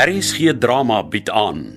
RSG 0.00 0.56
drama 0.56 1.02
bied 1.04 1.28
aan 1.28 1.76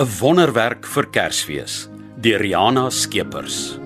'n 0.00 0.08
wonderwerk 0.20 0.86
vir 0.86 1.06
Kersfees 1.12 1.74
deur 2.16 2.40
Riana 2.40 2.88
Skeepers. 2.90 3.83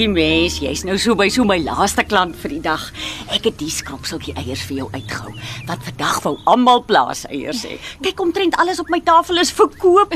Leentjie 0.00 0.16
mens, 0.16 0.54
jy's 0.64 0.80
nou 0.88 0.94
so 0.96 1.12
by 1.12 1.26
so 1.28 1.44
my 1.44 1.58
laaste 1.60 2.00
klant 2.08 2.32
vir 2.40 2.54
die 2.54 2.60
dag. 2.64 2.86
Ek 3.36 3.44
het 3.50 3.58
die 3.60 3.68
skropseltjie 3.68 4.32
eiers 4.40 4.62
vir 4.64 4.78
jou 4.78 4.86
uitgehou. 4.94 5.34
Wat 5.68 5.82
vandag 5.84 6.22
wou 6.24 6.32
almal 6.48 6.80
plaas 6.88 7.26
eiers 7.28 7.66
hê. 7.68 7.76
Kyk 8.00 8.22
omtrent 8.24 8.56
alles 8.56 8.80
op 8.80 8.88
my 8.88 9.02
tafel 9.04 9.42
is 9.42 9.52
verkoop. 9.52 10.14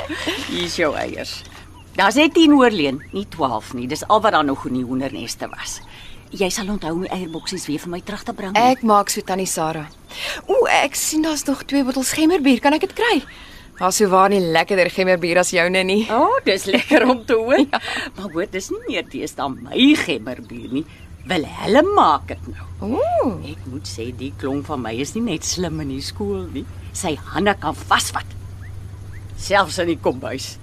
Hier's 0.54 0.78
jou 0.80 0.88
eiers. 0.96 1.42
Daar's 2.00 2.16
net 2.16 2.32
10 2.32 2.56
oorleen, 2.56 3.02
nie 3.12 3.26
12 3.36 3.74
nie. 3.76 3.84
Dis 3.92 4.06
al 4.08 4.24
wat 4.24 4.32
daar 4.32 4.46
nog 4.48 4.64
in 4.70 4.80
die 4.80 4.86
hoenderneste 4.88 5.50
was. 5.52 5.82
Jy 6.32 6.48
sal 6.48 6.72
onthou 6.72 6.94
die 7.02 7.12
eierboksies 7.12 7.68
weer 7.68 7.84
vir 7.84 7.92
my 7.92 8.00
terug 8.00 8.24
te 8.24 8.32
bring. 8.32 8.56
Ek 8.56 8.88
maak 8.88 9.12
so 9.12 9.20
tannie 9.20 9.44
Sarah. 9.44 9.90
Ooh, 10.48 10.64
ek 10.80 10.96
sien 10.96 11.28
daar's 11.28 11.44
nog 11.44 11.66
twee 11.68 11.84
bottels 11.84 12.16
gemmerbier. 12.16 12.64
Kan 12.64 12.80
ek 12.80 12.88
dit 12.88 12.96
kry? 12.96 13.20
Daar's 13.76 13.98
so 14.00 14.08
waar 14.08 14.30
nie 14.32 14.40
lekkerder 14.40 14.88
gemmerbier 14.88 15.42
as 15.42 15.50
joune 15.52 15.82
nie. 15.84 16.06
O, 16.08 16.22
oh, 16.24 16.36
dis 16.46 16.64
lekker 16.64 17.04
om 17.10 17.18
te 17.28 17.36
hoor. 17.36 17.60
ja. 17.72 17.80
Maar 18.16 18.30
hoor, 18.32 18.46
dis 18.50 18.70
nie 18.72 18.80
meer 18.86 19.04
teesta 19.12 19.48
my 19.52 19.90
gemmerbier 20.00 20.72
nie. 20.78 20.86
Willem 21.28 21.90
maak 21.92 22.30
dit 22.30 22.46
nou. 22.48 22.96
Ooh. 22.96 23.34
Ek 23.50 23.66
moet 23.68 23.88
sê 23.90 24.08
die 24.16 24.30
klomp 24.40 24.70
van 24.70 24.80
my 24.80 24.94
is 25.02 25.12
nie 25.16 25.26
net 25.26 25.44
slim 25.44 25.82
in 25.84 25.92
die 25.92 26.04
skool 26.04 26.46
nie. 26.54 26.64
Sy 26.96 27.16
hande 27.34 27.52
kan 27.60 27.76
vasvat. 27.76 28.32
Selfs 29.36 29.76
in 29.82 29.90
die 29.92 29.98
kombuis. 30.00 30.54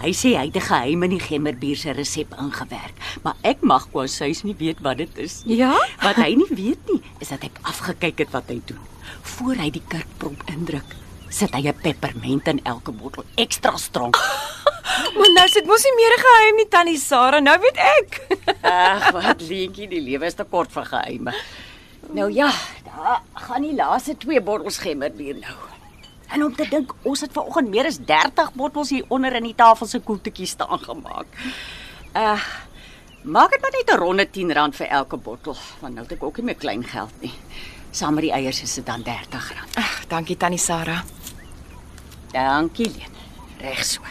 Hy 0.00 0.10
sê 0.16 0.34
hy 0.34 0.48
het 0.48 0.58
'n 0.58 0.66
geheim 0.66 1.02
in 1.06 1.14
die 1.14 1.22
gemmerbier 1.22 1.76
se 1.76 1.92
resep 1.92 2.34
ingewerk, 2.34 2.94
maar 3.22 3.36
ek 3.42 3.62
mag 3.62 3.86
kwashuis 3.92 4.42
nie 4.42 4.56
weet 4.58 4.80
wat 4.82 4.98
dit 4.98 5.18
is. 5.18 5.42
Ja? 5.46 5.74
Wat 6.02 6.16
hy 6.16 6.34
nie 6.34 6.50
weet 6.50 6.82
nie, 6.90 7.02
is 7.20 7.28
dat 7.28 7.44
ek 7.44 7.58
afgekyk 7.62 8.18
het 8.18 8.30
wat 8.30 8.48
hy 8.48 8.60
doen. 8.66 8.82
Voor 9.22 9.54
hy 9.54 9.70
die 9.70 9.82
kurkprop 9.88 10.42
indruk, 10.50 10.96
sit 11.28 11.54
hy 11.54 11.68
'n 11.68 11.80
peppermint 11.82 12.48
in 12.48 12.60
elke 12.64 12.92
bottel, 12.92 13.24
ekstra 13.36 13.76
strong. 13.76 14.14
Maar 15.16 15.30
nou 15.32 15.48
sit 15.48 15.66
mos 15.66 15.82
nie 15.84 15.94
meer 15.96 16.12
'n 16.16 16.22
geheim 16.24 16.56
nie 16.56 16.68
tannie 16.68 16.98
Sarah. 16.98 17.42
Nou 17.42 17.58
weet 17.60 17.76
ek. 17.76 18.20
Ag, 18.62 19.10
wat 19.12 19.40
leentjie, 19.40 19.88
die 19.88 20.00
lewe 20.00 20.26
is 20.26 20.34
te 20.34 20.44
kort 20.44 20.72
vir 20.72 20.84
geheime. 20.84 21.34
Nou 22.12 22.30
ja, 22.32 22.52
daar 22.84 23.22
gaan 23.34 23.62
die 23.62 23.74
laaste 23.74 24.16
twee 24.16 24.40
bottels 24.40 24.78
gemmerbier 24.78 25.34
nou. 25.34 25.56
En 26.32 26.44
om 26.44 26.54
te 26.54 26.66
dink, 26.68 26.94
ons 27.02 27.20
het 27.20 27.32
vanoggend 27.32 27.70
meer 27.70 27.86
as 27.86 27.98
30 27.98 28.52
bottels 28.54 28.90
hier 28.90 29.04
onder 29.08 29.34
in 29.34 29.42
die 29.42 29.54
tafel 29.54 29.86
se 29.86 30.00
koeltjies 30.00 30.50
staan 30.50 30.78
gemaak. 30.78 31.26
Uh 32.14 32.40
Maak 33.26 33.50
dit 33.50 33.60
maar 33.60 33.72
net 33.74 33.90
'n 33.90 33.98
ronde 33.98 34.26
R10 34.26 34.74
vir 34.76 34.86
elke 34.86 35.16
bottel, 35.16 35.56
want 35.80 35.94
nou 35.94 36.04
het 36.06 36.12
ek 36.12 36.22
ook 36.22 36.36
nie 36.36 36.44
meer 36.44 36.54
klein 36.54 36.84
geld 36.84 37.10
nie. 37.20 37.32
Saam 37.96 38.18
met 38.18 38.26
die 38.26 38.32
eiers 38.36 38.58
is 38.60 38.74
dit 38.76 38.84
dan 38.84 39.00
R30. 39.08 39.62
Ag, 39.80 39.92
dankie 40.10 40.36
tannie 40.36 40.60
Sarah. 40.60 41.00
Dankie, 42.34 42.90
Leen. 42.92 43.14
Reg 43.62 43.80
so. 43.88 44.04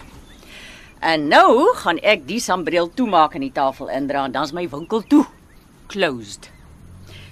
En 1.05 1.27
nou 1.29 1.69
gaan 1.83 1.99
ek 2.01 2.23
die 2.25 2.39
sambreel 2.41 2.89
toemaak 2.97 3.35
en 3.37 3.45
die 3.45 3.53
tafel 3.53 3.91
indra 3.93 4.23
en 4.25 4.33
dan's 4.33 4.55
my 4.57 4.63
winkel 4.71 5.05
toe. 5.05 5.21
Closed. 5.93 6.49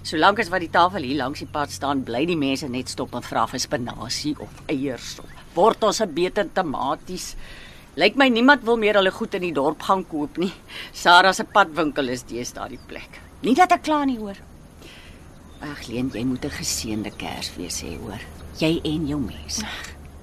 Solank 0.05 0.43
as 0.43 0.53
wat 0.53 0.61
die 0.61 0.69
tafel 0.69 1.07
hier 1.07 1.23
langs 1.23 1.41
die 1.41 1.49
pad 1.49 1.73
staan, 1.73 2.05
bly 2.05 2.21
die 2.29 2.37
mense 2.37 2.69
net 2.69 2.93
stop 2.93 3.17
en 3.17 3.25
vra 3.25 3.47
vir 3.49 3.65
spinasie 3.65 4.35
of 4.37 4.61
eiers 4.69 5.15
of 5.25 5.33
wortels 5.57 6.05
en 6.05 6.13
beter 6.13 6.53
tomaties. 6.53 7.31
Lyk 7.97 8.13
my 8.19 8.29
niemand 8.29 8.61
wil 8.69 8.77
meer 8.77 9.01
hulle 9.01 9.15
goed 9.15 9.41
in 9.41 9.47
die 9.47 9.55
dorp 9.57 9.81
gaan 9.89 10.05
koop 10.05 10.37
nie. 10.37 10.53
Sarah 10.93 11.33
se 11.33 11.49
padwinkel 11.49 12.13
is 12.13 12.27
deesdae 12.29 12.75
die 12.77 12.83
plek. 12.89 13.23
Nie 13.41 13.57
dat 13.57 13.73
ek 13.73 13.87
kla 13.89 14.03
nie 14.05 14.21
hoor. 14.21 14.37
Ag 15.63 15.87
Leen, 15.87 16.09
jy 16.13 16.23
moet 16.27 16.43
'n 16.45 16.49
geseënde 16.59 17.11
Kersfees 17.15 17.81
hê 17.83 17.97
hoor. 17.99 18.19
Jy 18.59 18.79
en 18.83 19.07
jou 19.07 19.19
mense. 19.19 19.65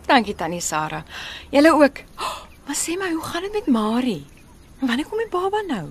Dankie 0.06 0.34
tannie 0.34 0.60
Sarah. 0.60 1.02
Julle 1.50 1.72
ook. 1.72 1.96
Oh, 2.18 2.38
maar 2.66 2.76
sê 2.76 2.98
my, 2.98 3.10
hoe 3.12 3.22
gaan 3.22 3.42
dit 3.42 3.52
met 3.52 3.66
Marie? 3.66 4.26
Wanneer 4.80 5.06
kom 5.06 5.18
die 5.18 5.28
baba 5.30 5.60
nou? 5.66 5.88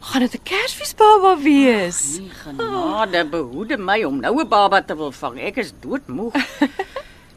Gaan 0.00 0.20
dit 0.20 0.34
'n 0.34 0.42
Kersfeesbaba 0.42 1.38
wees? 1.42 2.18
Nie 2.18 2.30
genade 2.30 3.24
behoede 3.24 3.76
my 3.76 4.04
om 4.04 4.20
nou 4.20 4.40
'n 4.40 4.48
baba 4.48 4.82
te 4.82 4.96
wil 4.96 5.12
vang. 5.12 5.38
Ek 5.38 5.56
is 5.56 5.72
doodmoeg. 5.80 6.34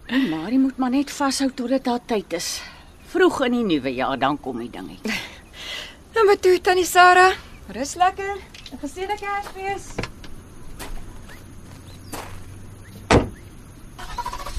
En 0.08 0.30
Marie 0.30 0.60
moet 0.60 0.78
maar 0.78 0.90
net 0.90 1.12
vashou 1.12 1.52
tot 1.52 1.68
dit 1.68 1.86
haar 1.86 2.00
tyd 2.06 2.34
is. 2.34 2.62
Vroeg 3.08 3.42
in 3.46 3.52
die 3.52 3.64
nuwe 3.64 3.94
jaar 3.94 4.20
dan 4.20 4.40
kom 4.40 4.58
die 4.60 4.70
ding 4.70 4.90
uit. 4.90 5.14
Nou 6.14 6.26
maar 6.26 6.40
toe 6.40 6.62
tannie 6.62 6.86
Sarah. 6.86 7.34
Rus 7.68 7.96
lekker. 7.96 8.36
'n 8.72 8.78
Geseënde 8.80 9.18
Kersfees. 9.20 10.17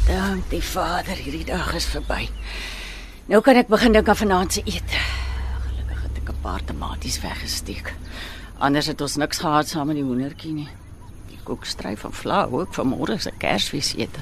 Dank 0.09 0.47
die 0.49 0.63
Vader, 0.65 1.19
hierdie 1.21 1.45
dag 1.45 1.75
is 1.77 1.85
verby. 1.93 2.31
Nou 3.29 3.43
kan 3.45 3.59
ek 3.61 3.69
begin 3.69 3.93
dink 3.93 4.09
aan 4.09 4.17
vanaand 4.17 4.55
se 4.57 4.63
ete. 4.65 5.01
Gelukkig 5.67 6.01
het 6.07 6.21
ek 6.23 6.31
'n 6.33 6.39
paar 6.41 6.63
tomaties 6.65 7.21
weggesteek. 7.21 7.93
Anders 8.59 8.87
het 8.87 9.01
ons 9.01 9.17
niks 9.17 9.39
gehad 9.39 9.69
saam 9.69 9.87
met 9.87 9.97
die 9.97 10.05
hoendertjie 10.05 10.53
nie. 10.53 10.69
Die 11.29 11.39
koekstryf 11.45 12.01
van 12.01 12.13
vla 12.13 12.49
ook 12.51 12.73
vir 12.75 12.85
môre 12.85 13.19
se 13.21 13.31
Kersfees 13.39 13.95
ete. 13.97 14.21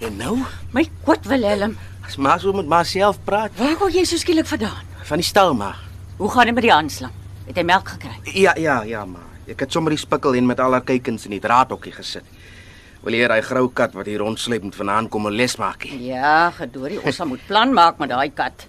En 0.00 0.16
nou, 0.16 0.38
My 0.72 0.88
God 1.04 1.26
Willem, 1.26 1.78
as 2.06 2.16
maar 2.16 2.40
so 2.40 2.52
met 2.52 2.66
myself 2.66 3.18
praat 3.24 3.50
waar 3.56 3.76
kom 3.76 3.90
jy 3.90 4.04
so 4.04 4.16
skielik 4.16 4.46
vandaan? 4.46 4.82
van 5.02 5.16
die 5.16 5.26
stal 5.26 5.54
maar. 5.54 5.78
Hoe 6.16 6.30
gaan 6.30 6.44
dit 6.44 6.54
met 6.54 6.62
die 6.62 6.72
aanslag? 6.72 7.10
Het 7.46 7.56
hy 7.56 7.62
melk 7.62 7.88
gekry? 7.88 8.18
Ja, 8.22 8.54
ja, 8.56 8.82
ja, 8.82 9.04
maar 9.04 9.22
ek 9.46 9.60
het 9.60 9.72
sommer 9.72 9.90
die 9.90 9.98
spikkel 9.98 10.34
en 10.34 10.46
met 10.46 10.60
al 10.60 10.72
haar 10.72 10.84
kykens 10.84 11.24
in 11.24 11.30
die 11.30 11.40
draadhokkie 11.40 11.92
gesit. 11.92 12.24
Wil 13.02 13.14
hier 13.14 13.30
hy 13.30 13.40
grou 13.46 13.68
kat 13.70 13.92
wat 13.94 14.06
hier 14.10 14.18
rondsleep 14.18 14.62
moet 14.66 14.74
vanaand 14.74 15.10
kom 15.10 15.26
'n 15.26 15.32
les 15.36 15.56
maak. 15.56 15.84
nie. 15.84 16.06
Ja, 16.08 16.50
gedoorie, 16.50 17.00
ons 17.04 17.16
sal 17.16 17.26
moet 17.26 17.46
plan 17.46 17.72
maak 17.72 17.98
met 17.98 18.08
daai 18.08 18.30
kat. 18.34 18.66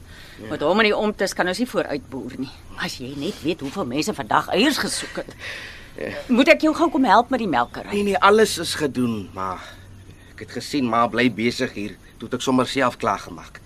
Met 0.50 0.62
hom 0.62 0.80
in 0.80 0.86
die 0.86 0.96
omtes 0.96 1.34
kan 1.34 1.48
ons 1.48 1.58
nie 1.60 1.68
vooruit 1.68 2.10
boer 2.10 2.32
nie. 2.38 2.50
As 2.78 2.98
jy 2.98 3.14
net 3.18 3.42
weet 3.44 3.60
hoeveel 3.60 3.86
mense 3.86 4.14
vandag 4.14 4.48
eiers 4.50 4.78
gesoek 4.78 5.16
het. 5.16 5.36
Moet 6.28 6.48
ek 6.48 6.62
jou 6.62 6.74
gou 6.74 6.90
kom 6.90 7.04
help 7.04 7.30
met 7.30 7.40
die 7.40 7.48
melkery? 7.48 7.90
Nee 7.92 8.04
nee, 8.04 8.18
alles 8.18 8.58
is 8.58 8.76
gedoen, 8.76 9.30
maar 9.34 9.60
ek 10.32 10.40
het 10.40 10.52
gesien 10.52 10.88
maar 10.90 11.10
bly 11.10 11.30
besig 11.32 11.74
hier, 11.74 11.96
toe 12.18 12.28
het 12.30 12.34
ek 12.34 12.42
sommer 12.42 12.68
self 12.68 12.98
klaar 12.98 13.20
gemaak. 13.20 13.60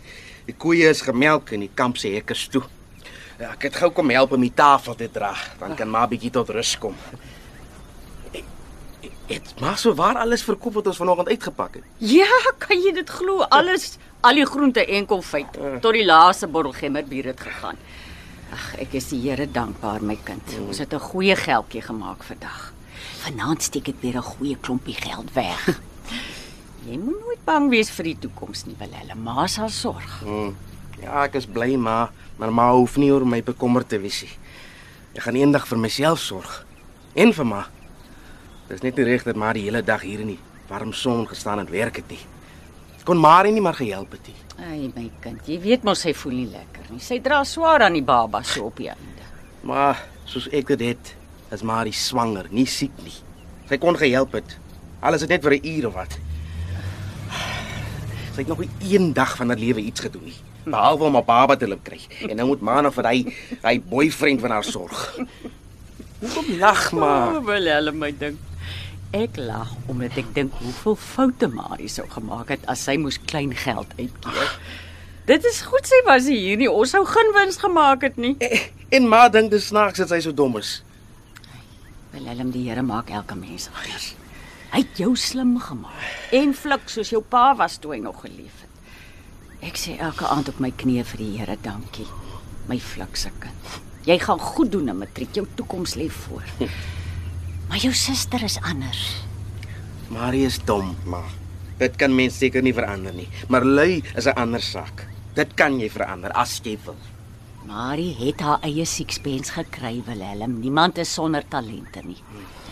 Die 0.45 0.55
koeie 0.57 0.89
is 0.89 1.01
gemelk 1.01 1.51
en 1.51 1.59
die 1.59 1.69
kamp 1.75 1.97
se 1.97 2.07
hek 2.07 2.31
is 2.31 2.47
toe. 2.47 2.63
Ja, 3.39 3.51
ek 3.51 3.61
het 3.63 3.75
gou 3.75 3.91
kom 3.91 4.09
help 4.09 4.31
om 4.31 4.41
die 4.41 4.53
tafel 4.55 4.95
te 4.95 5.09
dra, 5.11 5.35
dan 5.59 5.75
kan 5.75 5.89
maar 5.89 6.07
bietjie 6.07 6.31
tot 6.31 6.49
rus 6.49 6.77
kom. 6.77 6.95
Dit 9.27 9.53
maar 9.59 9.77
so 9.77 9.93
waar 9.95 10.17
alles 10.19 10.43
verkoop 10.43 10.73
wat 10.73 10.87
ons 10.87 10.97
vanoggend 10.99 11.27
uitgepak 11.27 11.73
het. 11.79 11.83
Ja, 11.97 12.27
kan 12.57 12.81
jy 12.81 12.91
dit 12.93 13.09
glo? 13.09 13.45
Alles, 13.49 13.97
al 14.21 14.35
die 14.41 14.45
groente 14.45 14.83
en 14.85 15.05
konfyt 15.07 15.59
tot 15.81 15.93
die 15.95 16.05
laaste 16.05 16.47
bottel 16.47 16.75
gemmerbier 16.75 17.31
het 17.31 17.39
gegaan. 17.39 17.79
Ag, 18.53 18.65
ek 18.83 18.93
is 18.99 19.07
die 19.09 19.21
Here 19.23 19.47
dankbaar, 19.49 20.03
my 20.03 20.17
kind. 20.23 20.57
Ons 20.67 20.77
het 20.77 20.93
'n 20.93 20.99
goeie 20.99 21.35
geldjie 21.35 21.81
gemaak 21.81 22.23
vandag. 22.23 22.73
Vanaand 23.23 23.61
steek 23.63 23.87
ek 23.87 24.01
weer 24.01 24.17
'n 24.17 24.21
goeie 24.21 24.57
klompie 24.57 24.95
geld 24.95 25.33
weg. 25.33 25.79
jy 26.87 26.97
moet 26.97 27.19
nooit 27.19 27.43
bang 27.45 27.69
wees 27.69 27.89
vir 27.89 28.03
die 28.03 28.17
toekoms 28.19 28.65
nie, 28.65 28.75
Willem. 28.77 29.23
Ma 29.23 29.47
sal 29.47 29.69
sorg. 29.69 30.19
Hmm. 30.23 30.55
Ja, 31.01 31.23
ek 31.23 31.35
is 31.35 31.45
bly 31.45 31.75
maar, 31.75 32.11
maar 32.37 32.51
ma 32.51 32.71
hoef 32.71 32.97
nie 32.97 33.11
oor 33.11 33.25
my 33.25 33.41
bekommerd 33.43 33.89
te 33.89 33.99
wees 33.99 34.21
nie. 34.21 34.37
Ek 35.15 35.23
gaan 35.23 35.35
eendag 35.35 35.67
vir 35.67 35.77
myself 35.77 36.19
sorg 36.19 36.65
en 37.15 37.33
vir 37.33 37.45
ma. 37.45 37.67
Dit 38.73 38.81
is 38.81 38.89
net 38.89 38.97
nie 38.97 39.05
reg 39.05 39.21
dat 39.21 39.37
ma 39.37 39.51
die 39.53 39.67
hele 39.67 39.83
dag 39.85 40.01
hier 40.01 40.23
in 40.23 40.31
die 40.31 40.39
warm 40.65 40.95
son 40.97 41.27
gestaan 41.29 41.59
en 41.61 41.67
werk 41.69 41.99
het 41.99 42.07
nie. 42.09 42.21
Kon 43.05 43.19
maar 43.21 43.45
nie 43.45 43.61
maar 43.61 43.77
gehelp 43.77 44.15
het 44.15 44.29
nie. 44.31 44.37
Ai, 44.65 44.87
my 44.95 45.03
kind, 45.21 45.43
jy 45.45 45.59
weet 45.61 45.83
mos 45.85 46.01
sy 46.01 46.13
voel 46.17 46.39
nie 46.39 46.47
lekker 46.49 46.87
nie. 46.89 46.97
Sy 47.03 47.19
dra 47.21 47.43
swaar 47.45 47.83
aan 47.85 47.93
die 47.93 48.01
baba 48.01 48.41
so 48.41 48.71
op 48.71 48.79
die 48.81 48.87
einde. 48.89 49.27
Maar 49.61 49.99
soos 50.25 50.47
ek 50.49 50.71
dit 50.71 50.81
het, 50.87 51.11
is 51.53 51.61
maar 51.61 51.85
die 51.85 51.93
swanger, 51.93 52.49
nie 52.49 52.65
siek 52.65 52.95
nie. 53.05 53.13
Sy 53.69 53.77
kon 53.77 53.99
gehelp 53.99 54.33
het. 54.39 54.55
Alles 55.05 55.21
het 55.21 55.29
net 55.29 55.45
vir 55.45 55.53
'n 55.59 55.67
uur 55.69 55.87
of 55.87 55.93
wat. 55.93 56.17
Sy 58.33 58.41
het 58.41 58.47
nog 58.47 58.63
nie 58.65 58.71
een 58.89 59.13
dag 59.13 59.35
van 59.37 59.49
haar 59.49 59.61
lewe 59.61 59.81
iets 59.81 60.01
gedoen 60.01 60.25
nie. 60.25 60.39
Behalwe 60.65 61.03
om 61.03 61.17
'n 61.17 61.25
baba 61.25 61.55
te 61.55 61.67
loop 61.67 61.83
kry. 61.83 61.99
En 62.27 62.35
nou 62.35 62.47
moet 62.47 62.61
ma 62.61 62.81
nog 62.81 62.93
vir 62.93 63.05
hy 63.05 63.35
hy 63.61 63.81
boyfriend 63.81 64.41
van 64.41 64.49
haar 64.49 64.63
sorg. 64.63 65.19
Hoekom 66.19 66.57
lag 66.57 66.91
maar? 66.91 67.35
Oh, 67.35 67.45
Willem, 67.45 67.97
my 67.99 68.11
ding. 68.17 68.39
Ek 69.13 69.35
lag 69.37 69.69
omdat 69.85 70.15
ek 70.17 70.31
dink 70.33 70.55
hoeveel 70.57 70.95
foute 70.97 71.45
Marie 71.53 71.89
sou 71.91 72.07
gemaak 72.09 72.49
het 72.49 72.63
as 72.71 72.81
sy 72.87 72.95
moes 72.97 73.19
klein 73.29 73.51
geld 73.53 73.91
uitkeer. 73.99 74.55
Dit 75.29 75.45
is 75.45 75.59
goed 75.69 75.85
sy 75.85 75.99
was 76.07 76.25
hier 76.25 76.57
nie. 76.57 76.69
Ons 76.69 76.95
sou 76.95 77.03
geen 77.05 77.29
wins 77.35 77.59
gemaak 77.61 78.01
het 78.07 78.17
nie. 78.17 78.33
En 78.89 79.05
ma 79.09 79.27
dink 79.29 79.53
dis 79.53 79.67
snaaks 79.69 80.01
dat 80.01 80.09
sy 80.09 80.19
so 80.25 80.33
dom 80.33 80.57
is. 80.57 80.79
Willem, 82.13 82.49
die 82.55 82.65
Here 82.65 82.81
maak 82.81 83.13
elke 83.13 83.37
mens 83.37 83.69
anders. 83.69 84.15
Hy 84.73 84.81
het 84.81 84.97
jou 84.97 85.11
slim 85.17 85.59
gemaak 85.61 86.33
en 86.33 86.55
flik 86.57 86.89
soos 86.89 87.13
jou 87.13 87.21
pa 87.21 87.51
was 87.57 87.77
toe 87.77 87.93
hy 87.93 88.01
nog 88.01 88.23
geleef 88.25 88.65
het. 88.65 88.89
Ek 89.69 89.77
sê 89.77 89.93
elke 90.01 90.25
aand 90.25 90.49
op 90.49 90.57
my 90.61 90.71
knieë 90.73 91.05
vir 91.11 91.21
die 91.21 91.31
Here 91.37 91.59
dankie. 91.61 92.09
My 92.65 92.81
flikse 92.81 93.29
kind. 93.45 93.77
Jy 94.09 94.17
gaan 94.25 94.41
goed 94.41 94.73
doen 94.73 94.89
in 94.89 94.97
matriek. 95.05 95.37
Jou 95.37 95.45
toekoms 95.53 95.93
lê 96.01 96.09
voor. 96.09 96.49
Maar 97.73 97.81
jou 97.81 97.93
suster 97.97 98.43
is 98.45 98.59
anders. 98.61 98.99
Marie 100.13 100.43
is 100.45 100.59
dom, 100.61 100.91
ma. 101.09 101.23
Dit 101.79 101.95
kan 101.97 102.13
mens 102.13 102.35
seker 102.37 102.61
nie 102.61 102.73
verander 102.77 103.15
nie, 103.17 103.25
maar 103.49 103.65
lui 103.65 104.03
is 104.15 104.27
'n 104.29 104.37
ander 104.37 104.61
saak. 104.61 105.07
Dit 105.33 105.55
kan 105.57 105.79
jy 105.79 105.89
verander 105.89 106.29
as 106.37 106.59
jy 106.63 106.77
wil. 106.85 106.95
Marie 107.65 108.13
het 108.19 108.39
haar 108.41 108.59
eie 108.61 108.85
sixpence 108.85 109.51
gekry, 109.51 110.03
Willem. 110.05 110.59
Niemand 110.59 110.97
is 110.97 111.13
sonder 111.13 111.43
talente 111.49 112.01
nie. 112.05 112.17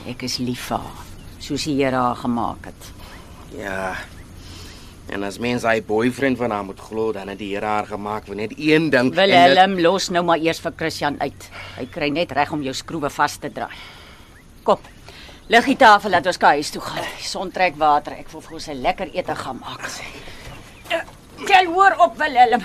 Ek 0.07 0.21
is 0.21 0.37
lief 0.37 0.59
vir 0.67 0.77
haar, 0.77 1.03
soos 1.39 1.63
die 1.63 1.83
Here 1.83 1.95
haar 1.95 2.15
gemaak 2.15 2.65
het. 2.65 2.91
Ja. 3.57 3.95
En 5.09 5.23
as 5.23 5.39
mens 5.39 5.63
hy 5.63 5.81
boyfriend 5.81 6.37
van 6.37 6.51
haar 6.51 6.63
moet 6.63 6.79
glo, 6.79 7.11
dan 7.11 7.27
het 7.27 7.39
die 7.39 7.55
Here 7.55 7.65
haar 7.65 7.85
gemaak 7.87 8.25
vir 8.27 8.35
net 8.35 8.53
een 8.57 8.89
ding. 8.89 8.93
en 8.93 9.09
dit- 9.09 9.15
Willem, 9.15 9.79
los 9.79 10.09
nou 10.09 10.23
maar 10.23 10.37
eers 10.39 10.59
vir 10.59 10.73
Christian 10.75 11.15
uit. 11.19 11.49
Hy 11.77 11.85
kry 11.85 12.09
net 12.09 12.31
reg 12.31 12.51
om 12.51 12.61
jou 12.61 12.73
skroewe 12.73 13.09
vas 13.09 13.37
te 13.37 13.49
draai. 13.51 13.73
Kom. 14.63 14.77
Lig 15.51 15.65
die 15.65 15.75
tafel 15.75 16.13
laat 16.13 16.27
ons 16.29 16.37
ka 16.39 16.53
huis 16.55 16.69
toe 16.71 16.81
gaan. 16.81 17.07
Son 17.19 17.51
trek 17.51 17.75
water. 17.79 18.13
Ek 18.19 18.29
wil 18.31 18.41
vir 18.41 18.53
ons 18.53 18.67
'n 18.67 18.81
lekker 18.81 19.09
ete 19.13 19.35
gaan 19.35 19.59
maak. 19.59 19.81
Tel 21.47 21.65
hoor 21.73 21.95
op, 21.97 22.17
Willem. 22.17 22.63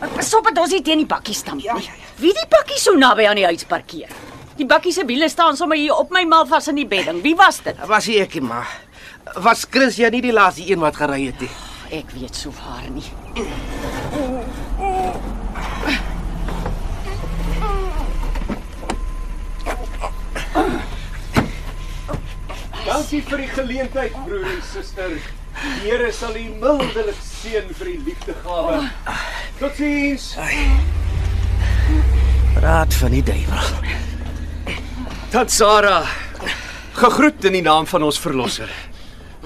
Maar 0.00 0.08
Pas 0.08 0.34
op 0.34 0.44
dat 0.44 0.58
ons 0.58 0.70
nie 0.70 0.82
teen 0.82 0.98
die 0.98 1.06
bakkie 1.06 1.34
stamp 1.34 1.56
nie. 1.56 1.64
Ja, 1.64 1.74
ja, 1.74 1.80
ja. 1.80 2.04
Wie 2.16 2.32
die 2.32 2.46
bakkie 2.48 2.78
so 2.78 2.92
naby 2.92 3.26
aan 3.26 3.36
die 3.36 3.44
huis 3.44 3.64
parkeer? 3.64 4.08
Die 4.56 4.66
bakkie 4.66 4.92
se 4.92 5.04
wiele 5.04 5.28
staan 5.28 5.56
sommer 5.56 5.76
hier 5.76 5.94
op 5.96 6.10
my 6.10 6.24
mal 6.24 6.46
vas 6.46 6.68
in 6.68 6.74
die 6.74 6.86
bedding. 6.86 7.22
Wie 7.22 7.34
was 7.36 7.60
dit? 7.62 7.76
Was 7.86 8.06
hy 8.06 8.20
ek, 8.20 8.40
ma? 8.42 8.62
Was 9.36 9.66
Chris 9.70 9.96
jy 9.96 10.10
nie 10.10 10.20
die 10.20 10.32
laaste 10.32 10.62
een 10.70 10.78
wat 10.80 10.96
gery 10.96 11.26
het 11.26 11.40
nie? 11.40 11.50
Ek 11.90 12.10
weet 12.10 12.36
so 12.36 12.50
waar 12.50 12.90
nie. 12.90 13.04
Dankie 22.84 23.22
vir 23.24 23.40
die 23.40 23.48
geleentheid, 23.48 24.16
broer 24.26 24.44
en 24.44 24.60
suster. 24.68 25.14
Die 25.54 25.86
Here 25.86 26.10
sal 26.12 26.36
u 26.36 26.44
mildelik 26.60 27.16
seën 27.24 27.70
vir 27.78 27.90
die 27.90 27.98
liefdegawe. 28.10 28.82
Totsiens. 29.60 30.34
Raad 32.60 32.96
van 33.00 33.16
die 33.16 33.22
duiwel. 33.24 33.70
Tant 35.32 35.50
Sarah, 35.50 36.10
gegroet 37.00 37.48
in 37.48 37.56
die 37.56 37.64
naam 37.64 37.88
van 37.88 38.04
ons 38.06 38.20
verlosser. 38.20 38.68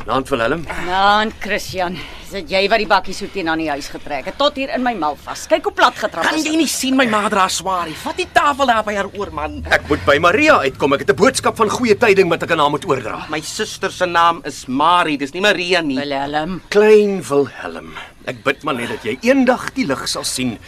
Naam 0.08 0.26
Willem. 0.26 0.67
Nou, 0.87 1.31
Christian, 1.38 1.94
is 1.94 2.17
dit 2.30 2.50
jy 2.50 2.69
wat 2.69 2.78
die 2.78 2.86
bakkie 2.86 3.14
so 3.14 3.26
teen 3.32 3.48
aan 3.48 3.58
die 3.58 3.69
huis 3.70 3.88
getrek 3.88 4.25
het 4.30 4.36
tot 4.38 4.56
hier 4.56 4.70
in 4.75 4.82
my 4.82 4.94
mal 4.94 5.16
vas. 5.16 5.46
Kyk 5.46 5.64
hoe 5.64 5.72
plat 5.72 5.94
getrap 5.94 6.25
Kan 6.25 6.34
is. 6.38 6.44
jy 6.44 6.56
nie 6.56 6.66
sien 6.69 6.96
my 6.96 7.06
ma 7.06 7.28
dra 7.28 7.48
swaar 7.48 7.86
nie? 7.86 7.94
Vat 7.94 8.16
die 8.16 8.26
tafel 8.32 8.66
daar 8.66 8.84
by 8.84 8.94
haar 8.94 9.08
oor, 9.19 9.30
man. 9.32 9.62
Ek 9.70 9.88
moet 9.88 10.04
by 10.06 10.19
Maria 10.19 10.58
uitkom. 10.60 10.92
Ek 10.94 11.00
het 11.00 11.10
'n 11.10 11.16
boodskap 11.16 11.56
van 11.56 11.69
goeie 11.70 11.94
tyding 11.96 12.28
wat 12.28 12.42
ek 12.42 12.50
aan 12.52 12.58
haar 12.58 12.70
moet 12.70 12.84
oordra. 12.84 13.26
My 13.30 13.40
suster 13.40 13.90
se 13.90 14.06
naam 14.06 14.40
is 14.44 14.66
Marie, 14.66 15.16
dis 15.19 15.32
nie 15.32 15.40
Maria 15.40 15.80
nie. 15.80 15.96
Willem, 15.96 16.60
Klein 16.69 17.22
Wilhelm. 17.22 17.92
Ek 18.26 18.42
bid 18.44 18.62
maar 18.64 18.75
net 18.75 18.88
dat 18.88 19.02
jy 19.04 19.19
eendag 19.22 19.72
die 19.75 19.86
lig 19.86 20.08
sal 20.08 20.25
sien. 20.25 20.58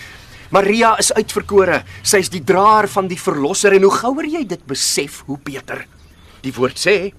Maria 0.50 0.96
is 0.98 1.12
uitverkore. 1.12 1.84
Sy's 2.02 2.28
die 2.28 2.42
draer 2.44 2.88
van 2.88 3.06
die 3.08 3.18
verlosser 3.18 3.72
en 3.72 3.82
hoe 3.82 3.92
gouer 3.92 4.24
jy 4.26 4.44
dit 4.46 4.66
besef, 4.66 5.22
hoe 5.26 5.38
beter. 5.38 5.86
Die 6.42 6.52
woord 6.52 6.76
sê: 6.78 7.12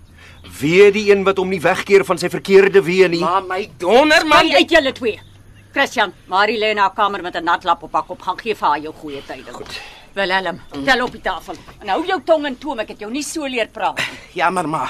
"Wee 0.61 0.91
die 0.91 1.11
een 1.11 1.23
wat 1.23 1.37
hom 1.37 1.49
nie 1.49 1.61
wegkeer 1.61 2.05
van 2.05 2.17
sy 2.17 2.29
verkeerde 2.29 2.81
weë 2.83 3.09
nie." 3.09 3.19
Maar 3.19 3.43
my 3.43 3.69
donder 3.77 4.25
man, 4.25 4.47
man 4.47 4.55
uit 4.55 4.69
julle 4.69 4.91
twee. 4.91 5.19
Christian, 5.71 6.13
Marie 6.27 6.59
lê 6.59 6.71
in 6.71 6.77
haar 6.77 6.93
kamer 6.93 7.21
met 7.21 7.35
'n 7.35 7.43
nat 7.43 7.63
lap 7.63 7.83
op 7.83 7.93
haar 7.93 8.03
kop. 8.03 8.21
Gaan 8.21 8.39
gee 8.39 8.55
vir 8.55 8.67
haar 8.67 8.79
jou 8.79 8.93
goeie 8.93 9.21
tyding. 9.25 9.55
Goed. 9.55 9.79
Willem, 10.13 10.61
tel 10.85 11.03
op 11.03 11.11
die 11.11 11.21
tafel. 11.21 11.55
En 11.79 11.87
hou 11.87 12.05
jou 12.05 12.21
tong 12.25 12.45
in 12.45 12.57
toom, 12.57 12.79
ek 12.79 12.87
het 12.87 12.99
jou 12.99 13.11
nie 13.11 13.23
so 13.23 13.47
leer 13.47 13.67
praat 13.71 13.97
nie. 13.97 14.19
jammer 14.33 14.67
ma. 14.67 14.89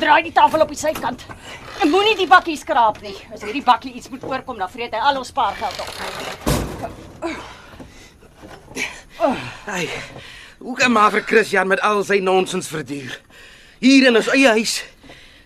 Draai 0.00 0.22
die 0.22 0.32
tafel 0.32 0.60
op 0.60 0.68
die 0.68 0.76
sykant. 0.76 1.22
En 1.80 1.90
moenie 1.90 2.16
die 2.16 2.26
bakkie 2.26 2.56
skraap 2.56 3.00
nie. 3.02 3.14
As 3.32 3.42
hierdie 3.46 3.62
bakkie 3.62 3.92
iets 3.94 4.08
moet 4.10 4.24
oorkom, 4.24 4.58
dan 4.58 4.70
vreet 4.70 4.92
hy 4.92 4.98
al 4.98 5.16
ons 5.18 5.28
spaargeld 5.28 5.80
op. 5.80 5.88
Hey, 9.64 9.88
hoe 10.58 10.76
kan 10.76 10.92
maar 10.92 11.10
vir 11.10 11.22
Christian 11.22 11.66
met 11.68 11.80
al 11.80 12.04
sy 12.04 12.18
nonsens 12.18 12.68
verduur? 12.68 13.20
Hier 13.78 14.08
in 14.10 14.16
ons 14.18 14.28
eie 14.34 14.50
huis. 14.58 14.80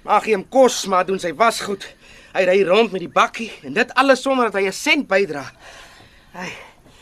Mag 0.06 0.24
hy 0.24 0.36
hom 0.38 0.44
kos, 0.48 0.86
maar 0.88 1.04
doen 1.04 1.20
sy 1.20 1.34
was 1.36 1.60
goed. 1.60 1.84
Hy 2.32 2.46
ry 2.48 2.62
rond 2.64 2.94
met 2.94 3.02
die 3.04 3.12
bakkie 3.12 3.50
en 3.66 3.74
dit 3.76 3.90
alles 4.00 4.22
sonder 4.24 4.48
dat 4.48 4.60
hy 4.60 4.68
'n 4.68 4.72
sent 4.72 5.08
bydra. 5.08 5.44
Hy 6.32 6.48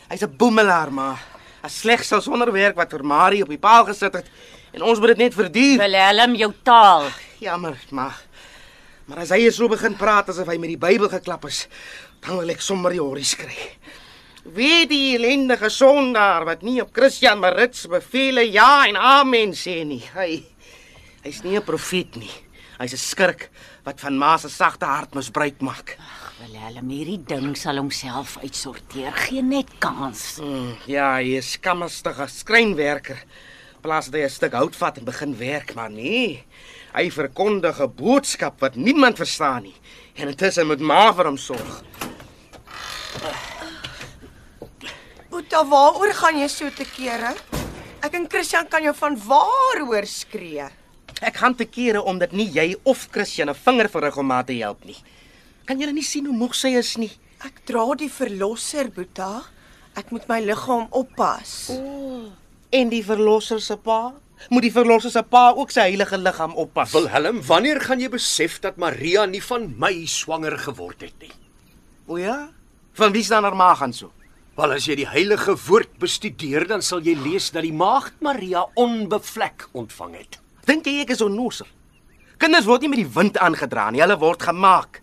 hy's 0.09 0.23
'n 0.23 0.37
boemelaar 0.37 0.91
maar. 0.91 1.19
'n 1.63 1.69
Slegsel 1.69 2.21
sonder 2.21 2.51
werk 2.51 2.75
wat 2.75 2.91
vir 2.91 3.03
Marie 3.03 3.43
op 3.43 3.49
die 3.49 3.57
paal 3.57 3.85
gesit 3.85 4.13
het 4.13 4.27
en 4.73 4.81
ons 4.81 4.99
moet 4.99 5.07
dit 5.07 5.17
net 5.17 5.33
verduur. 5.33 5.77
Willem, 5.77 6.35
jou 6.35 6.53
taal. 6.63 7.09
Jammer, 7.39 7.77
maar 7.91 8.15
maar 9.07 9.19
as 9.19 9.29
hy 9.29 9.49
so 9.49 9.67
begin 9.67 9.95
praat 9.95 10.29
asof 10.29 10.47
hy 10.47 10.57
met 10.57 10.69
die 10.69 10.77
Bybel 10.77 11.09
geklap 11.09 11.45
is, 11.45 11.67
dan 12.21 12.37
wil 12.37 12.49
ek 12.49 12.61
sommer 12.61 12.91
die 12.91 13.01
horries 13.01 13.35
kry. 13.35 13.57
Wie 14.43 14.87
die 14.87 15.15
ellendige 15.17 15.69
sondaar 15.69 16.45
wat 16.45 16.61
nie 16.61 16.81
op 16.81 16.93
Christian 16.93 17.39
Marits 17.39 17.87
bevele 17.87 18.45
ja 18.51 18.87
en 18.87 18.95
amen 18.95 19.51
sê 19.53 19.83
nie. 19.83 20.03
Hy 20.15 20.43
hy's 21.23 21.43
nie 21.43 21.57
'n 21.57 21.63
profeet 21.63 22.15
nie. 22.15 22.31
Hy's 22.79 22.93
'n 22.93 22.97
skurk 22.97 23.49
wat 23.85 23.99
van 23.99 24.17
Ma 24.17 24.37
se 24.37 24.49
sagte 24.49 24.85
hart 24.85 25.13
misbruik 25.13 25.61
maak. 25.61 25.97
Willem, 26.41 26.89
hierdie 26.89 27.23
ding 27.23 27.55
sal 27.57 27.77
homself 27.77 28.37
uitsorteer. 28.41 29.11
Geen 29.13 29.49
net 29.49 29.69
kans. 29.79 30.39
Mm, 30.41 30.77
ja, 30.87 31.15
hy 31.15 31.37
is 31.37 31.51
skammerstige 31.51 32.27
skrynwerker. 32.27 33.19
Plaas 33.81 34.09
dat 34.09 34.21
hy 34.21 34.25
'n 34.25 34.29
stuk 34.29 34.53
hout 34.53 34.75
vat 34.75 34.97
en 34.97 35.05
begin 35.05 35.37
werk, 35.37 35.75
maar 35.75 35.91
nee. 35.91 36.43
Hy 36.93 37.09
verkondig 37.11 37.79
'n 37.79 37.93
boodskap 37.95 38.59
wat 38.59 38.75
niemand 38.75 39.17
verstaan 39.17 39.63
nie. 39.63 39.75
En 40.15 40.27
intussen 40.27 40.67
moet 40.67 40.79
Ma 40.79 41.13
vir 41.13 41.25
hom 41.25 41.37
sorg. 41.37 41.83
Boeta, 45.29 45.65
waaroor 45.65 46.13
gaan 46.13 46.39
jy 46.39 46.47
so 46.47 46.69
te 46.69 46.85
kere? 46.85 47.35
Ek 48.01 48.13
en 48.13 48.27
Christian 48.27 48.67
kan 48.67 48.83
jou 48.83 48.93
van 48.95 49.17
waar 49.27 49.79
hoor 49.85 50.05
skree. 50.05 50.80
Ek 51.21 51.37
gaan 51.37 51.53
te 51.53 51.67
kere 51.69 52.01
omdat 52.01 52.31
nie 52.33 52.47
jy 52.49 52.75
of 52.83 53.07
Christian 53.13 53.49
'n 53.49 53.53
vinger 53.53 53.89
verrig 53.89 54.17
om 54.17 54.31
haar 54.31 54.45
te 54.45 54.53
help 54.57 54.85
nie. 54.85 54.97
Kan 55.65 55.79
julle 55.79 55.93
nie 55.93 56.03
sien 56.03 56.25
hoe 56.25 56.35
moeg 56.35 56.55
sy 56.55 56.69
is 56.77 56.97
nie? 56.97 57.11
Ek 57.45 57.61
dra 57.65 57.85
die 57.95 58.09
verlosser, 58.09 58.89
Boeta. 58.89 59.43
Ek 59.95 60.11
moet 60.11 60.27
my 60.27 60.39
liggaam 60.39 60.87
oppas. 60.89 61.71
En 62.71 62.89
die 62.89 63.03
verlosser 63.03 63.61
se 63.61 63.77
pa? 63.77 64.13
Moet 64.49 64.61
die 64.61 64.71
verlosser 64.71 65.11
se 65.11 65.21
pa 65.23 65.51
ook 65.53 65.71
sy 65.71 65.81
heilige 65.81 66.17
liggaam 66.17 66.55
oppas? 66.55 66.93
Wilhelm, 66.93 67.41
wanneer 67.45 67.79
gaan 67.81 67.99
jy 67.99 68.09
besef 68.09 68.59
dat 68.59 68.77
Maria 68.77 69.25
nie 69.25 69.41
van 69.41 69.75
my 69.77 70.05
swanger 70.05 70.57
geword 70.57 71.01
het 71.01 71.13
nie? 71.21 71.31
O 72.07 72.17
ja? 72.17 72.49
Van 72.93 73.11
wie 73.11 73.23
staan 73.23 73.43
haar 73.43 73.55
ma 73.55 73.75
gaan 73.75 73.93
so? 73.93 74.11
Wel 74.57 74.71
as 74.71 74.85
jy 74.85 74.95
die 74.95 75.07
heilige 75.07 75.55
woord 75.67 75.99
bestudeer, 75.99 76.65
dan 76.67 76.81
sal 76.81 76.99
jy 77.01 77.13
lees 77.15 77.51
dat 77.51 77.63
die 77.63 77.73
maagd 77.73 78.17
Maria 78.21 78.65
onbevlek 78.75 79.69
ontvang 79.73 80.15
het. 80.17 80.39
Dink 80.71 80.87
jy 80.87 81.01
ek 81.03 81.09
is 81.11 81.19
onnoosel? 81.25 81.67
Kinders 82.39 82.67
word 82.69 82.85
nie 82.85 82.89
met 82.93 83.01
die 83.01 83.11
wind 83.17 83.37
aangedra 83.43 83.89
nie, 83.91 83.99
hulle 83.99 84.15
word 84.21 84.45
gemaak. 84.47 85.01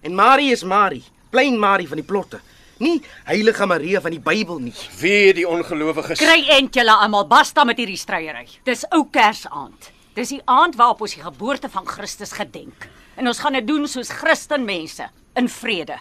En 0.00 0.14
Marie 0.16 0.54
is 0.54 0.62
Marie, 0.64 1.02
plain 1.30 1.58
Marie 1.60 1.88
van 1.90 2.00
die 2.00 2.06
plotte. 2.06 2.40
Nie 2.80 2.96
heilige 3.26 3.66
Maria 3.68 4.00
van 4.00 4.14
die 4.14 4.22
Bybel 4.24 4.62
nie. 4.64 4.72
Wie 5.02 5.34
die 5.36 5.44
ongelowiges 5.46 6.22
Kry 6.22 6.38
end 6.56 6.78
julle 6.78 6.94
almal 7.04 7.26
basta 7.28 7.66
met 7.68 7.82
hierdie 7.82 7.98
stryery. 8.00 8.46
Dis 8.64 8.86
ou 8.96 9.04
Kersaand. 9.12 9.90
Dis 10.16 10.32
die 10.32 10.40
aand 10.48 10.80
waarop 10.80 11.04
ons 11.04 11.18
die 11.18 11.22
geboorte 11.22 11.68
van 11.72 11.84
Christus 11.86 12.32
gedenk. 12.38 12.88
En 13.20 13.28
ons 13.28 13.44
gaan 13.44 13.60
dit 13.60 13.68
doen 13.68 13.84
soos 13.88 14.14
Christenmense 14.16 15.10
in 15.36 15.52
vrede. 15.52 16.00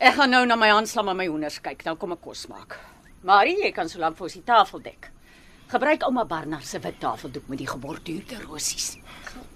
Ek 0.00 0.16
gaan 0.16 0.32
nou 0.32 0.42
na 0.48 0.56
my 0.56 0.72
aanslam 0.72 1.12
en 1.12 1.20
my 1.20 1.28
hoenders 1.28 1.60
kyk, 1.60 1.84
dan 1.84 2.00
kom 2.00 2.16
ek 2.16 2.24
kos 2.24 2.48
maak. 2.48 2.80
Marie, 3.28 3.58
jy 3.60 3.74
kan 3.76 3.92
so 3.92 4.00
lank 4.00 4.16
vir 4.16 4.30
ons 4.30 4.40
die 4.40 4.46
tafel 4.48 4.80
dek. 4.88 5.12
Gebruik 5.68 6.02
ouma 6.06 6.24
Barnard 6.24 6.64
se 6.64 6.78
wit 6.80 6.96
tafeldoek 7.00 7.48
met 7.52 7.58
die 7.60 7.68
geborduurde 7.68 8.38
rosies. 8.46 8.94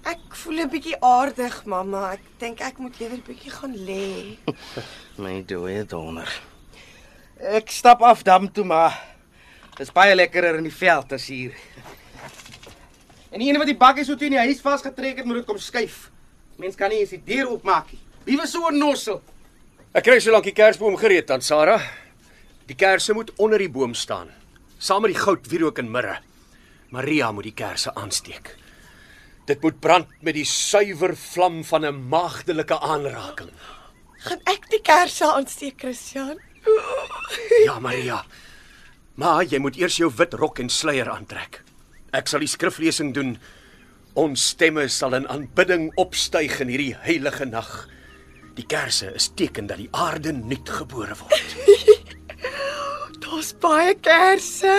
Ek 0.05 0.35
voel 0.43 0.59
'n 0.61 0.69
bietjie 0.69 0.97
aardig, 1.01 1.65
mamma. 1.65 2.11
Ek 2.13 2.21
dink 2.37 2.61
ek 2.61 2.77
moet 2.77 2.99
liewer 2.99 3.21
bietjie 3.25 3.49
gaan 3.51 3.73
lê. 3.73 4.37
My 5.23 5.41
dooie 5.41 5.85
donder. 5.85 6.29
Ek 7.39 7.71
stap 7.71 8.01
af 8.01 8.21
dam 8.23 8.51
toe 8.51 8.63
maar. 8.63 8.93
Dis 9.77 9.91
baie 9.91 10.13
lekkerer 10.15 10.57
in 10.57 10.69
die 10.69 10.77
veld 10.77 11.13
as 11.13 11.25
hier. 11.27 11.53
En 13.31 13.39
die 13.39 13.49
een 13.49 13.57
wat 13.57 13.65
die 13.65 13.77
bakkie 13.77 14.05
so 14.05 14.15
teen 14.15 14.35
die 14.37 14.43
huis 14.45 14.61
vasgetrek 14.61 15.17
het, 15.17 15.25
moet 15.25 15.41
dit 15.41 15.45
kom 15.45 15.57
skuif. 15.57 16.11
Mens 16.61 16.75
kan 16.75 16.89
nie 16.89 16.99
eens 16.99 17.09
die 17.09 17.23
deur 17.25 17.49
oopmaak 17.49 17.89
nie. 17.91 17.99
Wie 18.25 18.37
was 18.37 18.51
so 18.51 18.67
'n 18.69 18.77
nossel? 18.77 19.21
Ek 19.93 20.03
kry 20.03 20.19
so 20.19 20.31
lank 20.31 20.43
die 20.43 20.53
kersboom 20.53 20.95
gereed 20.95 21.31
aan 21.31 21.41
Sarah. 21.41 21.81
Die 22.67 22.75
kersse 22.75 23.13
moet 23.13 23.31
onder 23.37 23.57
die 23.57 23.69
boom 23.69 23.93
staan, 23.93 24.29
saam 24.83 25.05
met 25.05 25.13
die 25.13 25.21
goud, 25.21 25.47
wierook 25.47 25.79
en 25.79 25.91
mirre. 25.91 26.17
Maria 26.91 27.31
moet 27.31 27.47
die 27.47 27.55
kersse 27.55 27.93
aansteek. 27.95 28.51
Dit 29.47 29.63
moet 29.63 29.79
brand 29.83 30.11
met 30.23 30.35
die 30.35 30.47
suiwer 30.47 31.15
vlam 31.19 31.63
van 31.63 31.85
'n 31.85 32.07
maagdelike 32.09 32.79
aanraking. 32.79 33.51
Gaan 34.27 34.41
ek 34.45 34.69
die 34.69 34.81
kersse 34.81 35.25
aansteek, 35.25 35.79
Christian? 35.79 36.39
Ja, 37.67 37.79
Maria. 37.79 38.25
Maar 39.15 39.43
jy 39.43 39.59
moet 39.59 39.75
eers 39.75 39.97
jou 39.97 40.11
wit 40.15 40.33
rok 40.33 40.59
en 40.59 40.69
sluier 40.69 41.09
aantrek. 41.09 41.61
Ek 42.11 42.27
sal 42.27 42.39
die 42.39 42.47
skriflesing 42.47 43.13
doen. 43.13 43.37
Ons 44.13 44.47
stemme 44.49 44.87
sal 44.87 45.13
in 45.13 45.27
aanbidding 45.27 45.91
opstyg 45.95 46.59
in 46.59 46.67
hierdie 46.67 46.95
heilige 46.95 47.45
nag. 47.45 47.87
Die 48.55 48.65
kersse 48.65 49.13
is 49.15 49.31
teken 49.35 49.67
dat 49.67 49.77
die 49.77 49.89
aarde 49.91 50.31
nuut 50.31 50.69
gebore 50.69 51.15
word. 51.15 51.55
Daar's 53.33 53.55
baie 53.57 53.93
kersse. 53.97 54.73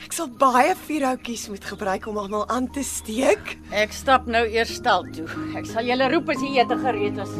Ek 0.00 0.14
sal 0.16 0.30
baie 0.40 0.72
vuurhoutjies 0.86 1.42
moet 1.52 1.66
gebruik 1.68 2.06
om 2.08 2.16
almal 2.22 2.46
aan 2.48 2.70
te 2.72 2.80
steek. 2.80 3.52
Ek 3.68 3.92
stap 3.92 4.24
nou 4.24 4.46
eers 4.48 4.72
stal 4.78 5.04
toe. 5.12 5.26
Ek 5.60 5.68
sal 5.68 5.84
julle 5.84 6.08
roep 6.08 6.32
as 6.32 6.40
die 6.40 6.54
ete 6.56 6.78
gereed 6.80 7.20
is. 7.20 7.34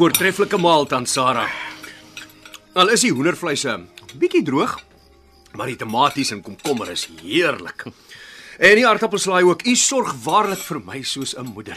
Voortreffelike 0.00 0.56
maal 0.56 0.86
dan 0.88 1.04
Sarah. 1.04 1.50
Al 2.72 2.88
is 2.88 3.02
die 3.04 3.10
hoendervleis 3.12 3.66
'n 3.68 3.82
bietjie 4.16 4.40
droog, 4.42 4.78
maar 5.52 5.66
die 5.66 5.76
tomaties 5.76 6.30
en 6.32 6.40
komkommer 6.40 6.88
is 6.90 7.04
heerlik. 7.20 7.84
En 8.58 8.74
die 8.80 8.86
aardappelslaai 8.88 9.44
ook. 9.44 9.66
U 9.66 9.74
sorg 9.76 10.14
waarlik 10.24 10.58
vir 10.58 10.80
my 10.80 11.02
soos 11.02 11.36
'n 11.36 11.52
moeder. 11.52 11.76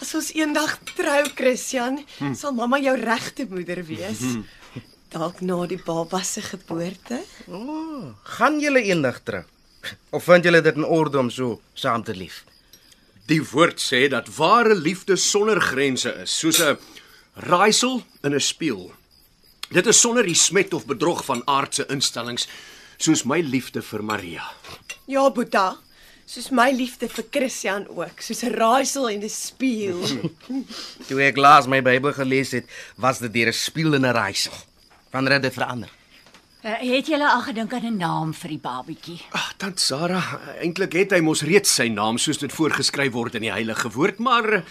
As 0.00 0.14
ons 0.14 0.32
eendag 0.34 0.78
trou, 0.96 1.22
Christian, 1.34 2.04
sal 2.34 2.52
mamma 2.52 2.78
jou 2.78 2.96
regte 2.96 3.46
moeder 3.48 3.84
wees. 3.84 4.42
Dalk 5.08 5.40
na 5.40 5.66
die 5.66 5.82
baba 5.86 6.22
se 6.22 6.42
geboorte. 6.42 7.22
Gaan 8.22 8.60
julle 8.60 8.82
eendag 8.82 9.22
trou? 9.22 9.44
Of 10.10 10.24
vind 10.24 10.44
julle 10.44 10.60
dit 10.60 10.74
in 10.74 10.84
orde 10.84 11.18
om 11.18 11.30
so 11.30 11.60
saam 11.74 12.02
te 12.02 12.14
lief? 12.14 12.44
Die 13.26 13.42
woord 13.42 13.80
sê 13.80 14.08
dat 14.08 14.28
ware 14.36 14.74
liefde 14.74 15.16
sonder 15.16 15.60
grense 15.60 16.14
is, 16.22 16.38
soos 16.38 16.60
'n 16.60 16.78
raaisel 17.36 18.02
in 18.22 18.34
'n 18.34 18.40
spieël. 18.40 18.92
Dit 19.68 19.86
is 19.86 20.00
sonder 20.00 20.22
die 20.22 20.34
smet 20.34 20.74
of 20.74 20.86
bedrog 20.86 21.24
van 21.24 21.42
aardse 21.44 21.86
instellings, 21.86 22.48
soos 22.96 23.24
my 23.24 23.40
liefde 23.40 23.82
vir 23.82 24.04
Maria. 24.04 24.44
Ja, 25.06 25.30
Boeta. 25.30 25.76
Soos 26.26 26.50
my 26.50 26.72
liefde 26.74 27.08
vir 27.08 27.24
Christian 27.30 27.86
ook, 27.88 28.20
soos 28.20 28.42
'n 28.42 28.50
raaisel 28.50 29.08
en 29.10 29.22
'n 29.22 29.28
spieël. 29.28 30.30
Toe 31.08 31.22
ek 31.22 31.36
laas 31.36 31.66
my 31.66 31.82
Bybel 31.82 32.12
gelees 32.12 32.50
het, 32.50 32.66
was 32.96 33.18
dit 33.18 33.32
deur 33.32 33.48
'n 33.48 33.52
spieël 33.52 33.94
en 33.94 34.06
'n 34.06 34.12
raaisel. 34.12 34.52
Wanneer 35.10 35.32
het 35.32 35.42
dit 35.42 35.52
verander? 35.52 35.90
Uh, 36.64 36.72
het 36.96 37.06
julle 37.06 37.30
al 37.30 37.42
gedink 37.42 37.72
aan 37.72 37.86
'n 37.86 37.96
naam 37.96 38.34
vir 38.34 38.48
die 38.48 38.58
babietjie? 38.58 39.20
Ag, 39.30 39.54
tant 39.56 39.80
Sarah, 39.80 40.34
eintlik 40.60 40.92
het 40.92 41.10
hy 41.10 41.20
mos 41.20 41.42
reeds 41.42 41.74
sy 41.74 41.88
naam 41.88 42.18
soos 42.18 42.38
dit 42.38 42.52
voorgeskryf 42.52 43.12
word 43.12 43.34
in 43.34 43.42
die 43.42 43.52
heilige 43.52 43.90
woord, 43.90 44.18
maar 44.18 44.64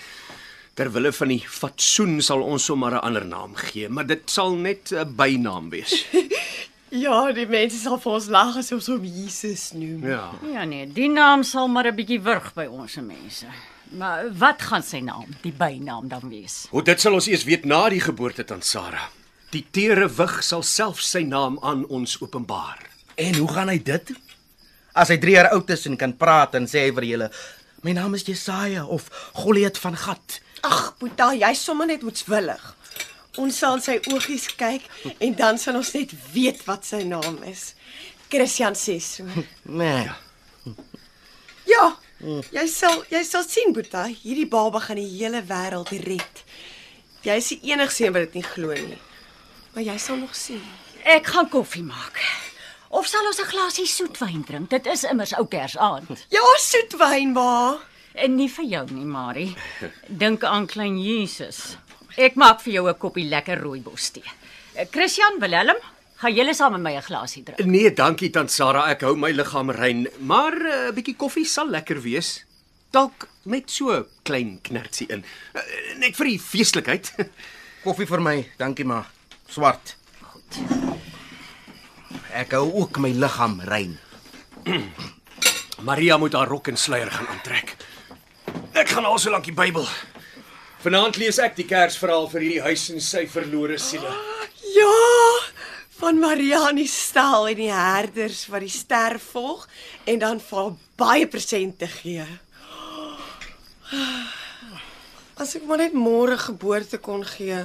ter 0.76 0.92
wille 0.92 1.12
van 1.16 1.32
die 1.32 1.40
fatsoen 1.40 2.18
sal 2.26 2.42
ons 2.44 2.68
hom 2.68 2.82
maar 2.84 2.98
'n 2.98 3.06
ander 3.08 3.26
naam 3.26 3.56
gee, 3.56 3.90
maar 3.90 4.06
dit 4.06 4.24
sal 4.30 4.56
net 4.56 4.92
'n 4.92 5.16
bynaam 5.16 5.70
wees. 5.70 6.06
ja, 7.06 7.32
die 7.32 7.48
mense 7.48 7.78
sal 7.78 7.98
vir 7.98 8.12
ons 8.12 8.28
lag 8.28 8.58
as 8.58 8.72
ons 8.72 8.88
hom 8.88 9.04
Jesus 9.04 9.72
noem. 9.72 10.04
Ja. 10.04 10.32
Ja 10.44 10.66
nee, 10.66 10.88
die 10.88 11.10
naam 11.10 11.44
sal 11.44 11.68
maar 11.68 11.88
'n 11.88 11.96
bietjie 11.96 12.22
wurg 12.22 12.54
by 12.54 12.66
ons 12.66 12.96
mense. 12.96 13.48
Maar 13.96 14.28
wat 14.38 14.62
gaan 14.62 14.84
sy 14.84 15.00
naam, 15.00 15.32
die 15.42 15.54
bynaam 15.54 16.08
dan 16.08 16.30
wees? 16.30 16.68
Hoe 16.70 16.84
dit 16.84 17.00
sal 17.00 17.14
ons 17.14 17.28
eers 17.28 17.44
weet 17.44 17.66
na 17.66 17.90
die 17.90 18.02
geboorte 18.02 18.44
tant 18.44 18.66
Sarah. 18.66 19.08
Die 19.52 19.66
tere 19.72 20.10
wig 20.10 20.44
sal 20.44 20.64
self 20.64 21.00
sy 21.00 21.24
naam 21.24 21.60
aan 21.62 21.86
ons 21.88 22.22
openbaar. 22.22 22.90
En 23.16 23.36
hoe 23.36 23.48
gaan 23.48 23.70
hy 23.70 23.78
dit 23.80 24.08
doen? 24.08 24.24
As 24.94 25.08
hy 25.08 25.18
3 25.18 25.32
jaar 25.32 25.52
oud 25.56 25.70
is 25.70 25.86
en 25.86 25.96
kan 25.96 26.18
praat 26.18 26.56
en 26.56 26.68
sê 26.68 26.84
hy 26.88 26.92
vir 26.92 27.04
julle, 27.04 27.32
"My 27.84 27.92
naam 27.94 28.14
is 28.16 28.24
Jesaja 28.24 28.86
of 28.86 29.10
Goliat 29.34 29.78
van 29.78 29.96
Gat." 29.96 30.42
Ag, 30.66 30.96
Boeta, 31.00 31.32
jy's 31.38 31.62
sommer 31.64 31.88
net 31.90 32.04
moetswillig. 32.06 32.64
Ons 33.42 33.58
sal 33.60 33.82
sy 33.84 33.98
oogies 34.14 34.48
kyk 34.56 34.86
en 35.20 35.36
dan 35.36 35.60
sal 35.62 35.76
ons 35.76 35.92
net 35.98 36.14
weet 36.34 36.62
wat 36.66 36.88
sy 36.88 37.04
naam 37.08 37.42
is. 37.50 37.74
Christian 38.32 38.78
sê 38.80 38.96
so. 39.04 39.26
Nee. 39.66 40.08
Ja, 41.70 41.86
jy 42.56 42.64
sal 42.72 43.04
jy 43.12 43.22
sal 43.28 43.44
sien, 43.46 43.74
Boeta, 43.76 44.06
hierdie 44.08 44.48
baba 44.50 44.80
gaan 44.82 45.02
die 45.02 45.10
hele 45.18 45.44
wêreld 45.46 45.92
red. 46.08 46.42
Jy 47.26 47.36
is 47.42 47.52
die 47.54 47.60
enigste 47.74 48.06
een 48.06 48.14
wat 48.16 48.28
dit 48.28 48.40
nie 48.40 48.48
glo 48.48 48.74
nie. 48.74 49.02
Maar 49.74 49.84
jy 49.92 49.98
sal 50.02 50.20
nog 50.22 50.36
sien. 50.38 50.62
Ek 51.04 51.28
gaan 51.34 51.50
koffie 51.52 51.84
maak. 51.84 52.22
Of 52.90 53.10
sal 53.12 53.26
ons 53.28 53.42
'n 53.42 53.52
glasie 53.52 53.86
soetwyn 53.86 54.44
drink? 54.46 54.70
Dit 54.70 54.86
is 54.88 55.04
immers 55.04 55.34
ou 55.38 55.46
Kersaand. 55.46 56.26
Ja, 56.30 56.46
soetwyn, 56.58 57.34
ma. 57.34 57.80
En 58.16 58.36
nie 58.36 58.48
vir 58.52 58.68
jou 58.72 58.84
nie, 58.96 59.06
Marie. 59.06 59.50
Dink 60.08 60.44
aan 60.48 60.68
klein 60.72 60.96
Jesus. 61.02 61.76
Ek 62.16 62.38
maak 62.40 62.62
vir 62.64 62.74
jou 62.74 62.88
'n 62.88 62.98
koppie 62.98 63.28
lekker 63.28 63.60
rooibos 63.60 64.12
tee. 64.12 64.24
Eh, 64.76 64.88
Christian 64.92 65.40
Willem, 65.40 65.76
gaan 66.18 66.34
julle 66.34 66.54
saam 66.54 66.72
met 66.72 66.82
my 66.82 66.96
'n 66.96 67.02
glasie 67.02 67.44
drink? 67.44 67.66
Nee, 67.66 67.94
dankie 67.94 68.30
tant 68.30 68.52
Sarah, 68.52 68.90
ek 68.90 69.02
hou 69.02 69.16
my 69.16 69.32
liggaam 69.32 69.70
rein, 69.70 70.08
maar 70.20 70.54
'n 70.54 70.66
uh, 70.66 70.92
bietjie 70.92 71.16
koffie 71.16 71.46
sal 71.46 71.68
lekker 71.68 72.02
wees. 72.02 72.46
Dalk 72.92 73.28
met 73.44 73.70
so 73.70 74.06
klein 74.24 74.60
knertsie 74.62 75.08
in. 75.10 75.24
Uh, 75.54 75.62
net 75.98 76.16
vir 76.16 76.26
die 76.26 76.40
feestelikheid. 76.40 77.14
Koffie 77.84 78.08
vir 78.08 78.22
my, 78.22 78.52
dankie 78.58 78.86
ma. 78.86 79.06
Swart. 79.48 79.96
Goed. 80.22 80.58
Ek 82.34 82.52
hou 82.52 82.72
ook 82.74 82.98
my 82.98 83.12
liggaam 83.12 83.60
rein. 83.62 84.00
Maria 85.88 86.18
moet 86.18 86.34
haar 86.34 86.48
rok 86.48 86.68
en 86.68 86.78
sluier 86.78 87.12
gaan 87.12 87.28
aantrek. 87.28 87.76
Ek 88.76 88.90
gaan 88.92 89.06
al 89.08 89.16
so 89.24 89.32
lank 89.32 89.46
die 89.48 89.56
Bybel. 89.56 89.86
Vanaand 90.84 91.16
lees 91.16 91.38
ek 91.40 91.54
die 91.56 91.64
Kersverhaal 91.64 92.26
vir 92.28 92.44
hierdie 92.44 92.64
huis 92.66 92.82
en 92.92 93.00
sy 93.00 93.22
verlore 93.32 93.78
siele. 93.80 94.10
Ja, 94.76 94.96
van 95.96 96.20
Maria 96.20 96.60
in 96.74 96.82
die 96.82 96.90
stal 96.92 97.48
en 97.48 97.56
die 97.62 97.72
herders 97.72 98.42
wat 98.52 98.66
die 98.66 98.74
ster 98.74 99.16
volg 99.24 99.64
en 100.04 100.20
dan 100.20 100.42
vir 100.44 100.74
baie 101.00 101.30
presente 101.32 101.88
gee. 101.88 102.26
As 105.40 105.56
ek 105.56 105.64
maar 105.70 105.80
net 105.80 105.96
môre 105.96 106.36
geboorte 106.44 107.00
kon 107.00 107.24
gee, 107.32 107.62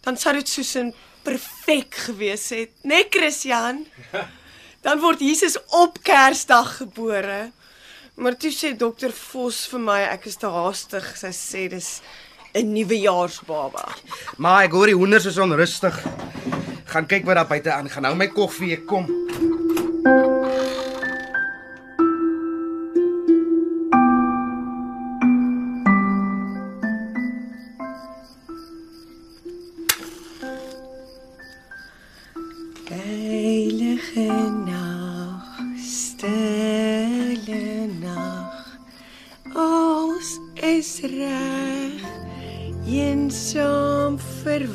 dan 0.00 0.16
sou 0.16 0.32
dit 0.32 0.48
soos 0.48 0.72
'n 0.80 0.94
perfek 1.28 1.92
gewees 2.08 2.48
het, 2.56 2.72
né, 2.80 3.04
nee, 3.04 3.08
Christian? 3.10 3.84
Dan 4.84 5.00
word 5.00 5.20
Jesus 5.20 5.56
op 5.72 5.96
Kersdag 6.04 6.76
gebore. 6.76 7.52
Maar 8.14 8.36
toe 8.36 8.50
sê 8.54 8.70
dokter 8.78 9.10
Vos 9.10 9.64
vir 9.72 9.80
my 9.82 9.96
ek 10.12 10.28
is 10.30 10.36
te 10.38 10.46
haastig. 10.46 11.06
Sy 11.18 11.32
sê 11.34 11.62
dis 11.68 12.00
'n 12.54 12.70
nuwejaarsbaba. 12.74 13.84
Maar 14.38 14.64
ek 14.64 14.72
hoor 14.72 14.86
die 14.86 14.94
honders 14.94 15.26
is 15.26 15.38
onrustig. 15.38 15.98
Gaan 16.86 17.06
kyk 17.06 17.24
wat 17.26 17.34
daar 17.34 17.50
buite 17.50 17.72
aangaan. 17.72 18.04
Hou 18.04 18.14
my 18.14 18.28
koffie, 18.28 18.72
ek 18.72 18.86
kom. 18.86 19.10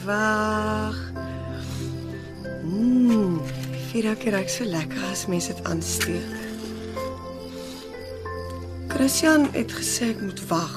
Verwag. 0.09 0.97
Mmm, 2.63 3.41
Vierak 3.89 4.25
raak 4.29 4.49
so 4.49 4.65
lekker 4.65 5.01
as 5.11 5.27
mens 5.29 5.49
dit 5.49 5.59
aansteek. 5.65 6.37
Christian 8.89 9.47
het 9.53 9.71
gesê 9.73 10.11
ek 10.13 10.21
moet 10.21 10.41
wag. 10.49 10.75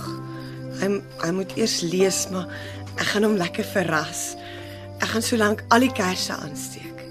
Hy 0.80 0.88
hy 1.24 1.30
moet 1.36 1.52
eers 1.56 1.80
lees, 1.84 2.26
maar 2.32 2.48
ek 2.96 3.08
gaan 3.12 3.28
hom 3.28 3.36
lekker 3.40 3.64
verras. 3.72 4.34
Ek 5.00 5.08
gaan 5.12 5.24
solank 5.24 5.64
al 5.72 5.84
die 5.86 5.92
kersse 5.92 6.36
aansteek. 6.36 7.04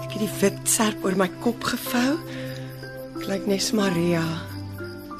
Ek 0.00 0.16
het 0.16 0.20
die 0.24 0.32
wit 0.40 0.60
serp 0.68 1.04
oor 1.04 1.16
my 1.16 1.28
kop 1.44 1.64
gevou. 1.64 2.16
Ek 3.14 3.28
lyk 3.28 3.48
nes 3.48 3.72
Maria. 3.76 4.24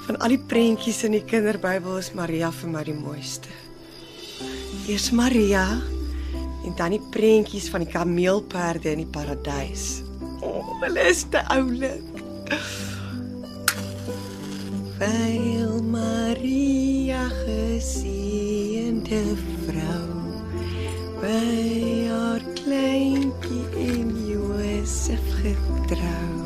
Van 0.04 0.20
al 0.20 0.36
die 0.36 0.44
prentjies 0.52 1.04
in 1.04 1.16
die 1.16 1.24
kinderbybel 1.24 2.00
is 2.00 2.12
Maria 2.16 2.52
vir 2.52 2.72
my 2.72 2.84
die 2.84 2.96
mooiste. 2.96 3.52
Eers 4.84 5.12
Maria 5.16 5.64
en 6.64 6.74
dan 6.76 6.94
die 6.96 7.02
prentjies 7.14 7.68
van 7.72 7.84
die 7.84 7.92
kameelperde 7.92 8.92
in 8.94 9.02
die 9.04 9.12
paradys. 9.12 10.02
O, 10.40 10.46
oh, 10.48 10.80
hulle 10.82 11.08
is 11.10 11.24
te 11.30 11.40
oulik. 11.54 12.02
Veil 14.98 15.82
Maria 15.90 17.24
geseënde 17.44 19.22
vrou 19.66 20.24
by 21.18 22.08
haar 22.10 22.44
kleintjie 22.58 23.64
in 23.80 24.12
Josef 24.28 25.24
getrou. 25.40 26.36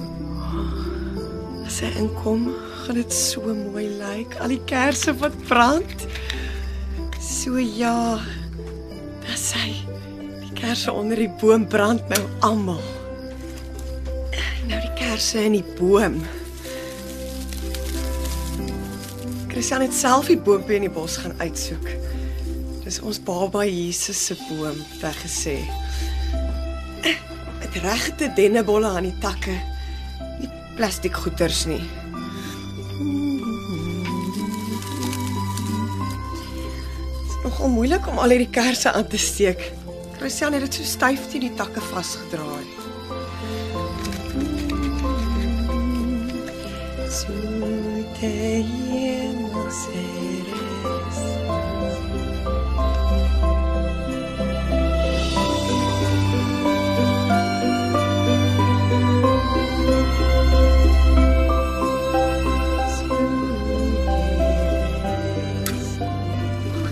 As 1.67 1.81
sy 1.81 1.91
inkom, 2.01 2.49
gaan 2.85 2.99
dit 3.01 3.13
so 3.15 3.43
mooi 3.55 3.89
lyk, 3.99 4.39
al 4.43 4.55
die 4.55 4.63
kersse 4.71 5.13
wat 5.21 5.37
brand. 5.51 6.09
So 7.21 7.59
ja, 7.59 8.19
dis 9.27 9.51
sy. 9.53 9.88
Kersse 10.59 10.93
onder 10.93 11.17
die 11.17 11.31
boom 11.39 11.69
brand 11.71 12.03
nou 12.11 12.25
almal. 12.43 12.81
Nou 14.67 14.81
die 14.83 14.95
kersse 14.99 15.45
in 15.47 15.55
die 15.55 15.65
boom. 15.79 16.19
Christian 19.49 19.85
het 19.87 19.95
self 19.95 20.27
die 20.33 20.39
boompie 20.39 20.81
in 20.81 20.89
die 20.89 20.93
bos 20.93 21.17
gaan 21.23 21.37
uitsoek. 21.39 21.87
Dis 22.83 22.99
ons 23.07 23.23
baba 23.23 23.63
Jesus 23.69 24.19
se 24.29 24.35
boom, 24.49 24.83
het 24.97 25.07
hy 25.07 25.15
gesê. 25.23 25.57
Met 27.63 27.81
regte 27.85 28.33
dennebolle 28.35 28.91
aan 28.99 29.07
die 29.07 29.19
takke. 29.23 29.55
Nie 30.43 30.51
plastiek 30.75 31.15
goeters 31.23 31.69
nie. 31.71 31.83
Dit 37.19 37.29
is 37.31 37.43
nogal 37.47 37.77
moeilik 37.79 38.11
om 38.11 38.19
al 38.19 38.35
hierdie 38.35 38.55
kersse 38.59 38.91
aan 38.91 39.07
te 39.07 39.23
steek. 39.23 39.71
Christian 40.19 40.53
het 40.53 40.61
dit 40.67 40.75
so 40.75 40.83
styf 40.83 41.29
teen 41.31 41.45
die 41.47 41.55
takke 41.55 41.81
vasgedraai. 41.81 42.67
Zoete 47.07 48.27
hemelseres. 48.67 49.79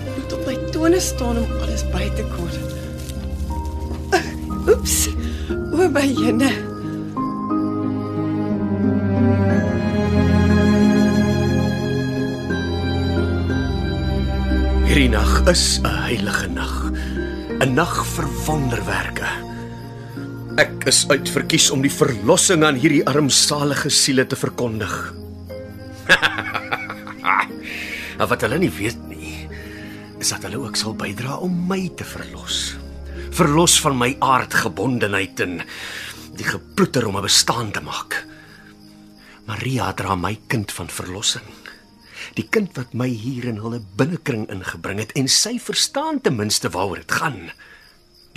Ek 0.07 0.15
moet 0.15 0.33
op 0.33 0.45
my 0.47 0.55
tone 0.71 0.99
staan 0.99 1.37
om 1.43 1.66
is 15.47 15.79
'n 15.79 15.87
heilige 15.87 16.47
nag. 16.47 16.91
'n 17.63 17.73
Nag 17.73 18.05
vir 18.05 18.27
wonderwerke. 18.45 19.27
Ek 20.59 20.83
is 20.83 21.07
uitverkies 21.07 21.71
om 21.71 21.81
die 21.81 21.91
verlossing 21.91 22.63
aan 22.67 22.75
hierdie 22.75 23.05
armsalige 23.07 23.89
siele 23.89 24.27
te 24.27 24.35
verkondig. 24.35 25.13
Maar 28.17 28.27
wat 28.31 28.41
hulle 28.41 28.57
nie 28.59 28.71
weet 28.71 28.99
nie, 29.07 29.47
is 30.19 30.29
dat 30.29 30.43
hulle 30.43 30.59
ook 30.59 30.75
sal 30.75 30.95
bydra 30.95 31.37
om 31.37 31.67
my 31.67 31.91
te 31.95 32.03
verlos. 32.03 32.75
Verlos 33.31 33.79
van 33.79 33.97
my 33.97 34.15
aardgebondenheid 34.19 35.39
en 35.39 35.61
die 36.35 36.47
geploeter 36.47 37.07
om 37.07 37.17
'n 37.17 37.23
bestaan 37.23 37.71
te 37.71 37.79
maak. 37.79 38.25
Maria 39.45 39.93
dra 39.93 40.15
my 40.15 40.39
kind 40.47 40.71
van 40.71 40.89
verlossing. 40.89 41.47
Die 42.37 42.45
kind 42.45 42.75
wat 42.77 42.93
my 42.93 43.07
hier 43.09 43.47
in 43.49 43.61
hulle 43.63 43.81
binnekring 43.97 44.45
ingebring 44.53 45.01
het 45.01 45.15
en 45.17 45.29
sy 45.31 45.55
verstaan 45.61 46.21
ten 46.21 46.37
minste 46.37 46.69
waaroor 46.69 47.01
dit 47.01 47.17
gaan. 47.19 47.39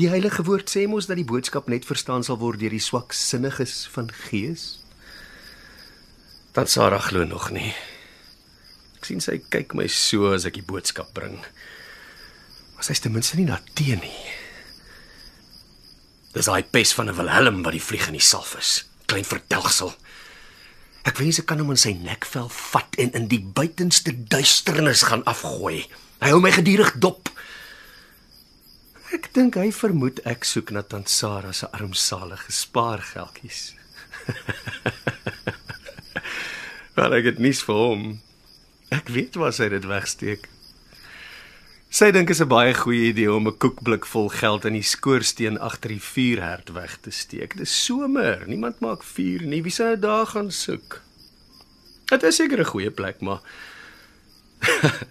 Die 0.00 0.08
Heilige 0.08 0.46
Woord 0.48 0.72
sê 0.72 0.86
mos 0.88 1.10
dat 1.10 1.18
die 1.20 1.28
boodskap 1.28 1.68
net 1.68 1.84
verstaan 1.84 2.24
sal 2.24 2.38
word 2.40 2.62
deur 2.62 2.72
die 2.72 2.80
swaksinniges 2.80 3.82
van 3.92 4.08
gees. 4.30 4.78
Dat 6.56 6.72
Sarah 6.72 7.02
glo 7.04 7.26
nog 7.28 7.50
nie. 7.52 7.74
Ek 8.96 9.08
sien 9.08 9.20
sy 9.20 9.36
kyk 9.52 9.76
my 9.76 9.84
so 9.92 10.32
as 10.32 10.48
ek 10.48 10.56
die 10.56 10.64
boodskap 10.64 11.12
bring. 11.16 11.36
Maar 12.74 12.88
sy's 12.88 13.04
ten 13.04 13.12
minste 13.12 13.36
nie 13.36 13.48
daarteen 13.50 14.00
nie. 14.00 14.20
Dis 16.32 16.48
daai 16.48 16.64
pes 16.64 16.94
van 16.96 17.10
'n 17.10 17.16
Wilhelm 17.20 17.62
wat 17.62 17.76
die 17.76 17.84
vlieg 17.84 18.06
in 18.08 18.16
die 18.16 18.24
salf 18.24 18.56
is. 18.56 18.84
Klein 19.06 19.24
vertelgsel. 19.24 19.92
Ek 21.08 21.18
wens 21.20 21.40
ek 21.40 21.48
kan 21.48 21.60
hom 21.62 21.72
in 21.72 21.80
sy 21.80 21.94
nekvel 21.96 22.48
vat 22.52 22.96
en 23.00 23.14
in 23.16 23.28
die 23.30 23.40
buitenste 23.40 24.12
duisternis 24.12 25.06
gaan 25.08 25.24
afgooi. 25.30 25.86
Hy 26.20 26.32
hou 26.34 26.40
my 26.44 26.52
gedurig 26.52 26.92
dop. 27.00 27.30
Ek 29.10 29.30
dink 29.34 29.56
hy 29.58 29.70
vermoed 29.74 30.20
ek 30.28 30.44
soek 30.46 30.70
na 30.76 30.82
tant 30.86 31.08
Sarah 31.10 31.54
se 31.56 31.66
armsalige 31.74 32.52
spaargeldjies. 32.54 33.62
Maar 37.00 37.14
ek 37.16 37.30
het 37.30 37.38
nuus 37.40 37.62
vir 37.64 37.78
hom. 37.80 38.02
Ek 38.92 39.08
weet 39.08 39.38
waar 39.40 39.54
sy 39.56 39.70
dit 39.72 39.86
wegsteek. 39.88 40.42
Sy 41.90 42.12
dink 42.14 42.30
is 42.30 42.38
'n 42.38 42.46
baie 42.46 42.70
goeie 42.70 43.10
idee 43.10 43.32
om 43.34 43.48
'n 43.48 43.58
koekblik 43.58 44.06
vol 44.06 44.28
geld 44.30 44.64
in 44.64 44.74
die 44.78 44.86
skoorsteen 44.86 45.58
agter 45.58 45.90
die 45.90 45.98
vuurherd 46.00 46.70
weg 46.70 46.98
te 47.02 47.10
steek. 47.10 47.56
Dis 47.56 47.84
somer, 47.84 48.46
niemand 48.46 48.78
maak 48.80 49.02
vuur 49.02 49.42
nie. 49.42 49.62
Wie 49.62 49.72
sou 49.72 49.88
nou 49.88 49.98
daar 49.98 50.26
gaan 50.26 50.52
soek? 50.52 51.02
Dit 52.06 52.22
is 52.22 52.36
seker 52.36 52.60
'n 52.60 52.64
goeie 52.64 52.90
plek, 52.90 53.20
maar 53.20 53.40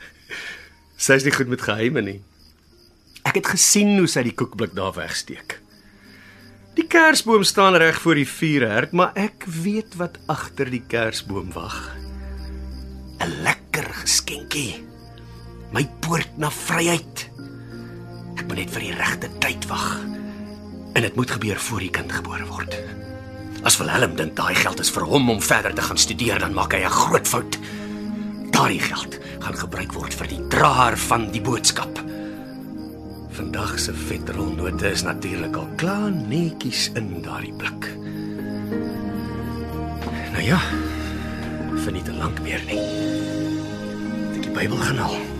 sy 0.97 1.13
is 1.13 1.23
nie 1.23 1.35
goed 1.35 1.47
met 1.47 1.61
geheime 1.61 2.01
nie. 2.01 2.21
Ek 3.25 3.35
het 3.35 3.47
gesien 3.47 3.97
hoe 3.97 4.07
sy 4.07 4.23
die 4.23 4.35
koekblik 4.35 4.73
daar 4.73 4.95
wegsteek. 4.95 5.59
Die 6.75 6.87
kersboom 6.87 7.43
staan 7.43 7.75
reg 7.75 7.99
voor 7.99 8.15
die 8.15 8.27
vuurherd, 8.27 8.91
maar 8.91 9.11
ek 9.15 9.43
weet 9.45 9.95
wat 9.95 10.17
agter 10.27 10.69
die 10.69 10.83
kersboom 10.87 11.51
wag. 11.51 11.95
'n 13.19 13.43
Lekker 13.43 13.93
geskenkie. 13.93 14.88
My 15.69 15.83
poort 16.01 16.37
na 16.41 16.49
vryheid. 16.49 17.27
Ek 18.39 18.47
moet 18.47 18.63
net 18.63 18.71
vir 18.73 18.87
die 18.87 18.95
regte 18.97 19.29
tyd 19.43 19.67
wag. 19.69 19.99
En 20.97 21.05
dit 21.05 21.15
moet 21.15 21.29
gebeur 21.29 21.59
voor 21.61 21.83
die 21.85 21.91
kind 21.93 22.11
gebore 22.11 22.47
word. 22.49 22.73
As 23.67 23.77
Willem 23.77 24.15
dink 24.17 24.33
daai 24.39 24.55
geld 24.57 24.79
is 24.81 24.89
vir 24.95 25.05
hom 25.05 25.29
om 25.29 25.41
verder 25.43 25.75
te 25.75 25.85
gaan 25.85 25.99
studeer, 25.99 26.39
dan 26.41 26.55
maak 26.57 26.73
hy 26.73 26.81
'n 26.85 26.89
groot 26.89 27.27
fout. 27.27 27.59
Daardie 28.51 28.79
geld 28.79 29.19
gaan 29.39 29.57
gebruik 29.57 29.93
word 29.93 30.13
vir 30.13 30.27
die 30.27 30.47
draer 30.47 30.97
van 30.97 31.31
die 31.31 31.41
boodskap. 31.41 31.99
Vandag 33.31 33.79
se 33.79 33.93
vetrolnote 33.93 34.91
is 34.91 35.03
natuurlik 35.03 35.55
al 35.55 35.67
klaar 35.75 36.11
netjies 36.11 36.89
in 36.95 37.21
daardie 37.21 37.53
blik. 37.53 37.87
Nou 40.33 40.43
ja, 40.43 40.59
vir 41.75 41.91
nie 41.91 42.03
te 42.03 42.13
lank 42.13 42.41
meer 42.41 42.61
nie. 42.65 42.81
Ek 44.35 44.41
die 44.43 44.51
Bybel 44.51 44.77
gaan 44.77 44.97
haal. 44.97 45.38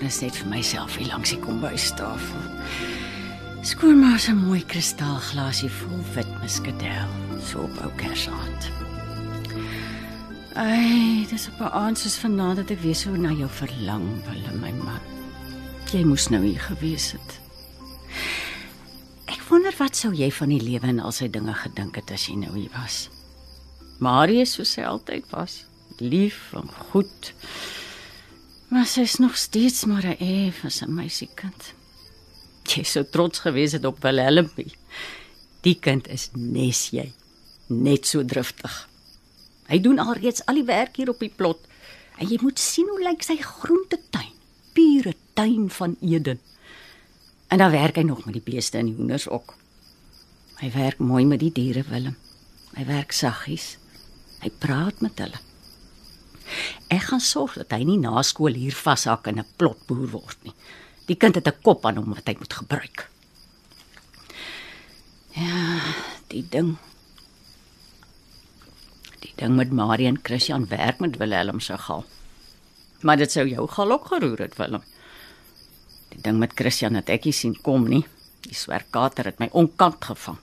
Sekondes 0.00 0.20
net 0.22 0.36
vir 0.36 0.48
myself 0.50 0.96
hier 0.96 1.08
langs 1.10 1.30
die 1.30 1.38
kombuistafel. 1.38 2.42
Skoonmaak 3.62 4.20
se 4.20 4.34
mooi 4.34 4.62
kristalglasie 4.66 5.70
vol 5.70 6.04
wit 6.14 6.30
muskadel, 6.40 7.16
so 7.44 7.66
op 7.68 7.82
ou 7.84 7.90
kersaand. 8.00 8.79
Ai, 10.54 11.26
dis 11.30 11.46
op 11.48 11.60
'n 11.60 11.72
aand 11.72 11.98
soos 11.98 12.18
vanaand 12.18 12.56
dat 12.56 12.70
ek 12.70 12.80
weer 12.80 12.94
so 12.94 13.10
na 13.10 13.30
jou 13.30 13.48
verlang, 13.48 14.24
Willem, 14.26 14.60
my 14.60 14.72
man. 14.72 15.00
Jy 15.92 16.04
moes 16.04 16.28
nou 16.28 16.44
hier 16.44 16.60
gewees 16.60 17.12
het. 17.12 17.40
Ek 19.24 19.42
wonder 19.48 19.74
wat 19.78 19.96
sou 19.96 20.12
jy 20.14 20.30
van 20.30 20.48
die 20.48 20.62
lewe 20.62 20.86
en 20.86 20.98
al 20.98 21.12
sy 21.12 21.28
dinge 21.30 21.54
gedink 21.54 21.94
het 21.94 22.10
as 22.10 22.26
jy 22.26 22.34
nou 22.34 22.58
hier 22.58 22.70
was. 22.74 23.08
Marie 23.98 24.40
is 24.40 24.52
soos 24.52 24.72
sy 24.72 24.82
altyd 24.82 25.24
was, 25.30 25.64
lief 25.98 26.52
en 26.52 26.68
goed. 26.90 27.32
Maar 28.68 28.86
sy 28.86 29.00
is 29.00 29.16
nog 29.16 29.36
steeds 29.36 29.84
maar 29.84 30.04
'n 30.04 30.18
effens 30.18 30.82
meisiekind. 30.86 31.74
Jy 32.64 32.82
sou 32.82 33.04
trots 33.04 33.38
gewees 33.38 33.72
het 33.72 33.84
op 33.84 34.02
Wilhelmie. 34.02 34.74
Die 35.60 35.78
kind 35.78 36.08
is 36.08 36.30
nes 36.34 36.90
jy, 36.90 37.12
net 37.68 38.06
so 38.06 38.24
driftig. 38.24 38.89
Hy 39.70 39.78
doen 39.80 40.02
alreeds 40.02 40.42
al 40.50 40.60
die 40.60 40.66
werk 40.66 40.96
hier 40.98 41.12
op 41.12 41.20
die 41.22 41.30
plot. 41.30 41.66
En 42.18 42.28
jy 42.28 42.38
moet 42.42 42.58
sien 42.58 42.88
hoe 42.90 43.02
lyk 43.02 43.22
sy 43.22 43.38
groentetuin. 43.38 44.34
Pure 44.74 45.14
tuin 45.38 45.70
van 45.70 45.96
Eden. 46.02 46.40
En 47.50 47.58
dan 47.58 47.70
werk 47.70 47.96
hy 47.98 48.02
nog 48.06 48.24
met 48.26 48.36
die 48.36 48.44
beeste 48.44 48.78
en 48.78 48.90
die 48.90 48.96
hoenders 48.98 49.28
ook. 49.28 49.54
Hy 50.60 50.70
werk 50.74 50.98
mooi 50.98 51.24
met 51.26 51.40
die 51.40 51.52
diere, 51.54 51.82
Willem. 51.88 52.18
Hy 52.76 52.84
werk 52.86 53.14
saggies. 53.16 53.76
Hy 54.42 54.50
praat 54.62 55.00
met 55.00 55.18
hulle. 55.22 55.40
Ek 56.90 57.06
gaan 57.10 57.22
sorg 57.22 57.56
dat 57.58 57.72
hy 57.74 57.84
nie 57.86 57.98
na 58.02 58.22
skool 58.26 58.54
hier 58.58 58.74
vashak 58.74 59.26
en 59.30 59.38
'n 59.38 59.46
plotboer 59.56 60.10
word 60.10 60.38
nie. 60.42 60.54
Die 61.06 61.16
kind 61.16 61.34
het 61.34 61.46
'n 61.46 61.62
kop 61.62 61.86
aan 61.86 61.96
hom 61.96 62.14
wat 62.14 62.26
hy 62.26 62.34
moet 62.38 62.52
gebruik. 62.52 63.10
Ja, 65.34 65.80
die 66.28 66.46
ding. 66.48 66.76
Die 69.20 69.32
ding 69.36 69.56
met 69.56 69.72
Marie 69.72 70.06
en 70.08 70.20
Christian 70.22 70.66
werk 70.68 71.00
met 71.00 71.16
Willem 71.20 71.60
se 71.60 71.78
gal. 71.78 72.04
Maar 73.00 73.16
dit 73.16 73.32
sou 73.32 73.46
jou 73.48 73.68
gal 73.68 73.92
ook 73.92 74.06
geroer 74.06 74.38
het, 74.38 74.56
Willem. 74.56 74.82
Die 76.08 76.20
ding 76.20 76.38
met 76.38 76.52
Christian 76.54 76.94
het 76.94 77.08
ek 77.08 77.24
nie 77.28 77.36
sien 77.36 77.56
kom 77.62 77.88
nie. 77.88 78.04
Die 78.46 78.56
swerkater 78.56 79.28
het 79.28 79.38
my 79.38 79.48
onkant 79.52 80.04
gevang. 80.04 80.38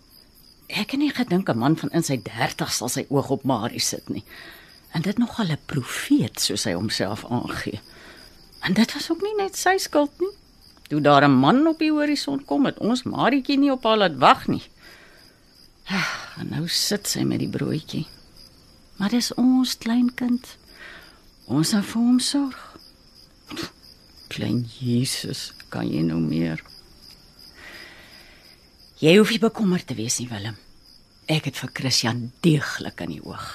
Ek 0.67 0.91
het 0.91 0.99
nie 0.99 1.13
gedink 1.13 1.49
'n 1.49 1.57
man 1.57 1.77
van 1.77 1.89
in 1.89 2.03
sy 2.03 2.17
30 2.23 2.71
sal 2.73 2.89
sy 2.89 3.05
oog 3.09 3.29
op 3.29 3.43
Marie 3.43 3.79
sit 3.79 4.09
nie. 4.09 4.23
En 4.91 5.01
dit 5.01 5.17
nogal 5.17 5.51
'n 5.51 5.59
profeet 5.65 6.39
soos 6.39 6.63
hy 6.63 6.73
homself 6.73 7.25
aangee. 7.25 7.79
En 8.61 8.73
dit 8.73 8.93
was 8.93 9.11
ook 9.11 9.21
nie 9.21 9.35
net 9.37 9.55
sy 9.55 9.77
skuld 9.77 10.19
nie. 10.19 10.35
Toe 10.89 11.01
daar 11.01 11.23
'n 11.23 11.31
man 11.31 11.67
op 11.67 11.79
die 11.79 11.91
horison 11.91 12.45
kom, 12.45 12.65
het 12.65 12.77
ons 12.77 13.03
Marietjie 13.03 13.57
nie 13.57 13.71
op 13.71 13.83
haar 13.83 13.97
laat 13.97 14.17
wag 14.17 14.47
nie. 14.47 14.63
En 16.37 16.49
nou 16.49 16.67
sit 16.67 17.07
sy 17.07 17.23
met 17.23 17.39
die 17.39 17.49
broodjie. 17.49 18.05
Maar 18.97 19.13
dis 19.13 19.33
ons 19.37 19.77
kleinkind. 19.77 20.55
Ons 21.45 21.73
moet 21.73 21.85
vir 21.85 22.01
hom 22.01 22.17
sorg. 22.19 22.63
Klein 24.27 24.65
Jesus, 24.79 25.53
kan 25.71 25.87
jy 25.87 26.01
nou 26.03 26.19
meer? 26.19 26.59
Jy 28.97 29.13
hoef 29.19 29.29
nie 29.31 29.39
bekommerd 29.39 29.87
te 29.87 29.95
wees 29.95 30.17
nie, 30.19 30.27
Willem. 30.31 30.57
Ek 31.29 31.45
het 31.47 31.59
vir 31.61 31.71
Christian 31.77 32.31
deeglik 32.41 33.03
in 33.05 33.13
die 33.13 33.23
oog. 33.23 33.45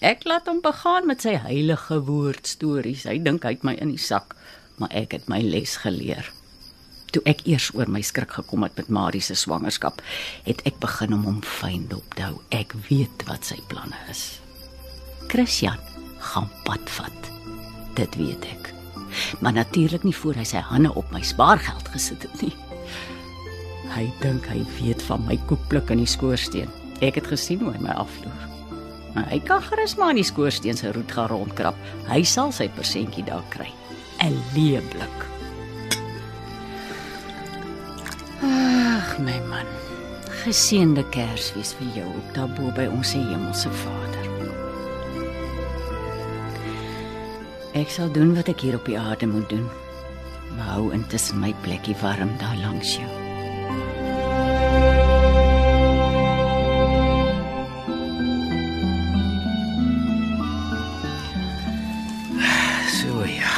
Ek 0.00 0.24
laat 0.24 0.48
hom 0.48 0.62
begaan 0.64 1.06
met 1.06 1.22
sy 1.22 1.36
heilige 1.38 2.00
woord 2.08 2.48
stories. 2.48 3.06
Hy 3.06 3.20
dink 3.22 3.46
hy 3.46 3.54
het 3.54 3.64
my 3.68 3.76
in 3.78 3.92
die 3.94 4.00
sak, 4.00 4.34
maar 4.80 4.90
ek 4.96 5.14
het 5.14 5.30
my 5.30 5.38
les 5.44 5.76
geleer. 5.84 6.32
Toe 7.14 7.22
ek 7.28 7.44
eers 7.46 7.70
oor 7.76 7.90
my 7.92 8.02
skrik 8.02 8.34
gekom 8.40 8.66
het 8.66 8.76
met 8.80 8.90
Marie 8.90 9.22
se 9.22 9.36
swangerskap, 9.38 10.02
het 10.48 10.64
ek 10.66 10.80
begin 10.82 11.14
om 11.14 11.26
hom 11.28 11.40
fyn 11.46 11.86
dop 11.92 12.16
te 12.16 12.26
hou. 12.26 12.40
Ek 12.50 12.74
weet 12.88 13.28
wat 13.28 13.46
sy 13.46 13.60
planne 13.68 13.98
is. 14.10 14.39
Christian 15.30 15.78
gaan 16.18 16.48
pad 16.66 16.90
vat. 16.96 17.30
Dit 17.94 18.16
weet 18.18 18.44
ek. 18.50 18.72
Maar 19.38 19.52
natuurlik 19.52 20.02
nie 20.02 20.14
voor 20.16 20.34
hy 20.34 20.44
sy 20.46 20.62
hande 20.66 20.90
op 20.98 21.10
my 21.14 21.22
spaargeld 21.22 21.86
gesit 21.94 22.26
het 22.26 22.42
nie. 22.42 22.54
Hy 23.94 24.08
dink 24.22 24.46
hy 24.50 24.62
weet 24.80 25.02
van 25.06 25.22
my 25.26 25.38
koekpluk 25.50 25.90
in 25.94 26.02
die 26.02 26.10
skoorsteen. 26.10 26.70
Ek 27.02 27.18
het 27.18 27.30
gesien 27.30 27.62
hoe 27.62 27.72
hy 27.74 27.82
my 27.82 27.94
afloer. 27.94 28.46
Maar 29.14 29.26
hy 29.30 29.40
kan 29.46 29.62
gerus 29.62 29.96
maar 29.98 30.14
in 30.14 30.20
die 30.20 30.26
skoorsteen 30.26 30.78
se 30.78 30.90
roet 30.94 31.14
gaan 31.14 31.30
rondkrap. 31.30 31.78
Hy 32.10 32.22
sal 32.26 32.50
sy 32.54 32.66
persentjie 32.74 33.26
daar 33.26 33.46
kry. 33.54 33.70
'n 34.20 34.34
Leeblik. 34.54 35.18
Ag 38.42 39.18
my 39.18 39.38
man. 39.46 39.66
Geseënde 40.42 41.04
Kersfees 41.14 41.74
vir 41.78 42.02
jou 42.02 42.08
ook 42.08 42.34
daar 42.34 42.50
bo 42.58 42.70
by 42.74 42.86
ons 42.90 43.12
hemelse 43.12 43.70
Vader. 43.70 44.19
Ek 47.70 47.86
sal 47.86 48.08
doen 48.10 48.32
wat 48.34 48.48
ek 48.50 48.64
hier 48.66 48.74
op 48.74 48.86
die 48.88 48.98
aarde 48.98 49.28
moet 49.30 49.46
doen. 49.48 49.66
Maar 50.56 50.72
hou 50.74 50.88
intussen 50.90 51.38
my 51.38 51.52
plekkie 51.62 51.94
warm 52.02 52.32
daar 52.40 52.56
langs 52.58 52.96
jou. 52.98 53.06
So 62.90 63.22
ja. 63.22 63.54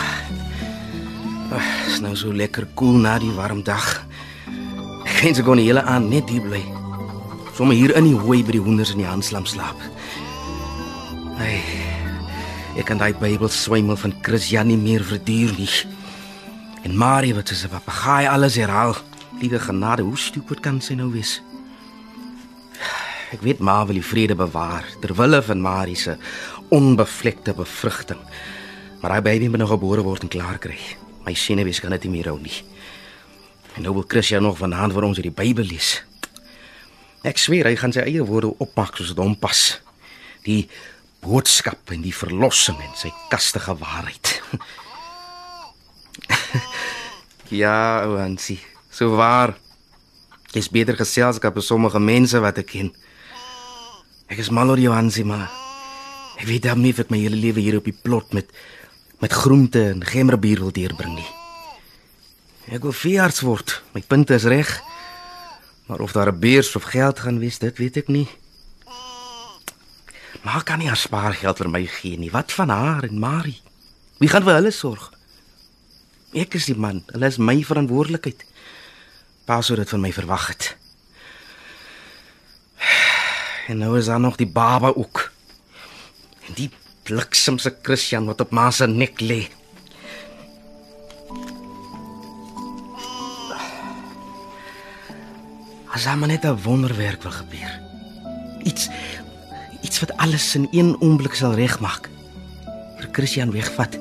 Ag, 1.57 1.71
is 1.89 2.03
nou 2.05 2.13
so 2.13 2.37
lekker 2.37 2.69
koel 2.75 2.93
cool 2.93 3.01
na 3.01 3.17
die 3.19 3.33
warm 3.33 3.65
dag. 3.65 4.05
Ek 5.09 5.25
wens 5.25 5.41
ek 5.41 5.49
kon 5.49 5.57
die 5.57 5.71
hele 5.71 5.87
aand 5.89 6.13
net 6.13 6.29
hier 6.29 6.45
bly. 6.45 6.61
Sommige 7.57 7.81
hier 7.81 7.97
in 7.97 8.13
die 8.13 8.19
hooi 8.19 8.43
by 8.45 8.59
die 8.59 8.65
hoenders 8.65 8.93
in 8.93 9.01
die 9.01 9.09
handslam 9.09 9.49
slaap. 9.49 9.81
Ai. 11.41 11.92
Ek 12.73 12.87
kan 12.89 12.97
daai 12.97 13.13
Bybel 13.13 13.51
swemel 13.53 13.99
van 14.01 14.15
Christian 14.25 14.71
nie 14.71 14.79
meer 14.81 15.03
verduur 15.05 15.51
nie. 15.59 15.69
En 16.89 16.97
Marie 16.97 17.35
wat 17.37 17.49
soos 17.49 17.65
'n 17.65 17.69
papegaai 17.69 18.27
alles 18.27 18.57
herhaal. 18.57 18.97
Liewe 19.41 19.59
genade, 19.59 20.03
hoe 20.03 20.17
stupid 20.17 20.61
kan 20.61 20.81
sy 20.81 20.95
nou 20.95 21.13
wees? 21.13 21.43
Ek 23.33 23.41
weet 23.41 23.59
maar 23.59 23.87
wil 23.87 23.95
die 23.95 24.05
vrede 24.05 24.35
bewaar 24.35 24.85
ter 25.01 25.15
wille 25.15 25.43
van 25.43 25.61
Marie 25.61 25.97
se 25.97 26.17
onbevlekte 26.69 27.55
bevrugting. 27.55 28.21
Maar 29.01 29.13
hy 29.13 29.21
baby 29.21 29.49
moet 29.49 29.59
nog 29.59 29.69
gebore 29.69 30.03
word 30.03 30.23
en 30.23 30.29
klaar 30.29 30.59
kry. 30.59 30.79
My 31.25 31.35
senuwees 31.35 31.81
kan 31.81 31.91
dit 31.91 32.03
nie 32.05 32.11
meer 32.11 32.29
hou 32.29 32.41
nie. 32.41 32.65
En 33.77 33.83
nou 33.83 33.95
wil 33.95 34.05
Christian 34.09 34.43
nog 34.43 34.59
vanaand 34.59 34.93
vir 34.93 35.03
ons 35.03 35.17
uit 35.17 35.29
die 35.29 35.45
Bybel 35.45 35.65
lees. 35.65 36.03
Ek 37.23 37.39
sweer 37.39 37.67
hy 37.67 37.77
gaan 37.77 37.93
sy 37.93 38.01
eie 38.01 38.25
woorde 38.25 38.55
opmaak 38.59 38.97
soos 38.97 39.09
dit 39.09 39.19
hom 39.19 39.37
pas. 39.37 39.81
Die 40.43 40.69
boodskap 41.23 41.93
en 41.95 42.03
die 42.03 42.15
verlossing 42.15 42.79
en 42.83 42.95
sy 42.99 43.13
kastige 43.31 43.75
waarheid. 43.79 44.33
ja, 47.63 48.07
Wansie, 48.11 48.59
so 48.91 49.15
waar. 49.17 49.55
Dis 50.53 50.69
beter 50.73 50.99
geselskap 50.99 51.57
as 51.57 51.71
sommige 51.71 52.03
mense 52.03 52.41
wat 52.43 52.59
ek 52.61 52.73
ken. 52.75 52.93
Ek 54.29 54.43
is 54.43 54.53
mal 54.53 54.73
oor 54.73 54.81
jou 54.81 54.93
Hansie, 54.93 55.25
maar 55.25 55.49
ek 56.41 56.49
weet 56.49 56.67
dan 56.67 56.83
nie 56.83 56.93
of 56.93 57.05
ek 57.05 57.13
my 57.13 57.21
hele 57.23 57.39
lewe 57.39 57.63
hier 57.63 57.79
op 57.79 57.89
die 57.89 57.97
plot 57.97 58.35
met 58.37 58.51
met 59.23 59.31
groente 59.39 59.79
en 59.87 60.01
gemmerbier 60.03 60.59
wil 60.59 60.73
deurbring 60.75 61.15
nie. 61.15 61.29
Ek 62.75 62.83
wil 62.83 62.91
veearts 62.91 63.45
word. 63.47 63.77
My 63.95 64.03
punt 64.03 64.33
is 64.35 64.49
reg. 64.51 64.71
Maar 65.87 66.03
of 66.03 66.13
daar 66.13 66.33
'n 66.33 66.41
beurs 66.43 66.75
of 66.77 66.91
geld 66.91 67.21
gaan 67.23 67.39
wees, 67.39 67.59
dit 67.59 67.79
weet 67.79 67.97
ek 67.97 68.09
nie. 68.09 68.27
Maar 70.43 70.63
kan 70.67 70.79
nie 70.79 70.91
haar 70.91 70.99
spaargeld 70.99 71.61
vir 71.63 71.71
my 71.71 71.83
gee 71.87 72.19
nie. 72.19 72.31
Wat 72.31 72.53
van 72.53 72.69
haar 72.69 73.07
en 73.07 73.19
Marie? 73.19 73.61
Wie 74.19 74.29
gaan 74.29 74.43
vir 74.43 74.59
hulle 74.59 74.73
sorg? 74.75 75.11
Ek 76.35 76.57
is 76.59 76.67
die 76.71 76.79
man. 76.79 77.03
Hulle 77.13 77.31
is 77.31 77.39
my 77.39 77.61
verantwoordelikheid. 77.67 78.45
Pa 79.47 79.61
sou 79.63 79.77
dit 79.79 79.89
van 79.89 80.03
my 80.03 80.13
verwag 80.13 80.49
het. 80.51 80.73
En 83.71 83.79
nou 83.79 83.95
is 83.99 84.11
daar 84.11 84.21
nog 84.21 84.37
die 84.37 84.51
baba 84.51 84.91
ook. 84.97 85.31
En 86.49 86.57
die 86.59 86.71
bliksemse 87.07 87.77
Christian 87.83 88.27
wat 88.27 88.41
op 88.41 88.51
ma 88.51 88.71
se 88.71 88.87
nek 88.87 89.21
lê. 89.23 89.43
As 95.93 96.07
hom 96.09 96.27
net 96.27 96.45
'n 96.45 96.63
wonderwerk 96.63 97.23
wil 97.23 97.33
gebeur. 97.33 97.81
Iets 98.65 98.89
iets 99.83 100.01
wat 100.01 100.17
alles 100.17 100.55
in 100.55 100.69
een 100.71 100.97
oomblik 101.01 101.35
sal 101.35 101.55
regmaak. 101.59 102.09
Vir 102.99 103.09
Christian 103.13 103.53
wegvat. 103.53 103.99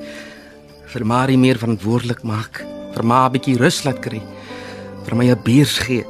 Vir 0.91 1.05
Marie 1.05 1.37
meer 1.37 1.57
verantwoordelik 1.57 2.23
maak. 2.23 2.63
Vir 2.93 3.05
ma 3.05 3.25
'n 3.25 3.31
bietjie 3.31 3.57
rus 3.57 3.83
laat 3.83 3.99
kry. 3.99 4.21
Vir 5.05 5.15
my 5.15 5.25
'n 5.31 5.41
beurs 5.43 5.77
gee. 5.79 6.05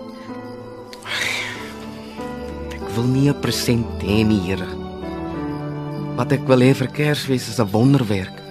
Ek 2.72 2.88
wil 2.96 3.04
nie 3.04 3.30
'n 3.30 3.40
present 3.40 4.02
hê 4.02 4.26
nie, 4.26 4.42
Here. 4.42 4.68
Wat 6.16 6.32
ek 6.32 6.48
wil 6.48 6.60
hê 6.60 6.76
vir 6.76 6.88
Kersfees 6.88 7.48
is 7.48 7.60
'n 7.60 7.72
wonderwerk. 7.72 8.42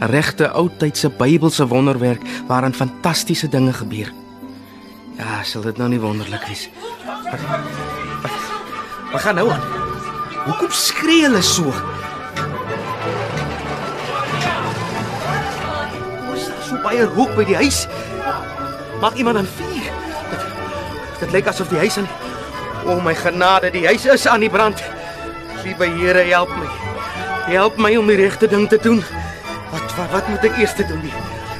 'n 0.00 0.10
Regte 0.10 0.50
oudtydse 0.50 1.10
Bybelse 1.10 1.68
wonderwerk 1.68 2.22
waarin 2.46 2.74
fantastiese 2.74 3.48
dinge 3.48 3.72
gebeur. 3.72 4.12
Ja, 5.18 5.42
sal 5.42 5.62
dit 5.62 5.76
nou 5.76 5.88
nie 5.88 6.00
wonderlik 6.00 6.46
wees? 6.46 6.68
Wat, 7.04 7.40
wat, 8.22 8.30
wat 9.12 9.20
gaan 9.20 9.34
nou 9.34 9.50
aan? 9.50 9.87
Hoekom 10.48 10.72
skree 10.72 11.26
hulle 11.26 11.42
so? 11.44 11.74
Ons 16.24 16.46
is 16.46 16.68
so 16.70 16.78
baie 16.84 17.04
rook 17.04 17.34
by 17.36 17.44
die 17.44 17.58
huis. 17.58 17.82
Maak 19.02 19.18
iemand 19.20 19.42
aan 19.42 19.50
vuur. 19.58 19.90
Dit, 20.30 20.46
dit 21.20 21.36
lyk 21.36 21.50
asof 21.52 21.68
die 21.68 21.82
huis 21.84 22.00
aan 22.00 22.08
O 22.88 22.94
oh 22.94 23.02
my 23.04 23.12
genade, 23.12 23.68
die 23.74 23.84
huis 23.84 24.06
is 24.08 24.24
aan 24.26 24.40
die 24.40 24.48
brand. 24.48 24.80
Liewe 25.66 25.90
Here, 25.98 26.22
help 26.30 26.54
my. 26.56 26.68
Help 27.50 27.76
my 27.76 27.90
om 28.00 28.08
die 28.08 28.16
regte 28.16 28.48
ding 28.48 28.64
te 28.68 28.78
doen. 28.80 29.02
Wat 29.68 29.92
wat, 29.98 30.08
wat 30.14 30.28
moet 30.32 30.46
ek 30.48 30.56
eers 30.62 30.72
doen? 30.78 31.02
Die, 31.04 31.12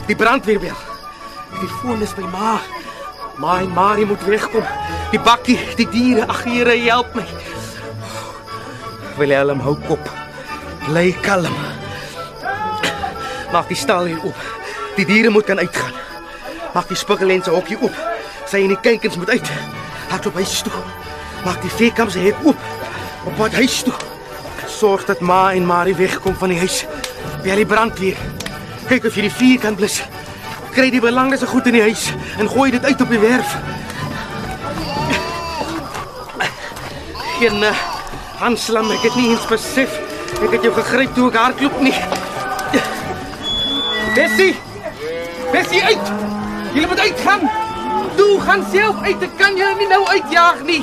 die 0.08 0.16
brandweer 0.16 0.62
bel. 0.62 0.78
Die 1.58 1.68
foon 1.82 2.00
is 2.00 2.16
by 2.16 2.24
ma. 2.32 2.56
My 3.36 3.66
Marie 3.68 4.08
moet 4.08 4.24
wegkom. 4.24 4.64
Die 5.12 5.20
bakkie, 5.20 5.58
die 5.76 5.88
diere, 5.92 6.24
ag 6.32 6.40
Here, 6.48 6.78
help 6.88 7.12
my. 7.18 7.26
Willem 9.18 9.60
hou 9.60 9.74
kop. 9.88 10.10
Bly 10.86 11.12
kalm. 11.22 11.54
Maak 13.52 13.68
die 13.68 13.76
stal 13.76 14.06
hier 14.06 14.20
oop. 14.24 14.44
Die 14.96 15.06
diere 15.06 15.30
moet 15.30 15.48
kan 15.48 15.58
uitgaan. 15.58 15.96
Maak 16.74 16.88
die 16.90 16.98
spiegelense 16.98 17.50
hokkie 17.50 17.78
oop. 17.80 17.96
Sy 18.46 18.62
en 18.62 18.74
die 18.74 18.80
kykens 18.84 19.18
moet 19.18 19.32
uit. 19.34 19.50
Hardloop 20.12 20.38
huis 20.38 20.60
toe. 20.62 20.84
Maak 21.44 21.58
die 21.64 21.72
veekamp 21.80 22.14
se 22.14 22.22
hek 22.22 22.38
oop. 22.46 22.62
Op 23.26 23.34
pad 23.40 23.58
huis 23.58 23.80
toe. 23.82 23.96
Sorg 24.70 25.04
dat 25.08 25.20
Ma 25.20 25.52
en 25.52 25.66
Marie 25.66 25.96
wegkom 25.98 26.36
van 26.38 26.54
die 26.54 26.60
huis. 26.62 26.84
Bel 27.42 27.64
die 27.64 27.66
brandweer. 27.66 28.16
Kyk 28.88 29.10
of 29.10 29.18
jy 29.18 29.26
die 29.26 29.34
vuur 29.34 29.60
kan 29.66 29.76
blus. 29.78 30.00
Kry 30.76 30.92
die 30.94 31.02
belangrikste 31.02 31.50
goed 31.50 31.66
in 31.66 31.80
die 31.80 31.86
huis 31.88 32.10
en 32.38 32.48
gooi 32.48 32.70
dit 32.70 32.84
uit 32.84 33.00
op 33.02 33.10
die 33.10 33.22
werf. 33.22 33.56
Geen 37.38 37.62
uh, 37.62 37.97
Hanslam, 38.38 38.90
ek 38.94 39.02
het 39.02 39.16
nie 39.18 39.30
eens 39.32 39.46
besef. 39.50 39.94
Ek 40.38 40.52
het 40.54 40.62
jou 40.62 40.70
gegryp 40.76 41.14
toe 41.16 41.26
ek 41.30 41.38
hardloop 41.40 41.80
nie. 41.82 41.94
Bessie! 44.14 44.52
Bessie 45.50 45.82
uit! 45.82 46.12
Jy 46.76 46.84
moet 46.86 47.00
uitgaan. 47.02 47.48
Toe 48.18 48.40
gaan 48.44 48.62
self 48.70 49.02
uit. 49.02 49.22
Ek 49.26 49.34
kan 49.40 49.56
jou 49.58 49.70
nie 49.80 49.88
nou 49.90 50.04
uitjaag 50.06 50.62
nie. 50.68 50.82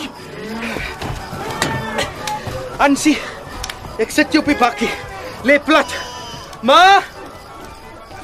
Ansie, 2.84 3.16
ek 4.04 4.12
sit 4.12 4.36
jou 4.36 4.42
op 4.44 4.50
die 4.52 4.58
bakkie. 4.60 4.92
Lê 5.48 5.56
plat. 5.64 5.96
Ma! 6.66 7.00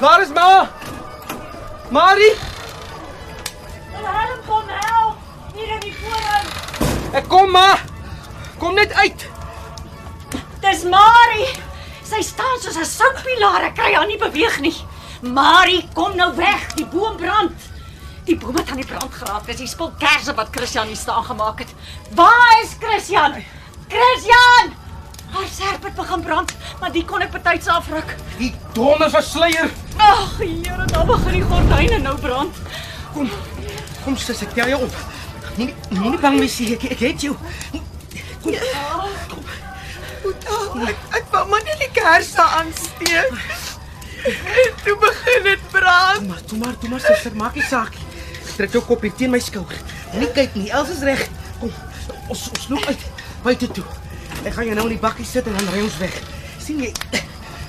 Waar 0.02 0.20
is 0.24 0.32
ma? 0.34 0.66
Marie, 1.92 2.34
Helm 4.02 4.40
kom 4.46 4.68
help. 4.68 5.16
Hier 5.54 5.72
in 5.76 5.80
die 5.80 5.94
forum. 5.94 6.46
ek 7.16 7.28
kom 7.28 7.52
ma. 7.54 7.91
Kom 8.62 8.74
net 8.74 8.92
uit. 8.92 9.26
Dis 10.62 10.84
Marie. 10.86 11.48
Sy 12.06 12.20
staan 12.22 12.60
soos 12.62 12.78
'n 12.78 12.86
soutpilaar. 12.86 13.64
Ek 13.64 13.74
kry 13.74 13.94
haar 13.94 14.06
nie 14.06 14.18
beweeg 14.18 14.60
nie. 14.60 14.76
Marie, 15.20 15.88
kom 15.94 16.14
nou 16.16 16.36
weg. 16.36 16.74
Die 16.74 16.86
boom 16.86 17.16
brand. 17.16 17.58
Die 18.24 18.36
boom 18.36 18.56
het 18.56 18.70
aan 18.70 18.78
die 18.78 18.86
brand 18.86 19.14
geraak. 19.14 19.46
Dis 19.46 19.56
die 19.56 19.66
spul 19.66 19.90
kersse 19.98 20.34
wat 20.34 20.48
Christian 20.50 20.86
hier 20.86 20.96
staan 20.96 21.24
gemaak 21.24 21.58
het. 21.58 21.74
Waar 22.14 22.62
is 22.62 22.76
Christian? 22.78 23.34
Christian! 23.88 24.74
Haar 25.32 25.48
serp 25.50 25.82
het 25.84 25.94
begin 25.94 26.22
brand, 26.22 26.52
maar 26.80 26.92
die 26.92 27.04
kon 27.04 27.20
ek 27.20 27.30
betyds 27.32 27.66
afruk. 27.66 28.16
Die 28.38 28.54
donder 28.72 29.10
versleier. 29.10 29.70
Ag, 29.96 30.38
Here, 30.38 30.84
dan 30.86 31.06
begin 31.06 31.32
die 31.32 31.42
gordyne 31.42 31.98
nou 31.98 32.18
brand. 32.20 32.54
Kom. 33.12 33.30
Kom 34.04 34.16
sis, 34.16 34.42
ek 34.42 34.54
tel 34.54 34.68
jou 34.68 34.82
op. 34.82 34.94
Moenie 35.56 35.74
moenie 35.88 36.18
bang 36.18 36.38
wees 36.38 36.58
nie. 36.58 36.74
Ek 36.74 36.84
ek 36.84 36.98
het 36.98 37.20
jou. 37.20 37.36
Kom. 38.42 39.44
Oh, 40.22 40.88
ek, 40.88 40.98
ek 41.18 41.26
wou 41.32 41.42
maar 41.50 41.62
net 41.66 41.78
die 41.82 41.90
kersse 41.96 42.42
aansteek. 42.42 43.34
En 44.22 44.74
toe 44.84 44.96
begin 45.02 45.42
dit 45.42 45.62
brand. 45.70 46.28
Maar 46.28 46.42
toe 46.46 46.58
maar, 46.58 46.78
toe 46.78 46.88
maar 46.88 47.00
suster, 47.00 47.34
maak 47.36 47.54
nie 47.58 47.66
saak. 47.66 47.94
nie. 47.98 48.12
Trek 48.56 48.74
jou 48.76 48.82
kop 48.84 49.02
hier 49.02 49.14
teen 49.16 49.32
my 49.32 49.40
skouer. 49.40 49.78
Moenie 50.12 50.30
kyk 50.36 50.54
nie. 50.58 50.68
Els 50.70 50.90
is 50.92 51.02
reg. 51.06 51.24
Kom. 51.60 51.72
Ons 52.30 52.48
ons 52.52 52.68
loop 52.70 52.84
uit 52.86 53.06
buite 53.42 53.68
toe. 53.78 53.84
Ek 54.44 54.52
gaan 54.54 54.68
jou 54.68 54.76
nou 54.76 54.86
in 54.90 54.94
die 54.96 55.02
bakkie 55.02 55.26
sit 55.26 55.46
en 55.48 55.56
dan 55.56 55.72
ry 55.74 55.82
ons 55.82 55.96
weg. 56.02 56.18
sien 56.62 56.78
jy? 56.82 56.92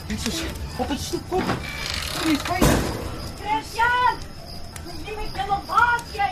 Net 0.10 0.20
soos 0.22 0.44
op 0.78 0.90
'n 0.90 0.98
stoep 0.98 1.30
kom. 1.30 1.44
Kom 2.14 2.30
jy 2.30 2.38
veilig? 2.38 2.84
Christian! 3.40 4.20
Jy 5.06 5.14
moet 5.18 5.36
jou 5.36 5.48
waar 5.68 6.02
jy. 6.14 6.32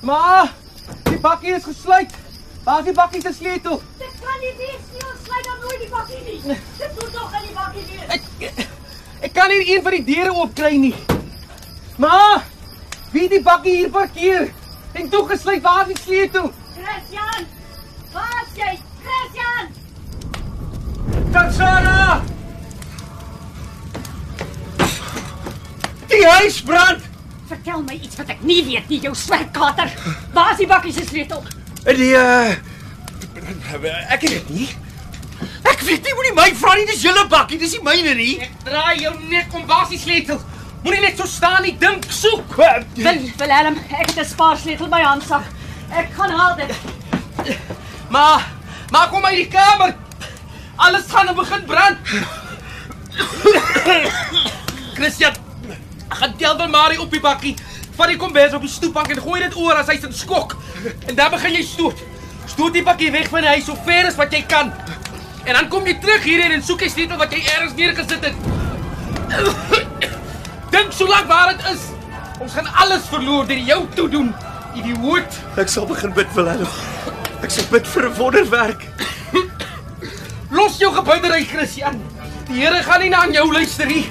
Ma, 0.00 0.50
die 1.04 1.18
bakkie 1.18 1.54
is 1.54 1.64
gesluit. 1.64 2.12
Waar 2.64 2.78
is 2.78 2.84
die 2.84 2.94
bakkie 2.94 3.20
se 3.20 3.32
sleutel? 3.34 3.82
Dit 3.98 4.18
kan 4.22 4.38
nie 4.40 4.52
wees 4.56 4.82
nie. 4.92 5.02
Ons 5.02 5.22
sluit 5.26 5.44
dan 5.44 5.58
nooit 5.60 5.80
die 5.80 5.88
bakkie 5.90 6.20
nie. 6.26 6.56
Dit 6.78 6.92
moet 7.00 7.12
nog 7.12 7.32
in 7.38 7.46
die 7.46 7.54
bakkie 7.56 7.86
wees. 7.90 8.08
Ek 8.08 8.22
ek 9.26 9.32
kan 9.34 9.50
nie 9.50 9.64
een 9.74 9.82
van 9.82 9.96
die 9.96 10.04
deure 10.06 10.34
oopkry 10.34 10.76
nie. 10.78 10.94
Ma, 11.98 12.42
wie 13.10 13.28
die 13.30 13.42
bakkie 13.42 13.74
hier 13.80 13.90
parkeer? 13.90 14.52
En 14.92 15.08
toe 15.10 15.24
gesluit, 15.28 15.62
waar 15.62 15.86
die 15.88 15.98
sleutel? 15.98 16.52
Christian! 16.76 17.46
Waar 18.12 18.44
is 18.44 18.54
jy? 18.60 18.72
Christian! 19.02 19.72
Tatsana! 21.32 22.22
Die 26.12 26.26
huis 26.26 26.60
brand. 26.62 27.10
Vertel 27.48 27.82
my 27.82 27.98
iets 27.98 28.20
wat 28.20 28.30
ek 28.36 28.46
nie 28.46 28.60
weet 28.68 28.88
nie, 28.92 29.00
jou 29.02 29.14
swerkater. 29.18 29.90
Waar 30.34 30.54
is 30.54 30.62
die 30.62 30.70
bakkie 30.70 30.94
se 30.94 31.06
sleutel? 31.08 31.42
Die 31.82 32.14
uh 32.14 32.54
ek 34.12 34.20
weet 34.20 34.30
dit 34.30 34.50
nie. 34.54 34.68
Ek 35.66 35.80
weet 35.82 36.04
nie 36.04 36.12
hoe 36.14 36.24
die 36.28 36.34
my 36.36 36.48
vra 36.54 36.74
nie, 36.78 36.86
dis 36.86 37.02
julle 37.02 37.24
bakkie, 37.30 37.58
dis 37.58 37.72
nie 37.74 37.82
myne 37.82 38.14
nie. 38.14 38.34
Ek 38.44 38.52
draai 38.68 39.00
jou 39.02 39.12
nek 39.32 39.54
om 39.58 39.64
die 39.90 39.98
sleutel? 39.98 40.38
Moenie 40.84 41.00
net 41.02 41.18
so 41.18 41.26
staan 41.26 41.62
nie, 41.62 41.74
dink, 41.78 42.06
soek. 42.10 42.54
Wil, 42.58 43.18
Willem, 43.38 43.78
ek 43.90 44.10
het 44.12 44.18
'n 44.18 44.28
spaarsleutel 44.28 44.88
by 44.88 45.00
handsak. 45.02 45.44
Ek 45.90 46.08
gaan 46.14 46.30
haal 46.30 46.56
dit. 46.56 46.70
Ma, 48.10 48.42
ma 48.90 49.06
kom 49.06 49.24
uit 49.24 49.36
die 49.36 49.48
kamer. 49.48 49.94
Alles 50.76 51.06
gaan 51.08 51.34
begin 51.34 51.64
brand. 51.64 51.98
Christian, 54.94 55.34
gaan 56.08 56.36
tel 56.36 56.56
dan 56.56 56.70
Marie 56.70 57.00
op 57.00 57.10
die 57.10 57.20
bakkie. 57.20 57.56
Vat 57.96 58.08
die 58.08 58.16
kombers 58.16 58.54
op 58.56 58.64
die 58.64 58.70
stoepbank 58.72 59.12
en 59.12 59.20
gooi 59.20 59.40
dit 59.42 59.56
oor 59.60 59.76
as 59.76 59.90
hy's 59.92 60.04
in 60.08 60.14
skok. 60.16 60.56
En 61.08 61.14
dan 61.18 61.30
begin 61.34 61.58
jy 61.58 61.62
stoot. 61.66 61.98
Stoot 62.48 62.72
die 62.72 62.84
bakkie 62.86 63.10
weg 63.12 63.28
van 63.32 63.44
die 63.44 63.52
huis 63.52 63.66
so 63.68 63.76
ver 63.86 64.08
as 64.08 64.16
wat 64.16 64.32
jy 64.32 64.42
kan. 64.48 64.72
En 65.44 65.58
dan 65.58 65.68
kom 65.68 65.86
jy 65.86 65.98
terug 66.00 66.24
hierheen 66.24 66.56
en 66.56 66.64
soek 66.64 66.86
jy 66.86 66.88
sleutel 66.92 67.20
wat 67.20 67.34
jy 67.34 67.42
eers 67.42 67.76
neergesit 67.76 68.24
het. 68.30 68.34
Dink 70.72 70.94
so 70.96 71.08
lank 71.10 71.28
waar 71.28 71.52
dit 71.52 71.68
is. 71.72 71.90
Ons 72.40 72.56
gaan 72.56 72.72
alles 72.84 73.04
verloor 73.10 73.46
deur 73.46 73.62
jou 73.68 73.80
toe 73.94 74.08
doen. 74.08 74.32
Idioot. 74.78 75.38
Ek 75.60 75.68
sal 75.68 75.86
begin 75.86 76.14
bid 76.16 76.30
vir 76.32 76.48
hulle. 76.54 76.68
Ek 77.44 77.52
sal 77.52 77.68
bid 77.70 77.86
vir 77.94 78.08
'n 78.08 78.16
wonderwerk. 78.16 78.88
Los 80.50 80.78
jou 80.78 80.92
geboudery, 80.94 81.44
Christian. 81.44 82.00
Die 82.48 82.60
Here 82.60 82.82
gaan 82.82 83.00
nie 83.00 83.10
na 83.10 83.26
jou 83.26 83.52
luister 83.52 83.86
nie. 83.86 84.06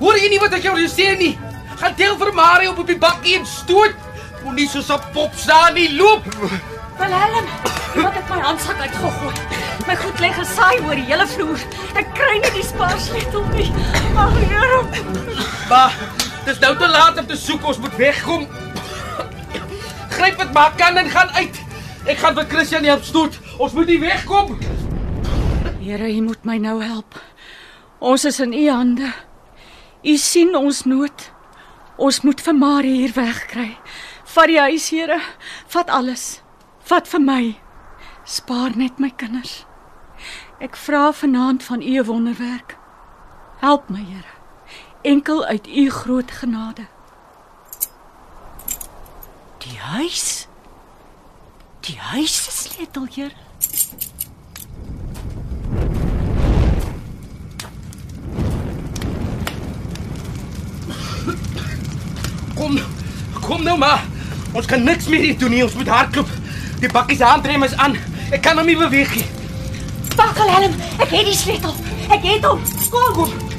Hoor 0.00 0.16
jy 0.16 0.28
nie 0.28 0.38
wat 0.38 0.52
ek 0.52 0.62
jou 0.62 0.76
sê 0.88 1.16
nie? 1.18 1.38
Gaan 1.82 1.94
tel 1.98 2.14
vir 2.14 2.30
Marie 2.34 2.68
op 2.70 2.78
op 2.78 2.86
die 2.86 2.98
bakkie 2.98 3.32
en 3.40 3.46
stoot. 3.46 3.94
Moenie 4.44 4.68
soos 4.70 4.90
'n 4.90 5.00
pop 5.12 5.32
staan 5.34 5.74
nie, 5.74 5.96
loop. 5.96 6.22
Willem, 6.98 7.46
wat 7.94 8.14
het 8.14 8.28
my 8.28 8.38
handsak 8.38 8.78
uitgegooi? 8.78 9.34
My 9.86 9.96
goed 9.96 10.20
lê 10.20 10.30
gesaai 10.32 10.78
oor 10.80 10.94
die 10.94 11.04
hele 11.04 11.26
vloer. 11.26 11.58
Ek 11.94 12.06
kry 12.14 12.38
nie 12.38 12.52
die 12.54 12.62
spaarsleutel 12.62 13.44
nie. 13.54 13.72
Ag, 14.16 14.38
Here. 14.38 14.84
Ma, 15.68 15.90
dis 16.44 16.58
nou 16.58 16.76
te 16.76 16.88
laat 16.88 17.18
om 17.18 17.26
te 17.26 17.36
soek, 17.36 17.66
ons 17.66 17.78
moet 17.78 17.96
wegkom. 17.96 18.46
Gryp 20.10 20.38
dit 20.38 20.52
maar 20.52 20.72
kan 20.76 20.96
en 20.96 21.10
gaan 21.10 21.30
uit. 21.30 21.60
Ek 22.06 22.18
gaan 22.18 22.34
vir 22.34 22.46
Christian 22.48 22.84
help 22.84 23.04
stoot. 23.04 23.38
Ons 23.58 23.72
moet 23.72 23.88
hier 23.88 24.00
wegkom. 24.00 24.58
Here, 25.80 26.14
U 26.14 26.22
moet 26.22 26.44
my 26.44 26.56
nou 26.56 26.82
help. 26.82 27.20
Ons 27.98 28.24
is 28.24 28.40
in 28.40 28.52
U 28.52 28.70
hande. 28.70 29.12
U 30.02 30.16
sien 30.16 30.56
ons 30.56 30.84
nood. 30.84 31.31
Ons 32.02 32.20
moet 32.26 32.40
vir 32.42 32.54
Marie 32.58 32.96
hier 32.98 33.12
wegkry. 33.14 33.68
Vat 34.34 34.50
die 34.50 34.58
huis, 34.58 34.88
Here. 34.90 35.20
Vat 35.70 35.90
alles. 35.90 36.40
Vat 36.90 37.06
vir 37.06 37.22
my. 37.22 37.42
Spaar 38.26 38.74
net 38.74 38.98
my 38.98 39.12
kinders. 39.14 39.60
Ek 40.58 40.74
vra 40.78 41.12
vanaand 41.14 41.62
van 41.62 41.82
U 41.82 42.02
wonderwerk. 42.08 42.74
Help 43.62 43.86
my, 43.86 44.02
Here. 44.02 44.34
Enkel 45.06 45.44
uit 45.44 45.70
U 45.70 45.90
groot 45.90 46.30
genade. 46.42 46.88
Die 49.62 49.78
huis. 49.78 50.48
Die 51.86 51.98
huis 52.10 52.34
se 52.44 52.50
sleutel, 52.50 53.06
Here. 53.14 53.34
Kom. 62.54 62.78
Kom 63.40 63.62
nou 63.62 63.78
maar. 63.78 64.04
Ons 64.52 64.66
kan 64.66 64.82
niks 64.84 65.08
meer 65.08 65.20
hier 65.20 65.38
doen 65.38 65.50
nie. 65.50 65.62
Ons 65.64 65.74
moet 65.74 65.88
hardloop. 65.88 66.28
Die 66.80 66.90
bakkie 66.92 67.16
se 67.16 67.24
handrem 67.24 67.62
is 67.62 67.76
aan. 67.76 67.96
Ek 68.30 68.42
kan 68.42 68.58
hom 68.58 68.66
nie 68.66 68.76
beweeg 68.76 69.14
nie. 69.14 69.28
Wag, 70.16 70.36
Willem, 70.36 70.74
ek 71.00 71.14
het 71.14 71.24
die 71.30 71.36
sleutel. 71.36 71.74
Ek 72.12 72.26
het 72.26 72.44
hom. 72.44 72.60
Kom. 72.90 73.14
Kom. 73.16 73.50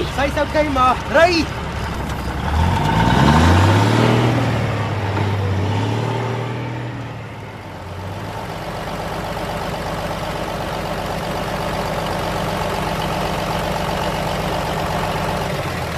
Okay? 0.00 0.28
Sy's 0.28 0.38
okay 0.40 0.68
maar. 0.68 0.96
Ry. 1.12 1.44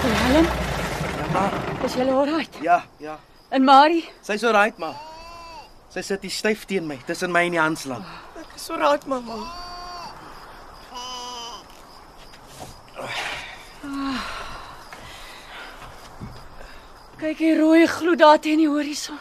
Willem, 0.02 0.46
Ja 1.16 1.32
maar. 1.32 1.52
is 1.84 1.94
jy 1.94 2.10
alright? 2.10 2.56
Ja, 2.60 2.84
ja. 2.98 3.18
En 3.48 3.64
Marie? 3.64 4.08
Sy's 4.22 4.42
alright 4.44 4.78
maar. 4.78 4.94
Sy 5.92 6.00
sit 6.00 6.22
hier 6.22 6.30
styf 6.30 6.64
teen 6.64 6.86
my, 6.86 6.98
tussen 7.06 7.30
my 7.30 7.44
en 7.44 7.58
die 7.58 7.60
aanslaan. 7.60 8.04
Ek 8.40 8.56
is 8.56 8.68
raak, 8.68 9.04
mamma. 9.06 9.61
Kyk 17.32 17.38
hier 17.40 17.60
rooi 17.62 17.86
gloed 17.88 18.18
daar 18.20 18.36
teen 18.44 18.58
die 18.60 18.68
horison. 18.68 19.16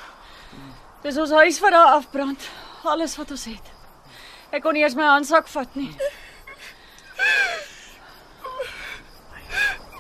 Dis 1.00 1.16
ons 1.16 1.32
huis 1.32 1.60
wat 1.64 1.72
daar 1.72 1.94
afbrand. 1.96 2.44
Alles 2.84 3.14
wat 3.16 3.30
ons 3.32 3.46
het. 3.48 3.70
Ek 4.52 4.66
kon 4.66 4.76
nie 4.76 4.84
eens 4.84 4.98
my 5.00 5.06
handsak 5.14 5.48
vat 5.48 5.78
nie. 5.80 5.88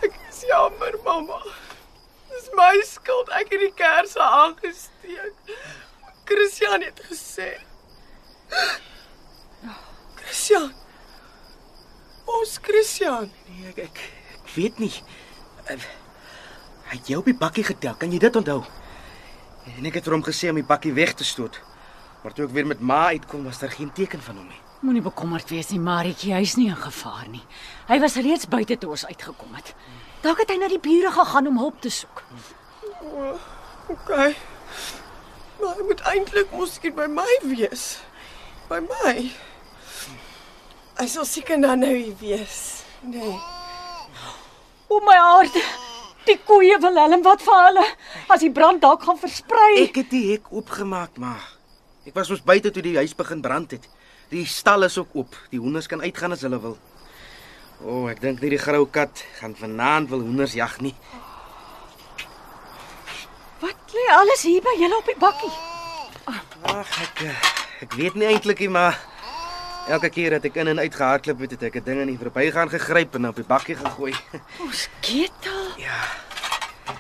Ek 0.04 0.17
is 0.28 0.41
jammer, 0.50 0.97
mamma. 1.06 1.39
Dis 2.34 2.52
my 2.60 2.74
skuld. 2.89 3.32
Ek 3.39 3.56
het 3.56 3.63
die 3.63 3.71
kersse 3.80 4.19
aangesteek. 4.19 5.56
Christian 6.28 6.84
het 6.84 7.00
gesê. 7.08 7.50
Christian. 10.19 10.67
Ons 12.28 12.60
Christian. 12.67 13.32
Nee, 13.47 13.71
ek, 13.71 13.84
ek 13.88 14.06
ek 14.36 14.56
weet 14.60 14.84
nie. 14.84 14.95
Uh, 15.71 15.80
Hy 16.92 16.98
het 17.00 17.08
jou 17.08 17.22
op 17.22 17.28
die 17.30 17.38
bakkie 17.40 17.64
getel. 17.64 17.94
Kan 17.96 18.12
jy 18.12 18.18
dit 18.20 18.36
onthou? 18.36 18.60
En 19.78 19.86
ek 19.88 20.02
het 20.02 20.08
vir 20.10 20.16
hom 20.18 20.24
gesê 20.26 20.50
om 20.52 20.58
die 20.60 20.68
bakkie 20.68 20.92
weg 20.92 21.14
te 21.16 21.24
stoot. 21.24 21.56
Maar 22.20 22.34
toe 22.36 22.44
ek 22.50 22.52
weer 22.52 22.66
met 22.68 22.82
ma 22.84 23.14
uitkom, 23.16 23.46
was 23.48 23.62
daar 23.62 23.72
geen 23.72 23.94
teken 23.96 24.20
van 24.22 24.42
hom 24.42 24.50
nie. 24.50 24.60
Moenie 24.84 25.04
bekommerd 25.06 25.48
wees 25.54 25.70
nie, 25.72 25.80
Marietjie, 25.80 26.34
hy's 26.36 26.58
nie 26.60 26.68
in 26.68 26.76
gevaar 26.76 27.30
nie. 27.32 27.44
Hy 27.88 28.00
was 28.04 28.18
reeds 28.20 28.50
buite 28.50 28.76
toe 28.82 28.90
ons 28.92 29.06
uitgekom 29.08 29.54
het. 29.56 29.72
Dalk 30.26 30.42
het 30.44 30.52
hy 30.52 30.58
na 30.60 30.68
die 30.68 30.82
bure 30.84 31.14
gegaan 31.16 31.48
om 31.48 31.62
hulp 31.62 31.80
te 31.82 31.94
soek. 31.94 32.24
OK. 33.94 34.12
Maar 35.62 35.78
hy 35.78 35.86
moet 35.88 36.04
eintlik 36.12 36.52
mos 36.58 36.76
hier 36.84 36.96
by 36.98 37.08
my 37.08 37.30
wees. 37.46 37.86
By 38.68 38.82
my. 38.84 39.14
Hy 41.00 41.08
sal 41.08 41.30
seker 41.30 41.62
nou 41.62 41.78
nou 41.80 41.94
hier 41.94 42.20
wees. 42.20 42.60
Nee. 43.06 43.38
O 44.92 45.00
my 45.08 45.16
aarde. 45.22 45.64
Die 46.28 46.38
koeie 46.46 46.78
wil 46.82 46.94
Willem 46.94 47.24
wat 47.26 47.42
vir 47.42 47.64
hulle 47.66 47.86
as 48.30 48.44
die 48.44 48.52
brand 48.54 48.82
dalk 48.84 49.04
gaan 49.08 49.18
versprei. 49.18 49.88
Ek 49.88 49.98
het 50.04 50.12
die 50.14 50.28
hek 50.34 50.52
oopgemaak, 50.54 51.18
ma. 51.22 51.34
Ek 52.06 52.14
was 52.18 52.30
ons 52.34 52.44
buite 52.46 52.72
toe 52.74 52.84
die 52.86 52.98
huis 53.00 53.16
begin 53.18 53.42
brand 53.42 53.74
het. 53.74 53.88
Die 54.32 54.46
stal 54.48 54.86
is 54.88 54.98
ook 55.02 55.16
oop. 55.18 55.36
Die 55.52 55.60
hoenders 55.60 55.90
kan 55.92 56.02
uitgaan 56.02 56.38
as 56.38 56.46
hulle 56.46 56.62
wil. 56.62 56.78
O, 57.82 58.04
oh, 58.04 58.06
ek 58.12 58.22
dink 58.22 58.42
nie 58.42 58.54
die 58.54 58.62
grou 58.62 58.86
kat 58.86 59.24
gaan 59.40 59.58
vanaand 59.58 60.12
wil 60.14 60.22
hoenders 60.22 60.54
jag 60.54 60.78
nie. 60.86 60.94
Wat 63.62 63.94
lê 63.94 64.06
alles 64.14 64.46
hier 64.46 64.62
by 64.66 64.74
julle 64.78 64.98
op 65.02 65.10
die 65.10 65.18
bakkie? 65.22 65.54
Ag, 66.70 66.98
ek 67.02 67.24
ek 67.82 67.96
weet 67.98 68.18
nie 68.18 68.30
eintlik 68.30 68.62
nie, 68.62 68.70
maar 68.70 69.00
elke 69.92 70.10
keer 70.10 70.30
dat 70.38 70.46
ek 70.48 70.56
in 70.62 70.68
en 70.72 70.80
uit 70.80 70.96
gehardloop 70.96 71.40
het, 71.46 71.52
het 71.58 71.64
ek 71.70 71.76
'n 71.82 71.84
ding 71.86 72.00
in 72.02 72.08
die 72.08 72.18
verbygaan 72.18 72.70
gegryp 72.70 73.16
en 73.16 73.28
op 73.28 73.36
die 73.36 73.44
bakkie 73.48 73.76
gegooi. 73.76 74.14
Ons 74.60 74.88
ketel, 75.02 75.78
Ja, 75.78 76.02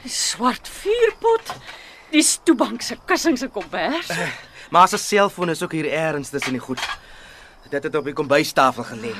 die 0.03 0.11
swart 0.11 0.67
vuurpot, 0.67 1.53
die 2.11 2.23
stoebank 2.23 2.81
se 2.81 2.97
kussings 3.05 3.39
se 3.39 3.47
kombers. 3.47 4.07
maar 4.71 4.83
as 4.83 4.93
'n 4.93 4.97
selfoon 4.97 5.49
is 5.49 5.63
ook 5.63 5.71
hier 5.71 5.85
eers 5.85 6.29
tussen 6.29 6.51
die 6.53 6.61
goed. 6.61 6.79
Dit 7.69 7.83
het 7.83 7.95
op 7.95 8.03
die 8.03 8.13
kombuistafel 8.13 8.83
gelê. 8.83 9.15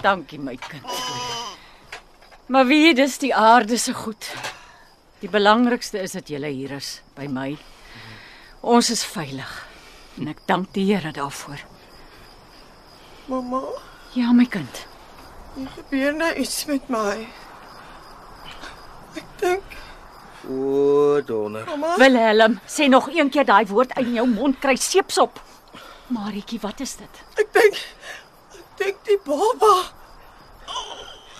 Dankie 0.00 0.38
my 0.38 0.56
kind. 0.56 0.84
Maar 2.46 2.66
wie 2.66 2.94
dis 2.94 3.18
die 3.18 3.34
aarde 3.34 3.76
se 3.78 3.92
goed. 3.94 4.30
Die 5.18 5.28
belangrikste 5.28 5.98
is 5.98 6.12
dat 6.12 6.28
jy 6.28 6.38
hier 6.52 6.70
is 6.70 7.02
by 7.16 7.26
my. 7.26 7.56
Ons 8.60 8.90
is 8.90 9.04
veilig. 9.04 9.66
En 10.20 10.28
ek 10.28 10.38
dank 10.46 10.72
die 10.72 10.94
Here 10.94 11.10
daarvoor. 11.12 11.58
Mamma, 13.26 13.62
Ja 14.14 14.32
my 14.32 14.46
kind. 14.46 14.86
hier 15.56 15.68
gebeur 15.74 16.12
nou 16.14 16.32
iets 16.36 16.64
met 16.68 16.88
my. 16.92 17.26
Ek 19.16 19.24
dink, 19.40 19.74
O, 20.48 21.20
donder. 21.26 21.64
mamma, 21.66 21.96
Willem, 21.98 22.58
sê 22.68 22.88
nog 22.88 23.08
een 23.10 23.30
keer 23.30 23.44
daai 23.44 23.66
woord 23.66 23.94
uit 23.96 24.12
jou 24.14 24.26
mond 24.28 24.58
kry 24.60 24.76
seepsop. 24.76 25.40
Marietjie, 26.06 26.60
wat 26.62 26.80
is 26.80 26.96
dit? 26.96 27.22
ek 27.40 27.52
dink 27.52 27.74
ek 28.54 28.64
dink 28.78 28.96
die 29.08 29.18
baba. 29.24 29.72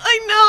Eina! 0.07 0.43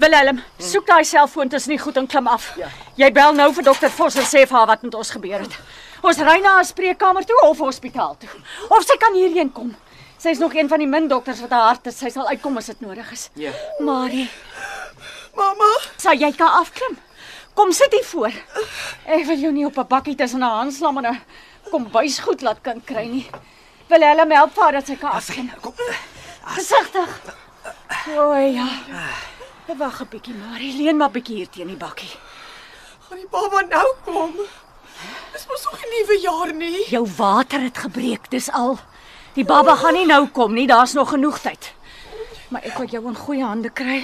Willem, 0.00 0.42
soek 0.58 0.86
daai 0.86 1.04
selfoon 1.04 1.48
tussen 1.48 1.70
die 1.76 1.78
goed 1.80 1.96
en 1.96 2.06
klim 2.06 2.26
af. 2.26 2.50
Ja. 2.58 2.68
Jy 2.96 3.10
bel 3.12 3.32
nou 3.36 3.50
vir 3.54 3.64
dokter 3.64 3.90
Vos 3.92 4.16
en 4.16 4.24
sê 4.28 4.44
vir 4.48 4.56
haar 4.58 4.66
wat 4.74 4.82
met 4.82 4.94
ons 4.94 5.10
gebeur 5.10 5.40
het. 5.40 5.56
Ons 6.02 6.18
ry 6.18 6.38
na 6.40 6.58
'n 6.60 6.64
spreekkamer 6.64 7.24
toe 7.24 7.40
of 7.48 7.58
hospitaal 7.58 8.16
toe. 8.18 8.28
Of 8.70 8.84
sy 8.84 8.96
kan 8.96 9.14
hierheen 9.14 9.52
kom. 9.52 9.74
Sy's 10.20 10.38
nog 10.38 10.54
een 10.54 10.68
van 10.68 10.78
die 10.78 10.88
min 10.88 11.08
dokters 11.08 11.40
wat 11.40 11.50
haar 11.50 11.66
hart 11.70 11.84
het. 11.88 11.96
Sy 11.96 12.10
sal 12.12 12.28
uitkom 12.28 12.56
as 12.60 12.66
dit 12.66 12.80
nodig 12.80 13.12
is. 13.12 13.30
Ja. 13.40 13.52
Marie, 13.78 14.28
Mamma, 15.36 15.70
sal 15.96 16.18
jy 16.20 16.32
kan 16.36 16.58
afklim? 16.60 16.98
Kom 17.54 17.72
sit 17.72 17.92
hier 17.92 18.04
voor. 18.04 18.34
Ek 19.06 19.24
wil 19.26 19.38
jou 19.38 19.52
nie 19.52 19.64
op 19.66 19.78
'n 19.78 19.86
bakkie 19.88 20.14
tussen 20.14 20.40
'n 20.40 20.50
handslam 20.58 20.98
en 20.98 21.06
'n 21.06 21.20
kombuisgoed 21.70 22.42
laat 22.42 22.60
kan 22.62 22.84
kry 22.84 23.06
nie. 23.06 23.30
Willem 23.88 24.30
help 24.30 24.54
vir 24.54 24.62
haar 24.62 24.72
dat 24.72 24.86
sy 24.86 24.96
kan 24.96 25.10
afklim. 25.10 25.50
Kom. 25.60 25.74
Versigtig. 26.44 27.20
O 28.16 28.34
ja. 28.34 28.68
Wag 29.76 30.00
'n 30.00 30.08
bietjie, 30.10 30.34
Marie. 30.34 30.76
Leen 30.76 30.96
maar 30.96 31.10
bietjie 31.10 31.36
hier 31.36 31.48
teen 31.48 31.66
die 31.66 31.76
bakkie. 31.76 32.10
gaan 33.08 33.18
die 33.18 33.30
baba 33.30 33.60
nou 33.66 33.86
kom? 34.04 34.34
Dis 35.32 35.46
mos 35.48 35.64
nog 35.64 35.80
'n 35.82 35.90
nuwe 35.90 36.20
jaar 36.20 36.52
nie. 36.54 36.88
Jou 36.90 37.06
water 37.16 37.60
het 37.60 37.78
gebreek, 37.78 38.30
dis 38.30 38.50
al. 38.50 38.78
Die 39.34 39.44
baba 39.44 39.76
gaan 39.78 39.94
nie 39.94 40.06
nou 40.06 40.24
kom 40.34 40.54
nie, 40.54 40.66
daar's 40.66 40.92
nog 40.92 41.12
genoeg 41.14 41.38
tyd. 41.38 41.72
Maar 42.50 42.64
ek 42.66 42.78
wil 42.78 42.86
jou 42.90 43.02
in 43.06 43.16
goeie 43.16 43.44
hande 43.46 43.70
kry. 43.70 44.02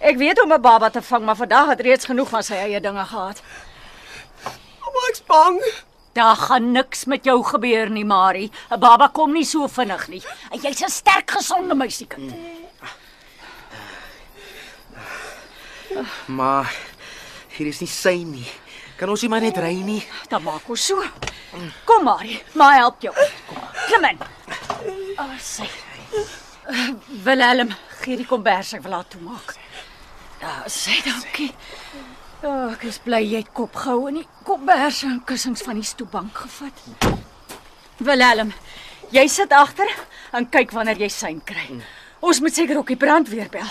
Ek 0.00 0.16
weet 0.16 0.40
om 0.42 0.52
'n 0.52 0.60
baba 0.60 0.90
te 0.90 1.02
vang, 1.02 1.24
maar 1.24 1.36
vandag 1.36 1.68
het 1.68 1.80
reeds 1.80 2.04
genoeg 2.04 2.28
van 2.28 2.42
sy 2.42 2.54
eie 2.54 2.80
dinge 2.80 3.04
gehad. 3.04 3.42
Mamma, 4.80 5.00
ek's 5.10 5.22
bang. 5.26 5.60
Daar 6.12 6.36
gaan 6.36 6.72
niks 6.72 7.04
met 7.04 7.24
jou 7.24 7.42
gebeur 7.44 7.90
nie, 7.90 8.04
Marie. 8.04 8.50
'n 8.70 8.78
Baba 8.78 9.08
kom 9.08 9.32
nie 9.32 9.44
so 9.44 9.66
vinnig 9.66 10.08
nie. 10.08 10.22
Jy's 10.52 10.82
'n 10.82 10.88
sterk, 10.90 11.30
gesonde 11.30 11.74
meisiekind. 11.74 12.34
Maar 16.26 16.74
hier 17.48 17.66
is 17.66 17.80
nie 17.80 17.88
sy 17.88 18.22
nie. 18.24 18.46
Kan 18.96 19.08
ons 19.08 19.22
nie 19.22 19.30
maar 19.30 19.40
net 19.40 19.56
ry 19.56 19.74
nie? 19.82 20.02
Dan 20.28 20.42
maak 20.42 20.68
ons 20.68 20.86
so. 20.86 21.02
Kom, 21.84 22.04
Marie, 22.04 22.42
maar 22.52 22.74
help 22.74 23.00
jou. 23.00 23.14
Klim 23.86 24.04
in. 24.04 24.18
Ah, 25.16 25.36
sy. 25.38 25.66
Uh, 26.70 26.92
Willem, 27.24 27.72
gee 28.00 28.16
die 28.20 28.26
kombers 28.28 28.72
ek 28.76 28.84
wil 28.84 28.94
laat 28.94 29.10
toemaak. 29.12 29.54
Ja, 30.40 30.54
sê 30.72 30.96
dankie. 31.04 31.50
Ja, 32.40 32.70
ek 32.72 32.86
is 32.88 33.00
bly 33.04 33.20
jy 33.24 33.42
het 33.42 33.52
kop 33.56 33.76
gehou 33.76 34.08
en 34.08 34.20
die 34.22 34.26
kombers 34.46 35.02
en 35.04 35.20
kussings 35.28 35.64
van 35.66 35.80
die 35.80 35.84
stoepbank 35.84 36.44
gevat. 36.46 36.80
Willem, 38.00 38.54
jy 39.12 39.26
sit 39.28 39.52
agter 39.52 39.90
en 40.32 40.48
kyk 40.48 40.72
wanneer 40.72 41.02
jy 41.04 41.10
sein 41.12 41.42
kry. 41.44 41.66
Ons 42.24 42.40
moet 42.40 42.56
seker 42.56 42.80
ook 42.80 42.94
die 42.94 43.00
brandweer 43.00 43.50
bel. 43.52 43.68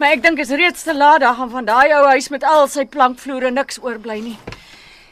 Maar 0.00 0.16
ek 0.16 0.24
dink 0.24 0.40
is 0.42 0.52
reeds 0.52 0.84
te 0.84 0.92
laat 0.96 1.22
daar 1.22 1.36
gaan 1.38 1.52
van 1.52 1.68
daai 1.68 1.92
ou 1.96 2.04
huis 2.10 2.28
met 2.32 2.44
al 2.44 2.66
sy 2.68 2.84
plankvloere 2.90 3.52
niks 3.54 3.80
oorbly 3.80 4.20
nie. 4.20 4.38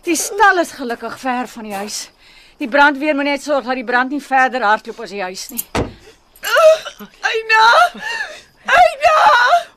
Die 0.04 0.16
stal 0.16 0.60
is 0.60 0.72
gelukkig 0.76 1.16
ver 1.20 1.48
van 1.48 1.68
die 1.68 1.76
huis. 1.76 2.08
Die 2.60 2.68
brandweer 2.68 3.14
moet 3.14 3.24
net 3.24 3.42
sorg 3.42 3.64
dat 3.64 3.74
die 3.74 3.84
brand 3.88 4.10
nie 4.12 4.20
verder 4.20 4.60
hardloop 4.60 4.98
as 5.00 5.12
die 5.14 5.22
huis 5.24 5.46
nie. 5.48 5.62
Eina! 7.24 7.62
Eina! 8.74 9.14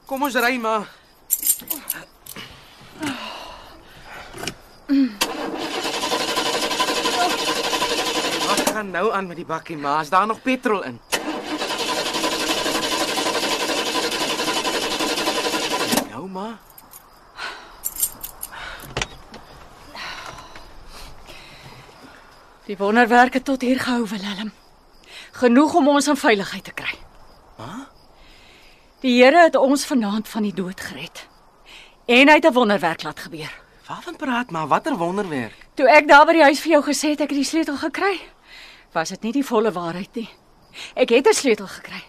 Kom 0.06 0.26
ons 0.28 0.36
ry 0.36 0.58
maar. 0.60 0.90
Wat 8.50 8.68
gaan 8.74 8.92
nou 8.92 9.06
aan 9.14 9.32
met 9.32 9.40
die 9.40 9.48
bakkie, 9.48 9.80
maar 9.80 10.04
is 10.04 10.12
daar 10.12 10.28
nog 10.28 10.42
petrol 10.42 10.84
in? 10.84 11.00
Nou 16.12 16.28
maar. 16.28 16.60
Die 22.74 22.82
wonderwerke 22.82 23.42
tot 23.46 23.62
hier 23.62 23.78
gehou, 23.80 24.08
Willem. 24.10 24.50
Genoeg 25.38 25.74
om 25.78 25.88
ons 25.92 26.08
in 26.10 26.18
veiligheid 26.18 26.64
te 26.66 26.72
kry. 26.74 26.96
Ha? 27.60 27.84
Die 29.04 29.12
Here 29.20 29.44
het 29.46 29.60
ons 29.60 29.84
vanaand 29.86 30.26
van 30.32 30.48
die 30.48 30.54
dood 30.58 30.82
gered. 30.82 31.22
En 32.10 32.32
hy 32.32 32.36
het 32.40 32.48
'n 32.50 32.54
wonderwerk 32.54 33.04
laat 33.04 33.20
gebeur. 33.20 33.54
Waarvan 33.88 34.16
praat 34.16 34.52
maar? 34.52 34.68
Watter 34.68 34.98
wonderwerk? 34.98 35.68
Toe 35.74 35.88
ek 35.88 36.08
daar 36.08 36.26
by 36.26 36.34
die 36.34 36.44
huis 36.44 36.62
vir 36.62 36.72
jou 36.72 36.84
gesê 36.84 37.10
het 37.10 37.22
ek 37.22 37.30
het 37.30 37.38
die 37.38 37.52
sleutel 37.52 37.78
gekry, 37.78 38.20
was 38.92 39.10
dit 39.10 39.22
nie 39.22 39.32
die 39.32 39.46
volle 39.46 39.72
waarheid 39.72 40.16
nie. 40.16 40.30
Ek 40.96 41.10
het 41.10 41.28
'n 41.28 41.34
sleutel 41.34 41.68
gekry, 41.68 42.04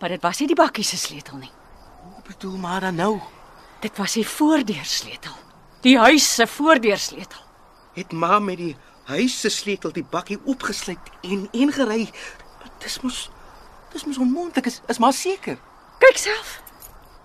maar 0.00 0.08
dit 0.08 0.22
was 0.22 0.38
nie 0.38 0.48
die 0.48 0.62
bakkie 0.62 0.84
se 0.84 0.96
sleutel 0.96 1.36
nie. 1.36 1.52
Wat 2.14 2.24
bedoel 2.24 2.56
maar 2.56 2.80
dan 2.80 2.94
nou? 2.94 3.20
Dit 3.80 3.96
was 3.98 4.12
die 4.12 4.26
voordeur-sleutel. 4.26 5.36
Die 5.80 5.98
huis 5.98 6.34
se 6.34 6.46
voordeur-sleutel. 6.46 7.40
Het 7.92 8.12
ma 8.12 8.38
met 8.38 8.56
die 8.56 8.76
huis 9.08 9.40
se 9.40 9.48
sleutel 9.48 9.92
die 9.92 10.04
bakkie 10.04 10.38
opgesluit 10.44 11.12
en 11.24 11.48
ingery. 11.56 12.08
Dis 12.82 13.00
mos 13.00 13.28
dis 13.92 14.04
mos 14.04 14.20
onmoontlik. 14.20 14.68
Is 14.68 14.80
is 14.86 15.00
maar 15.00 15.16
seker. 15.16 15.58
Kyk 15.98 16.20
self. 16.20 16.58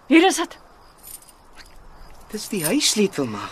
Hier 0.08 0.26
is 0.28 0.40
dit. 0.40 0.58
Dis 2.32 2.48
die 2.50 2.64
huissleutel 2.66 3.28
maar. 3.30 3.52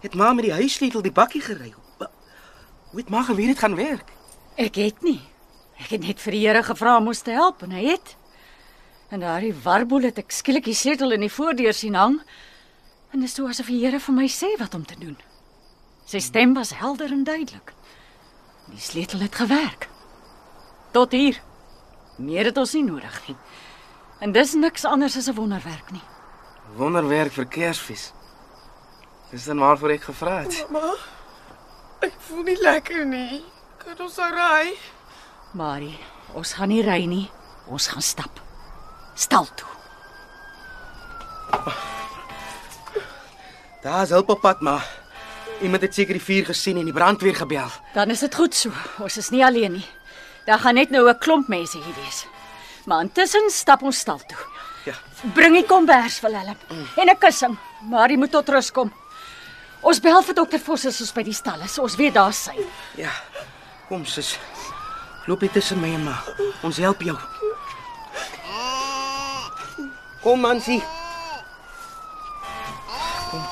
Het 0.00 0.14
ma 0.14 0.32
met 0.32 0.46
die 0.46 0.54
huissleutel 0.54 1.02
die 1.02 1.12
bakkie 1.12 1.42
gery. 1.42 1.74
Hoe 1.98 3.00
het 3.00 3.10
ma 3.10 3.22
geweet 3.26 3.54
dit 3.54 3.58
gaan 3.58 3.74
werk? 3.74 4.12
Ek 4.54 4.78
het 4.80 5.02
nie. 5.02 5.20
Ek 5.76 5.90
het 5.92 6.06
net 6.06 6.22
vir 6.22 6.32
die 6.32 6.46
Here 6.46 6.62
gevra 6.64 6.96
om 6.96 7.10
ons 7.10 7.20
te 7.26 7.34
help 7.34 7.66
en 7.66 7.74
hy 7.76 7.88
het. 7.90 8.16
En 9.10 9.20
daardie 9.20 9.54
warboel 9.62 10.08
het 10.08 10.22
ek 10.22 10.32
skielik 10.32 10.64
die 10.64 10.78
sleutel 10.78 11.12
in 11.18 11.26
die 11.26 11.32
voordeur 11.32 11.74
sien 11.74 11.98
hang. 11.98 12.20
En 13.12 13.20
dit 13.20 13.28
is 13.28 13.34
so 13.34 13.50
asof 13.50 13.68
die 13.70 13.82
Here 13.82 14.00
vir 14.00 14.14
my 14.14 14.28
sê 14.30 14.54
wat 14.62 14.74
om 14.78 14.86
te 14.86 14.96
doen. 15.00 15.18
Sy 16.06 16.20
stem 16.22 16.54
was 16.54 16.70
helder 16.78 17.10
en 17.10 17.24
duidelik. 17.24 17.72
Die 18.70 18.80
sleutel 18.80 19.20
het 19.20 19.34
gewerk. 19.34 19.88
Tot 20.94 21.12
hier. 21.12 21.40
Meer 22.16 22.44
het 22.44 22.56
ons 22.56 22.72
nie 22.72 22.84
nodig 22.86 23.16
nie. 23.26 23.36
En 24.22 24.32
dis 24.32 24.54
niks 24.54 24.84
anders 24.84 25.16
as 25.16 25.28
'n 25.28 25.34
wonderwerk 25.34 25.90
nie. 25.90 26.02
Wonderwerk 26.76 27.32
vir 27.32 27.46
Kersfees. 27.46 28.12
Dis 29.30 29.44
dan 29.44 29.58
waarvoor 29.58 29.90
ek 29.90 30.02
gevra 30.02 30.38
het. 30.38 30.66
Mamma, 30.70 30.94
ek 32.00 32.12
voel 32.18 32.42
nie 32.42 32.60
lekker 32.60 33.06
nie. 33.06 33.44
Kan 33.78 33.98
ons 34.00 34.16
nou 34.16 34.30
ry? 34.34 34.78
Marie, 35.52 35.98
ons 36.34 36.52
gaan 36.52 36.68
nie 36.68 36.82
ry 36.82 37.04
nie. 37.04 37.30
Ons 37.66 37.86
gaan 37.86 38.02
stap. 38.02 38.40
Stal 39.14 39.46
toe. 39.54 39.68
Daar's 43.82 44.10
hulp 44.10 44.28
op 44.28 44.40
pad 44.40 44.60
maar. 44.60 44.95
Iemand 45.60 45.82
het 45.82 45.94
seker 45.94 46.12
die 46.12 46.22
vuur 46.22 46.44
gesien 46.44 46.76
en 46.76 46.84
die 46.84 46.92
brandweer 46.92 47.36
gebel. 47.36 47.70
Dan 47.94 48.10
is 48.10 48.20
dit 48.20 48.34
goed 48.34 48.54
so. 48.54 48.72
Ons 49.00 49.16
is 49.16 49.30
nie 49.32 49.44
alleen 49.44 49.72
nie. 49.72 49.86
Daar 50.44 50.58
gaan 50.58 50.74
net 50.74 50.90
nou 50.90 51.08
'n 51.08 51.18
klomp 51.18 51.48
mense 51.48 51.78
hier 51.78 51.94
wees. 52.04 52.26
Maar 52.84 53.00
intussen 53.00 53.50
stap 53.50 53.82
ons 53.82 53.98
stal 53.98 54.18
toe. 54.18 54.38
Ja. 54.84 54.94
Bring 55.34 55.54
die 55.54 55.66
kombers 55.66 56.18
vir 56.18 56.30
hulle 56.30 56.56
en 56.96 57.08
'n 57.08 57.18
kussing. 57.18 57.58
Maar 57.80 58.10
jy 58.10 58.16
moet 58.16 58.30
tot 58.30 58.48
rus 58.48 58.70
kom. 58.70 58.92
Ons 59.80 60.00
bel 60.00 60.22
vir 60.22 60.34
dokter 60.34 60.58
Vos 60.58 60.86
as 60.86 61.00
ons 61.00 61.12
by 61.12 61.22
die 61.22 61.32
stal 61.32 61.60
is. 61.60 61.78
Ons 61.78 61.96
weet 61.96 62.14
daar's 62.14 62.44
sy. 62.44 62.54
Ja. 62.96 63.10
Kom 63.88 64.04
sis. 64.04 64.38
Loop 65.26 65.40
hier 65.40 65.50
tussen 65.50 65.80
my 65.80 65.94
en 65.94 66.04
ma. 66.04 66.22
Ons 66.62 66.76
help 66.76 67.02
jou. 67.02 67.16
Kom 70.22 70.40
Mansie. 70.40 70.82
Kom. 73.30 73.46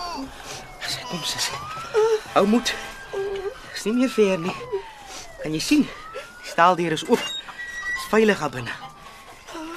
Kom 1.11 1.22
sis. 1.22 1.53
Hou 2.35 2.47
moed. 2.51 2.74
Dis 3.72 3.85
nie 3.87 3.95
meer 3.95 4.11
ver 4.11 4.39
nie. 4.43 4.55
Kan 5.43 5.55
jy 5.55 5.61
sien? 5.62 5.85
Die 6.43 6.51
staaldeur 6.51 6.95
is 6.97 7.05
oop. 7.07 7.22
Dis 7.22 8.09
veilig 8.11 8.41
daar 8.43 8.51
binne. 8.51 8.74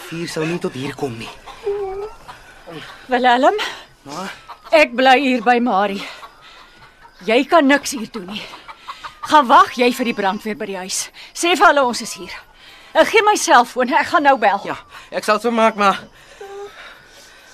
Vuur 0.08 0.32
sal 0.32 0.48
nie 0.50 0.58
tot 0.64 0.74
hier 0.74 0.96
kom 0.98 1.14
nie. 1.20 1.30
Willem, 3.08 3.60
Ma, 4.08 4.26
ek 4.76 4.96
bly 4.96 5.14
hier 5.22 5.44
by 5.46 5.58
Marie. 5.64 6.02
Jy 7.28 7.44
kan 7.50 7.68
niks 7.68 7.94
hier 7.94 8.10
doen 8.12 8.26
nie. 8.32 8.44
Gaan 9.28 9.48
wag 9.50 9.76
jy 9.78 9.92
vir 9.94 10.10
die 10.10 10.16
brandweer 10.18 10.58
by 10.58 10.68
die 10.70 10.80
huis. 10.80 11.00
Sê 11.36 11.54
vir 11.54 11.68
hulle 11.70 11.84
ons 11.86 12.02
is 12.02 12.16
hier. 12.18 12.34
Ek 12.98 13.12
gee 13.12 13.22
my 13.28 13.36
selfoon. 13.38 13.94
Ek 13.94 14.10
gaan 14.14 14.26
nou 14.26 14.38
bel. 14.42 14.62
ja, 14.66 14.78
ek 15.12 15.28
sal 15.28 15.42
so 15.44 15.52
maak 15.52 15.76
maar. 15.78 16.00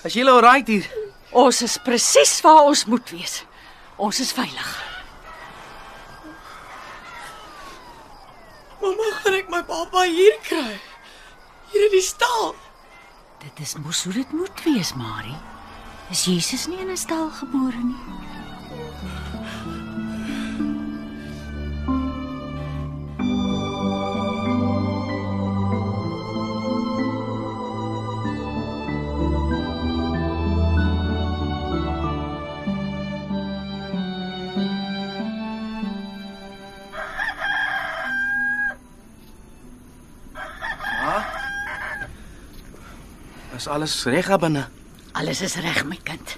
As 0.04 0.14
jy 0.16 0.24
al 0.24 0.40
right 0.40 0.68
hier. 0.68 0.88
Ons 1.32 1.60
is 1.66 1.76
presies 1.82 2.38
waar 2.44 2.64
ons 2.70 2.86
moet 2.86 3.10
wees. 3.10 3.42
Ons 3.98 4.20
is 4.20 4.32
veilig. 4.32 4.93
Mamma, 8.84 9.06
gaan 9.22 9.36
ek 9.38 9.48
my 9.48 9.62
baba 9.64 10.02
hier 10.04 10.36
kry? 10.44 10.76
Hier 11.72 11.86
in 11.86 11.94
die 11.94 12.04
stal. 12.04 12.52
Dit 13.40 13.62
is 13.64 13.72
mos 13.80 14.02
hoe 14.04 14.12
dit 14.12 14.32
moet 14.36 14.64
wees, 14.66 14.92
Marie. 14.94 15.38
Is 16.12 16.26
Jesus 16.28 16.66
nie 16.68 16.82
in 16.84 16.92
'n 16.92 17.00
stal 17.00 17.30
gebore 17.40 17.80
nie? 17.80 18.23
Is 43.64 43.70
alles 43.72 44.02
reg 44.04 44.26
binne? 44.36 44.66
Alles 45.16 45.40
is 45.40 45.54
reg, 45.56 45.86
my 45.88 45.96
kind. 46.04 46.34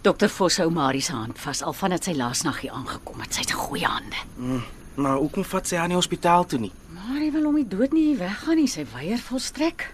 Dokter 0.00 0.30
Vos 0.32 0.56
hou 0.62 0.70
Marie 0.72 1.02
se 1.04 1.12
hand 1.12 1.36
vas 1.36 1.58
al 1.60 1.74
vandat 1.76 2.06
sy 2.08 2.14
laasnag 2.16 2.62
hier 2.62 2.72
aangekom 2.72 3.18
het. 3.20 3.34
Sy's 3.36 3.50
in 3.52 3.58
goeie 3.58 3.84
hande. 3.84 4.22
Maar 4.96 5.18
hoekom 5.20 5.44
vat 5.44 5.68
sy 5.68 5.76
haar 5.76 5.90
nie 5.92 5.98
hospitaal 5.98 6.46
toe 6.48 6.62
nie? 6.62 6.70
Marie 6.96 7.28
wil 7.34 7.50
om 7.50 7.58
die 7.60 7.66
dood 7.68 7.92
nie 7.92 8.14
weggaan 8.16 8.56
nie. 8.56 8.70
Sy 8.72 8.86
weier 8.94 9.20
volstrek. 9.20 9.84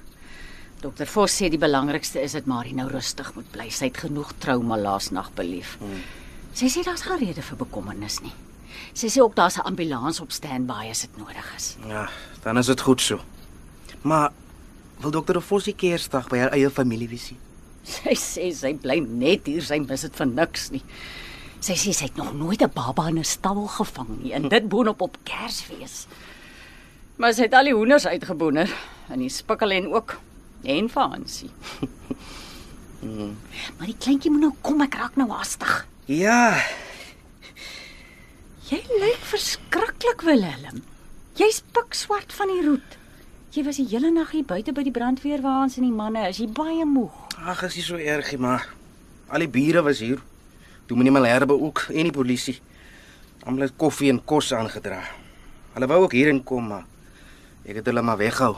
Dokter 0.84 1.10
Vos 1.10 1.34
sê 1.40 1.48
die 1.50 1.58
belangrikste 1.58 2.22
is 2.22 2.36
dat 2.38 2.46
Marie 2.46 2.76
nou 2.78 2.86
rustig 2.92 3.32
moet 3.34 3.48
bly. 3.50 3.66
Sy 3.74 3.88
het 3.88 3.98
genoeg 4.04 4.30
trauma 4.38 4.78
laasnag 4.78 5.32
beleef. 5.40 5.72
Hmm. 5.80 6.04
Sy 6.54 6.70
sê 6.70 6.84
daar's 6.86 7.02
geen 7.02 7.18
rede 7.24 7.42
vir 7.48 7.58
bekommernis 7.64 8.20
nie. 8.22 8.36
Sy 8.94 9.10
sê 9.10 9.24
ook 9.24 9.34
daar's 9.34 9.58
'n 9.58 9.66
ambulans 9.66 10.22
op 10.22 10.30
standby 10.30 10.86
as 10.86 11.02
dit 11.02 11.18
nodig 11.18 11.50
is. 11.56 11.76
Ja, 11.88 12.06
dan 12.44 12.58
is 12.58 12.66
dit 12.66 12.80
goed 12.80 13.00
so. 13.00 13.18
Maar 14.02 14.30
wil 15.00 15.10
dokter 15.14 15.40
Fossie 15.40 15.74
Kersdag 15.76 16.28
by 16.30 16.38
haar 16.42 16.54
eie 16.56 16.70
familie 16.70 17.08
wees? 17.10 17.30
Sy 17.86 18.14
sê 18.18 18.50
sy 18.54 18.74
bly 18.80 18.98
net 19.00 19.48
hier, 19.48 19.64
sy 19.64 19.78
mis 19.80 20.04
dit 20.06 20.16
vir 20.20 20.28
niks 20.28 20.70
nie. 20.74 20.82
Sy 21.60 21.76
sê 21.76 21.94
sy 21.96 22.08
het 22.08 22.16
nog 22.20 22.32
nooit 22.36 22.62
'n 22.62 22.72
baba 22.74 23.08
in 23.08 23.18
'n 23.18 23.24
stal 23.24 23.66
gevang 23.66 24.22
nie 24.22 24.32
en 24.32 24.48
dit 24.48 24.68
boonop 24.68 25.00
op 25.00 25.16
Kersfees. 25.24 26.06
Maar 27.16 27.34
sy 27.34 27.42
het 27.42 27.54
al 27.54 27.64
die 27.64 27.74
hoenders 27.74 28.06
uitgeboener 28.06 28.68
en 29.08 29.18
die 29.18 29.28
spikkel 29.28 29.70
en 29.70 29.92
ook 29.92 30.18
en 30.64 30.88
Fancy. 30.88 31.50
maar 33.76 33.86
die 33.86 33.96
kleintjie 33.98 34.30
moet 34.30 34.40
nou 34.40 34.52
kom, 34.60 34.80
ek 34.80 34.94
raak 34.94 35.16
nou 35.16 35.28
haastig. 35.30 35.86
Ja, 36.06 36.60
Jy 38.70 38.78
lyk 39.02 39.22
verskriklik, 39.26 40.20
Willem. 40.22 40.84
Jy's 41.34 41.58
pikswart 41.74 42.30
van 42.38 42.52
die 42.52 42.60
roet. 42.62 42.92
Jy 43.50 43.64
was 43.66 43.80
die 43.80 43.86
hele 43.90 44.12
nag 44.14 44.30
hier 44.30 44.44
buite 44.46 44.70
by 44.72 44.82
die 44.86 44.92
brandweerwaans 44.94 45.76
en 45.80 45.82
die 45.88 45.94
manne, 45.94 46.28
is 46.30 46.38
jy 46.38 46.46
baie 46.54 46.84
moeg? 46.86 47.10
ag, 47.40 47.62
is 47.66 47.74
nie 47.78 47.82
so 47.82 47.96
erg 47.96 48.28
nie, 48.30 48.38
maar 48.38 48.66
al 49.32 49.42
die 49.42 49.48
bure 49.50 49.82
was 49.82 49.98
hier. 50.04 50.20
Toe 50.86 50.96
meneer 50.98 51.14
Malherbe 51.16 51.56
ook 51.56 51.86
en 51.90 52.06
die 52.10 52.14
polisie. 52.14 52.58
Almal 53.42 53.66
het 53.66 53.76
koffie 53.80 54.10
en 54.12 54.20
kos 54.24 54.52
aangedra. 54.52 55.00
Hulle 55.74 55.88
wou 55.90 56.02
ook 56.04 56.14
hierin 56.14 56.42
kom, 56.44 56.68
maar 56.68 56.84
ek 57.64 57.80
het 57.80 57.86
hulle 57.90 58.02
maar 58.02 58.20
weghou. 58.20 58.54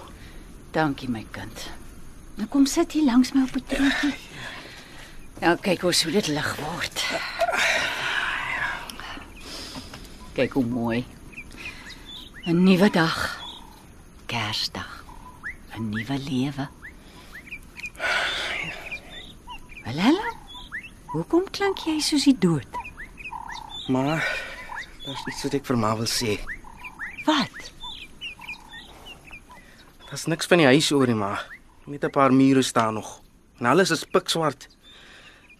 Dankie 0.75 1.09
my 1.09 1.25
kind. 1.31 1.69
Nou 2.37 2.49
kom 2.53 2.67
sit 2.67 2.93
hier 2.97 3.05
langs 3.09 3.33
my 3.33 3.43
op 3.45 3.57
'n 3.57 3.65
trootjie. 3.69 4.15
Nou 5.41 5.57
kyk 5.57 5.81
hoe 5.81 5.93
so 5.93 6.11
dit 6.11 6.27
lig 6.27 6.57
word. 6.57 7.05
Kyk 10.35 10.53
hoe 10.53 10.65
mooi. 10.65 11.05
'n 12.47 12.65
Nuwe 12.65 12.91
dag. 12.91 13.42
Kersdag. 14.33 15.05
'n 15.77 15.89
Nuwe 15.93 16.17
lewe. 16.19 16.65
Welala. 19.85 20.29
Hoekom 21.13 21.45
klink 21.51 21.85
jy 21.85 21.99
soos 22.01 22.25
die 22.25 22.39
dood? 22.39 22.79
Maar 23.93 24.25
daar's 25.05 25.27
iets 25.29 25.45
wat 25.45 25.59
ek 25.61 25.69
vir 25.69 25.79
ma 25.85 25.93
wil 26.01 26.09
sê. 26.09 26.39
Wat? 27.29 27.61
Daar's 30.09 30.25
niks 30.33 30.49
van 30.49 30.65
die 30.65 30.71
huis 30.73 30.89
oor 30.97 31.13
nie, 31.13 31.21
maar 31.21 31.45
net 31.85 32.05
'n 32.05 32.17
paar 32.17 32.33
mure 32.33 32.63
staan 32.63 32.95
nog. 32.95 33.21
En 33.61 33.67
alles 33.69 33.91
is 33.91 34.09
pikswart. 34.09 34.69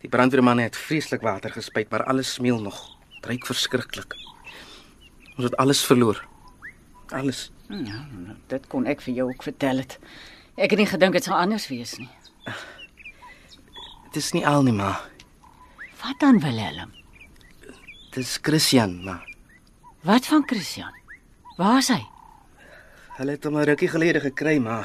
Die 0.01 0.09
brandweermanne 0.09 0.63
het 0.63 0.77
vreeslik 0.77 1.21
water 1.21 1.53
gespuit, 1.53 1.91
maar 1.91 2.05
alles 2.05 2.33
smeel 2.33 2.61
nog. 2.61 2.97
Dit 3.21 3.27
Ruik 3.27 3.47
verskriklik. 3.47 4.17
Ons 5.37 5.45
het 5.45 5.57
alles 5.57 5.85
verloor. 5.85 6.25
Alles. 7.13 7.53
Ja, 7.73 8.03
nou, 8.13 8.37
dit 8.53 8.67
kon 8.69 8.85
ek 8.85 9.01
vir 9.01 9.15
jou 9.17 9.29
ook 9.31 9.45
vertel 9.47 9.81
het. 9.81 9.97
Ek 10.61 10.75
het 10.75 10.81
nie 10.81 10.89
gedink 10.91 11.17
dit 11.17 11.25
sou 11.25 11.33
anders 11.33 11.71
wees 11.73 11.95
nie. 11.97 12.11
Dit 14.11 14.19
is 14.21 14.33
nie 14.37 14.43
al 14.47 14.67
nie, 14.67 14.75
ma. 14.77 14.91
Wat 16.03 16.19
dan 16.21 16.41
Willem? 16.43 16.93
Dit 18.13 18.27
is 18.27 18.37
Christian, 18.45 18.99
ma. 19.07 19.23
Wat 20.05 20.29
van 20.29 20.45
Christian? 20.45 20.93
Waar 21.57 21.79
is 21.81 21.89
hy? 21.89 22.03
Hulle 23.17 23.39
het 23.39 23.45
hom 23.49 23.57
'n 23.57 23.65
rukkie 23.65 23.89
gelede 23.89 24.21
gekry, 24.21 24.59
ma. 24.59 24.85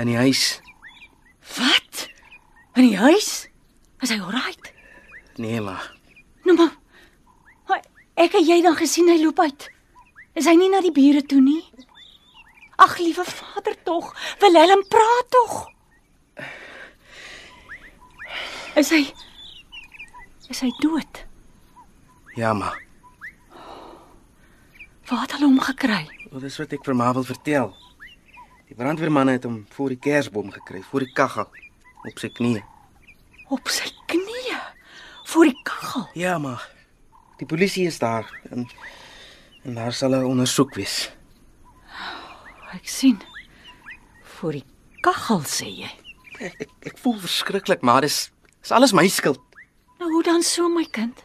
In 0.00 0.06
die 0.06 0.16
huis. 0.16 0.60
Wat? 1.58 2.08
In 2.74 2.88
die 2.88 2.96
huis? 2.96 3.48
Is 4.00 4.08
hy 4.08 4.20
alright? 4.20 4.72
Nee, 5.36 5.60
ma. 5.60 5.76
Nou 6.44 6.56
maar. 6.56 6.72
maar 7.68 7.84
ek 8.14 8.32
het 8.32 8.46
jy 8.46 8.62
dan 8.62 8.76
gesien 8.76 9.08
hy 9.08 9.20
loop 9.20 9.38
uit. 9.38 9.68
Is 10.34 10.48
hy 10.48 10.54
nie 10.56 10.70
na 10.72 10.80
die 10.80 10.94
bure 10.94 11.20
toe 11.28 11.40
nie? 11.44 11.60
Ag 12.80 12.96
liewe 12.98 13.24
vader 13.24 13.76
tog, 13.84 14.14
Willem 14.40 14.84
praat 14.88 15.28
tog. 15.30 15.58
Is 18.76 18.88
hy 18.90 19.04
Is 20.52 20.60
hy 20.60 20.68
dood? 20.82 21.22
Ja, 22.36 22.52
ma. 22.52 22.72
Waar 25.08 25.22
het 25.24 25.32
hulle 25.36 25.48
hom 25.48 25.60
gekry? 25.64 26.02
Wat 26.32 26.44
is 26.44 26.58
wat 26.60 26.74
ek 26.76 26.84
vir 26.84 26.96
ma 26.96 27.06
wil 27.16 27.24
vertel? 27.24 27.70
Die 28.68 28.76
brandweermanne 28.76 29.38
het 29.38 29.46
hom 29.48 29.62
voor 29.72 29.94
die 29.94 30.00
kersboom 30.00 30.50
gekry, 30.52 30.82
voor 30.90 31.06
die 31.06 31.12
kaggel, 31.16 31.48
op 32.08 32.20
sy 32.20 32.28
knieë. 32.32 32.60
Op 33.52 33.72
sy 33.72 33.88
knieë 34.12 34.60
voor 35.32 35.48
die 35.48 35.58
kaggel. 35.64 36.06
Ja, 36.20 36.36
ma. 36.40 36.58
Die 37.40 37.48
polisie 37.48 37.86
is 37.88 37.98
daar 38.00 38.28
en 38.50 38.68
en 39.64 39.74
daar 39.74 39.92
sal 39.92 40.14
'n 40.14 40.24
ondersoek 40.24 40.74
wees. 40.74 41.12
Ek 42.72 42.88
sien. 42.88 43.20
Voor 44.22 44.52
die 44.52 44.64
kaggel 45.00 45.40
sê 45.40 45.66
jy. 45.66 45.90
Ek 46.38 46.54
ek, 46.58 46.70
ek 46.80 46.98
voel 46.98 47.18
verskriklik, 47.18 47.82
maar 47.82 48.00
dis 48.00 48.30
is 48.62 48.70
alles 48.70 48.92
my 48.92 49.08
skuld. 49.08 49.40
Nou 49.98 50.10
hoe 50.12 50.22
dan 50.22 50.42
so 50.42 50.68
my 50.68 50.86
kind? 50.90 51.24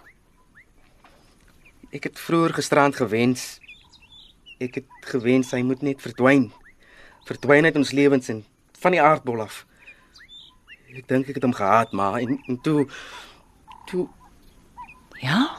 Ek 1.91 2.03
het 2.03 2.19
vroeër 2.19 2.53
gisterand 2.53 2.95
gewens 2.95 3.59
ek 4.59 4.81
het 4.81 5.09
gewens 5.11 5.51
hy 5.53 5.61
moet 5.65 5.83
net 5.85 6.01
verdwyn. 6.01 6.49
Verdwyn 7.27 7.67
uit 7.67 7.77
ons 7.77 7.93
lewens 7.93 8.29
en 8.33 8.43
van 8.81 8.95
die 8.95 9.01
aardbol 9.01 9.43
af. 9.45 9.65
Ek 10.95 11.05
dink 11.09 11.29
ek 11.29 11.37
het 11.37 11.45
hom 11.45 11.53
gehaat, 11.53 11.93
maar 11.93 12.19
en, 12.21 12.37
en 12.47 12.61
toe 12.61 12.87
toe 13.89 14.07
Ja? 15.17 15.57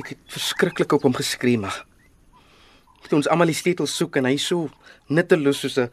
Ek 0.00 0.14
het 0.14 0.20
verskriklik 0.32 0.92
op 0.92 1.06
hom 1.06 1.14
geskree, 1.14 1.58
maar 1.60 1.84
toe 3.10 3.18
ons 3.18 3.28
almal 3.32 3.50
die 3.50 3.58
sleutels 3.58 3.96
soek 3.96 4.20
en 4.20 4.28
hy 4.28 4.36
so 4.38 4.68
nutteloos 5.10 5.60
soos 5.64 5.78
'n 5.78 5.90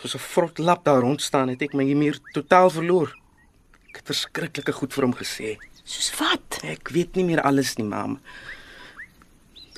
soos 0.00 0.14
'n 0.14 0.26
vrot 0.32 0.58
lap 0.58 0.84
daar 0.84 1.00
rond 1.00 1.22
staan, 1.22 1.48
het 1.48 1.62
ek 1.62 1.74
my 1.74 1.84
meer 1.94 2.18
totaal 2.34 2.70
verloor. 2.70 3.14
Ek 3.88 3.96
het 3.96 4.06
verskriklike 4.06 4.72
goed 4.72 4.92
vir 4.92 5.04
hom 5.04 5.14
gesê. 5.14 5.56
Soos 5.84 6.12
wat? 6.20 6.60
Ek 6.62 6.90
weet 6.92 7.16
nie 7.16 7.24
meer 7.24 7.40
alles 7.40 7.76
nie, 7.78 7.86
mam. 7.86 8.20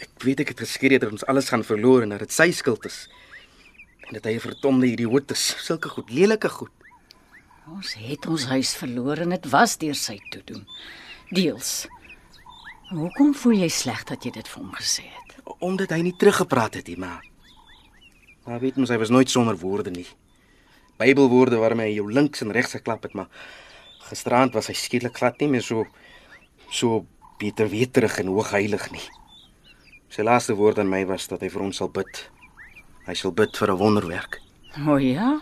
Ek 0.02 0.10
weet 0.24 0.40
ek 0.40 0.48
het 0.48 0.60
geskree 0.60 0.98
dat 0.98 1.12
ons 1.12 1.26
alles 1.26 1.48
gaan 1.48 1.62
verloor 1.62 2.02
en 2.02 2.08
dat 2.08 2.18
dit 2.18 2.32
sy 2.32 2.50
skuld 2.50 2.84
is. 2.84 3.08
En 4.08 4.14
dat 4.14 4.24
hy 4.24 4.34
'n 4.34 4.40
verdomde 4.40 4.86
idioot 4.86 5.30
is. 5.30 5.54
Sulke 5.58 5.88
goed, 5.88 6.10
lelike 6.10 6.48
goed. 6.48 6.72
Ons 7.68 7.94
het 7.94 8.26
ons 8.26 8.44
huis 8.44 8.74
verloor 8.74 9.18
en 9.18 9.30
dit 9.30 9.46
was 9.50 9.76
deur 9.78 9.94
sy 9.94 10.18
toedoen. 10.30 10.66
Deels. 11.30 11.86
Hoekom 12.90 13.36
voel 13.38 13.60
jy 13.62 13.68
sleg 13.70 14.00
dat 14.08 14.24
jy 14.26 14.32
dit 14.34 14.48
vir 14.50 14.58
hom 14.58 14.70
gesê 14.74 15.04
het? 15.06 15.34
Omdat 15.62 15.92
hy 15.94 16.00
nie 16.02 16.14
teruggepraat 16.18 16.80
het 16.80 16.88
nie, 16.90 16.96
ma. 16.98 17.20
Maar 18.48 18.58
weet 18.64 18.80
mos 18.82 18.90
hy 18.90 18.98
was 18.98 19.12
nooit 19.14 19.30
sonder 19.30 19.54
woorde 19.60 19.92
nie. 19.94 20.08
Bybelwoorde 20.98 21.60
waarmee 21.62 21.92
hy 21.92 22.00
jou 22.00 22.08
links 22.10 22.42
en 22.42 22.50
regs 22.50 22.74
geklap 22.74 23.06
het, 23.06 23.14
maar 23.14 23.30
gisterand 24.08 24.58
was 24.58 24.72
hy 24.72 24.74
skielik 24.74 25.14
glad 25.20 25.38
nie 25.38 25.52
meer 25.54 25.62
so 25.62 25.86
so 26.74 27.04
beterweterig 27.38 28.18
en 28.24 28.34
hoogheilig 28.34 28.90
nie. 28.90 29.06
Sy 30.10 30.26
laaste 30.26 30.58
woord 30.58 30.82
aan 30.82 30.90
my 30.90 31.04
was 31.06 31.30
dat 31.30 31.46
hy 31.46 31.54
vir 31.54 31.68
ons 31.68 31.78
sal 31.78 31.94
bid. 31.94 32.24
Hy 33.06 33.14
sal 33.14 33.30
bid 33.30 33.54
vir 33.54 33.70
'n 33.70 33.78
wonderwerk. 33.78 34.42
O 34.82 34.98
ja. 34.98 35.38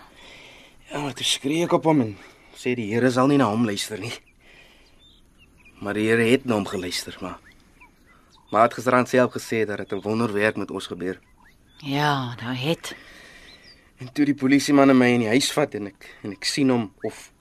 Ja, 0.93 1.01
maar 1.01 1.15
toe 1.15 1.25
skree 1.25 1.65
ek 1.65 1.73
op 1.73 1.85
hom 1.85 2.01
en 2.01 2.17
sê 2.53 2.77
die 2.77 2.93
Here 2.93 3.11
sal 3.11 3.27
nie 3.29 3.39
na 3.39 3.49
hom 3.49 3.65
luister 3.65 3.99
nie. 3.99 4.13
Maar 5.81 5.95
die 5.95 6.09
Here 6.09 6.23
het 6.31 6.45
na 6.45 6.55
hom 6.55 6.67
geluister, 6.67 7.17
maar 7.21 7.39
maar 8.51 8.63
het 8.63 8.75
gisterand 8.75 9.09
self 9.09 9.33
gesê 9.33 9.67
dat 9.67 9.77
dit 9.77 9.93
'n 9.93 10.01
wonderwerk 10.01 10.57
met 10.57 10.71
ons 10.71 10.87
gebeur. 10.87 11.21
Ja, 11.77 12.35
daar 12.35 12.61
het. 12.61 12.97
En 13.97 14.13
toe 14.13 14.25
die 14.25 14.35
polisiemanne 14.35 14.95
my 14.95 15.07
in 15.07 15.21
die 15.21 15.29
huis 15.29 15.53
vat 15.53 15.75
en 15.75 15.87
ek 15.87 16.19
en 16.23 16.33
ek 16.33 16.45
sien 16.45 16.71
hom 16.71 16.93
of 17.03 17.33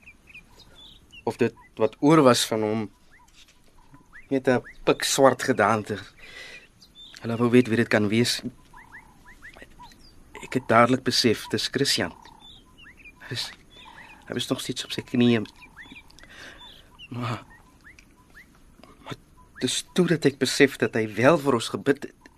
of 1.24 1.38
dit 1.38 1.54
wat 1.76 1.96
oor 2.00 2.22
was 2.22 2.46
van 2.46 2.62
hom 2.62 2.92
met 4.30 4.48
'n 4.48 4.64
pik 4.84 5.04
swart 5.04 5.44
gedaante. 5.44 5.98
Hulle 7.22 7.38
wou 7.38 7.50
weet 7.50 7.68
wie 7.68 7.78
dit 7.78 7.88
kan 7.88 8.08
wees. 8.08 8.42
Ek 10.44 10.54
het 10.54 10.68
dadelik 10.68 11.04
besef 11.04 11.48
dis 11.48 11.68
Christian. 11.68 12.14
Hy 13.28 13.34
is 13.34 13.52
hy 14.28 14.34
was 14.34 14.48
nog 14.48 14.62
steeds 14.62 14.84
op 14.84 14.92
sy 14.92 15.02
knieë. 15.02 15.42
Maar 17.10 17.46
dis 19.62 19.86
toe 19.94 20.08
dat 20.08 20.26
ek 20.26 20.40
besef 20.40 20.78
dat 20.78 20.96
hy 20.96 21.08
wel 21.18 21.38
vir 21.38 21.54
ons 21.54 21.70
gebid 21.70 22.04
het. 22.10 22.32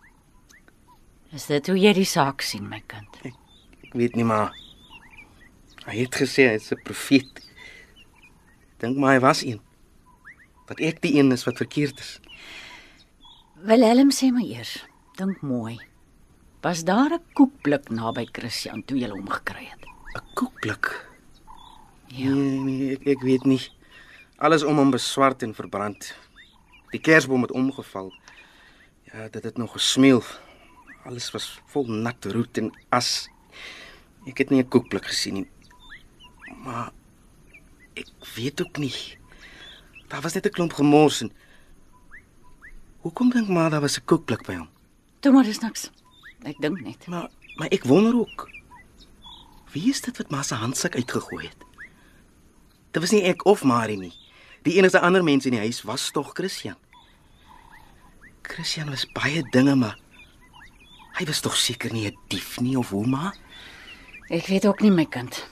Is 1.36 1.46
dit 1.46 1.68
hoe 1.68 1.78
jy 1.78 1.94
die 1.94 2.08
saak 2.10 2.42
sien, 2.42 2.66
my 2.70 2.82
kind? 2.88 3.20
Ek 3.24 3.94
weet 3.94 4.16
nie 4.18 4.26
maar 4.26 4.54
hy 5.86 6.04
het 6.04 6.16
gesê 6.16 6.50
hy's 6.50 6.72
'n 6.72 6.82
profeet. 6.84 7.42
Dink 8.80 8.98
maar 8.98 9.14
hy 9.14 9.20
was 9.20 9.44
een. 9.44 9.62
Dat 10.68 10.80
ek 10.80 11.02
die 11.02 11.20
een 11.20 11.32
is 11.32 11.46
wat 11.46 11.58
verkeerd 11.58 12.00
is. 12.00 12.20
Willem 13.62 14.12
sê 14.12 14.32
my 14.32 14.46
eers, 14.46 14.86
dink 15.18 15.42
mooi. 15.42 15.80
Was 16.62 16.84
daar 16.84 17.14
'n 17.14 17.24
koekblik 17.34 17.90
naby 17.90 18.26
Christian 18.32 18.84
toe 18.84 18.98
jy 18.98 19.10
hom 19.10 19.30
gekry 19.30 19.66
het? 19.66 19.84
'n 20.16 20.24
Koekblik. 20.34 21.06
Ja. 22.08 22.30
Nee, 22.30 22.60
nee, 22.60 22.92
ek, 22.96 23.06
ek 23.08 23.22
weet 23.22 23.46
nie. 23.46 23.62
Alles 24.38 24.64
om 24.64 24.78
hom 24.78 24.92
beswart 24.92 25.44
en 25.44 25.54
verbrand. 25.54 26.16
Die 26.92 27.00
kersboom 27.00 27.42
het 27.42 27.52
omgeval. 27.52 28.14
Ja, 29.04 29.28
dit 29.30 29.44
het 29.44 29.58
nog 29.58 29.72
gesmeel. 29.72 30.24
Alles 31.04 31.32
was 31.32 31.62
vol 31.66 31.86
nat 31.86 32.26
roet 32.26 32.58
en 32.58 32.72
as. 32.90 33.30
Ek 34.26 34.38
het 34.38 34.50
nie 34.50 34.62
'n 34.64 34.68
koekblik 34.68 35.06
gesien 35.06 35.34
nie. 35.34 35.50
Maar 36.64 36.92
ek 37.94 38.08
weet 38.36 38.62
ook 38.62 38.78
nie. 38.78 39.18
Daar 40.08 40.22
was 40.22 40.34
net 40.34 40.46
'n 40.46 40.50
klomp 40.50 40.74
gemors 40.74 41.22
en 41.22 41.32
Hoekom 43.00 43.30
dink 43.32 43.48
maar 43.48 43.70
daar 43.70 43.82
was 43.82 43.98
'n 43.98 44.06
koekblik 44.06 44.46
by 44.46 44.56
hom? 44.56 44.70
Toe 45.20 45.32
maar 45.32 45.44
dis 45.44 45.60
niks. 45.60 45.92
Ek 46.44 46.58
dink 46.60 46.82
net. 46.82 47.08
Maar 47.08 47.30
maar 47.56 47.68
ek 47.68 47.84
wonder 47.84 48.16
ook. 48.16 48.50
Wie 49.72 49.90
is 49.90 50.02
dit 50.02 50.18
wat 50.18 50.30
maar 50.30 50.44
se 50.44 50.56
handsak 50.56 50.96
uitgegooi 50.96 51.48
het? 51.48 51.58
Dit 52.92 53.02
was 53.02 53.12
nie 53.12 53.22
ek 53.24 53.46
of 53.46 53.64
Marie 53.64 53.98
nie. 53.98 54.14
Die 54.64 54.76
enigste 54.76 55.00
ander 55.00 55.24
mens 55.24 55.46
in 55.46 55.56
die 55.56 55.64
huis 55.64 55.82
was 55.88 56.12
tog 56.12 56.34
Christian. 56.34 56.76
Christian 58.44 58.90
was 58.90 59.06
baie 59.14 59.44
dinge, 59.54 59.76
maar 59.76 59.98
hy 61.20 61.26
was 61.30 61.40
tog 61.44 61.56
seker 61.56 61.94
nie 61.94 62.08
'n 62.08 62.18
dief 62.28 62.60
nie 62.60 62.78
of 62.78 62.90
hoe 62.90 63.08
maar? 63.08 63.36
Ek 64.30 64.48
weet 64.48 64.66
ook 64.66 64.82
nie 64.82 64.92
my 64.92 65.06
kind. 65.06 65.48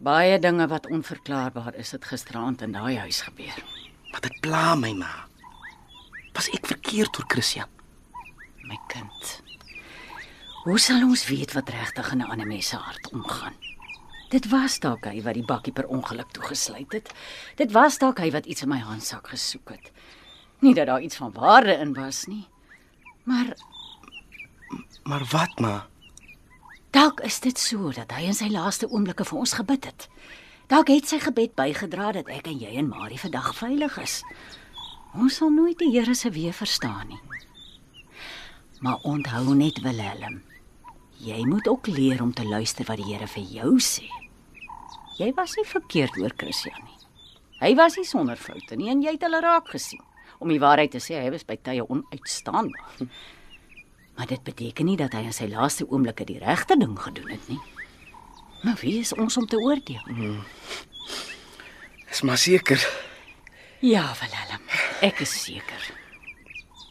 Baie 0.00 0.38
dinge 0.38 0.66
wat 0.68 0.86
onverklaarbaar 0.86 1.74
is 1.74 1.90
het 1.90 2.04
gisteraand 2.04 2.62
in 2.62 2.72
daai 2.72 2.96
huis 2.98 3.20
gebeur. 3.20 3.64
Maar 4.10 4.20
dit 4.20 4.40
pla 4.40 4.74
my 4.74 4.92
ma. 4.92 5.26
Was 6.32 6.48
ek 6.48 6.66
verkeerd 6.66 7.16
oor 7.18 7.24
Christian? 7.28 7.68
My 8.62 8.78
kind. 8.88 9.42
Hoe 10.64 10.78
sal 10.78 11.02
ons 11.02 11.26
weet 11.26 11.52
wat 11.52 11.68
regtig 11.68 12.12
in 12.12 12.18
'n 12.18 12.30
ander 12.30 12.46
mens 12.46 12.68
se 12.68 12.76
hart 12.76 13.12
omgaan? 13.12 13.65
Dit 14.28 14.48
was 14.50 14.78
dalk 14.82 15.04
hy 15.06 15.20
wat 15.22 15.34
die 15.38 15.44
bakkie 15.46 15.72
per 15.72 15.86
ongeluk 15.86 16.30
toegesluit 16.34 16.92
het. 16.92 17.12
Dit 17.56 17.72
was 17.72 17.98
dalk 18.02 18.18
hy 18.18 18.30
wat 18.34 18.46
iets 18.46 18.62
in 18.66 18.68
my 18.72 18.78
handsak 18.82 19.28
gesoek 19.30 19.70
het. 19.70 19.92
Nie 20.60 20.74
dat 20.74 20.86
daar 20.86 21.02
iets 21.02 21.16
van 21.16 21.32
waarde 21.32 21.72
in 21.78 21.94
was 21.94 22.24
nie. 22.26 22.46
Maar 23.24 23.54
Maar 25.06 25.24
wat 25.30 25.58
ma? 25.60 25.86
dalk 26.90 27.20
is 27.20 27.40
dit 27.40 27.58
so 27.58 27.90
dat 27.92 28.10
hy 28.16 28.22
in 28.24 28.34
sy 28.34 28.48
laaste 28.48 28.88
oomblikke 28.88 29.24
vir 29.24 29.38
ons 29.38 29.52
gebid 29.52 29.84
het. 29.84 30.08
Dalk 30.66 30.88
het 30.88 31.06
sy 31.08 31.18
gebed 31.20 31.52
bygedra 31.54 32.12
dat 32.16 32.28
ek 32.32 32.46
en 32.48 32.58
jy 32.58 32.72
en 32.80 32.88
Marie 32.88 33.18
vandag 33.20 33.52
veilig 33.54 33.98
is. 34.02 34.22
Ons 35.14 35.36
sal 35.36 35.50
nooit 35.52 35.78
die 35.78 35.90
Here 35.92 36.14
se 36.14 36.30
weë 36.32 36.52
verstaan 36.56 37.08
nie. 37.12 37.20
Maar 38.80 38.98
onthou 39.04 39.54
net 39.54 39.78
Willem. 39.84 40.40
Jy 41.24 41.44
moet 41.48 41.68
ook 41.68 41.86
leer 41.86 42.22
om 42.22 42.32
te 42.34 42.44
luister 42.44 42.84
wat 42.84 43.00
die 43.00 43.08
Here 43.08 43.26
vir 43.26 43.46
jou 43.48 43.76
sê. 43.80 44.08
Jy 45.16 45.30
was 45.36 45.54
nie 45.56 45.64
verkeerd 45.64 46.18
oor 46.20 46.34
Christian 46.36 46.76
nie. 46.84 46.98
Hy 47.60 47.72
was 47.78 47.96
nie 47.96 48.04
sonder 48.04 48.36
foute 48.36 48.76
nie 48.76 48.90
en 48.92 49.00
jy 49.02 49.14
het 49.16 49.24
hulle 49.24 49.40
raak 49.40 49.70
gesien. 49.72 50.02
Om 50.38 50.52
die 50.52 50.60
waarheid 50.60 50.92
te 50.92 51.00
sê, 51.00 51.16
hy 51.22 51.30
was 51.32 51.46
by 51.48 51.56
tye 51.56 51.80
onuitstaanbaar. 51.86 53.06
Maar 54.16 54.28
dit 54.28 54.42
beteken 54.44 54.88
nie 54.88 54.96
dat 55.00 55.16
hy 55.16 55.24
in 55.28 55.32
sy 55.32 55.48
laaste 55.48 55.86
oomblikke 55.88 56.26
die 56.28 56.38
regte 56.42 56.76
ding 56.76 56.96
gedoen 57.00 57.32
het 57.32 57.48
nie. 57.48 57.60
Maar 58.62 58.76
wie 58.80 58.98
is 59.00 59.14
ons 59.16 59.36
om 59.40 59.46
te 59.48 59.56
oordeel? 59.56 60.04
Is 62.12 62.22
maar 62.22 62.40
seker. 62.40 62.80
Ja, 63.80 64.04
Willem, 64.20 64.68
ek 65.04 65.24
is 65.24 65.32
seker. 65.42 65.90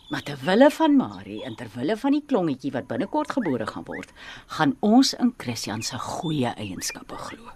Maar 0.10 0.22
ter 0.24 0.38
wille 0.45 0.70
van 0.72 0.95
Marie 0.95 1.43
en 1.43 1.56
ter 1.56 1.70
wille 1.74 1.97
van 1.97 2.12
die 2.12 2.24
klongetjie 2.28 2.72
wat 2.76 2.88
binnekort 2.88 3.32
gebore 3.32 3.66
gaan 3.68 3.86
word, 3.88 4.12
gaan 4.58 4.76
ons 4.86 5.14
in 5.18 5.34
Christian 5.38 5.82
se 5.84 5.97
goeie 5.97 6.53
eienskappe 6.53 7.18
glo. 7.18 7.51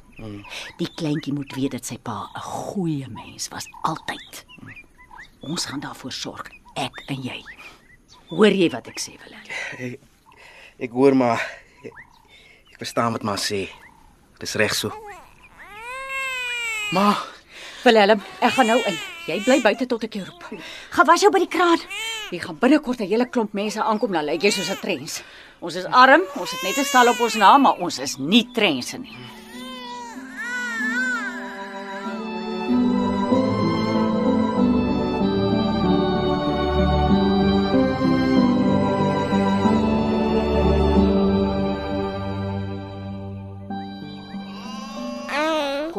Die 0.79 0.89
kleintjie 0.99 1.33
moet 1.33 1.53
weet 1.55 1.71
dat 1.77 1.85
sy 1.85 1.97
pa 1.97 2.27
'n 2.35 2.41
goeie 2.41 3.07
mens 3.07 3.47
was 3.47 3.67
altyd. 3.83 4.45
Ons 5.39 5.65
gaan 5.65 5.79
daarvoor 5.79 6.11
sorg, 6.11 6.47
ek 6.75 7.03
en 7.07 7.21
jy. 7.23 7.43
Hoor 8.27 8.51
jy 8.51 8.69
wat 8.69 8.87
ek 8.87 8.99
sê, 8.99 9.17
Willem? 9.23 9.97
Ek 10.79 10.91
hoor 10.91 11.15
maar 11.15 11.39
ek, 11.83 11.93
ek 12.71 12.77
verstaan 12.77 13.11
wat 13.11 13.23
maar 13.23 13.37
sê. 13.37 13.69
Dis 14.39 14.55
reg 14.55 14.73
so. 14.75 14.91
Maar 16.91 17.17
Willem, 17.83 18.21
ek 18.43 18.51
gaan 18.57 18.67
nou 18.67 18.79
in. 18.89 18.97
Jy 19.29 19.37
bly 19.45 19.59
buite 19.63 19.85
tot 19.87 20.03
ek 20.03 20.17
jou 20.17 20.25
roep. 20.25 20.61
Gaan 20.91 21.07
was 21.07 21.21
jou 21.23 21.31
by 21.31 21.39
die 21.39 21.51
kraan. 21.51 21.79
Hier 22.29 22.41
gaan 22.43 22.57
binnekort 22.59 22.99
'n 22.99 23.07
hele 23.07 23.29
klomp 23.29 23.53
mense 23.53 23.81
aankom, 23.81 24.11
dan 24.11 24.25
lyk 24.25 24.41
jy 24.43 24.51
soos 24.51 24.69
'n 24.69 24.79
trends. 24.81 25.21
Ons 25.61 25.75
is 25.75 25.85
arm, 25.85 26.21
ons 26.35 26.51
het 26.51 26.63
net 26.63 26.77
'n 26.77 26.83
stal 26.83 27.07
op 27.07 27.19
ons 27.19 27.35
naam, 27.35 27.61
maar 27.61 27.77
ons 27.79 27.99
is 27.99 28.17
nie 28.17 28.49
trense 28.53 28.97
nie. 28.97 29.15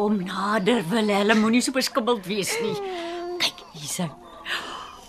Kom 0.00 0.22
nader, 0.24 0.80
Willem, 0.88 1.42
moenie 1.44 1.60
so 1.60 1.74
beskibbeld 1.76 2.24
wees 2.24 2.54
nie. 2.64 2.72
Kyk, 3.36 3.58
hier's 3.76 3.98
hy. 4.00 4.06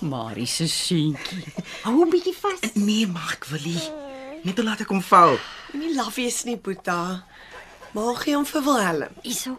Marie 0.03 0.43
se 0.51 0.65
seentjie. 0.67 1.45
Hou 1.85 1.93
'n 2.03 2.09
bietjie 2.11 2.33
vas. 2.35 2.59
nee, 2.75 3.07
maar 3.07 3.37
ek 3.37 3.47
wil 3.53 3.63
nie. 3.63 3.83
Net 4.43 4.59
laat 4.59 4.81
ek 4.83 4.91
hom 4.91 4.99
val. 5.01 5.37
Moenie 5.71 5.95
laf 5.95 6.17
wees 6.19 6.41
nie, 6.43 6.57
Boeta. 6.57 7.23
Gee 7.95 8.35
hom 8.35 8.43
vir 8.45 8.63
Willem. 8.67 9.15
Hierso. 9.23 9.55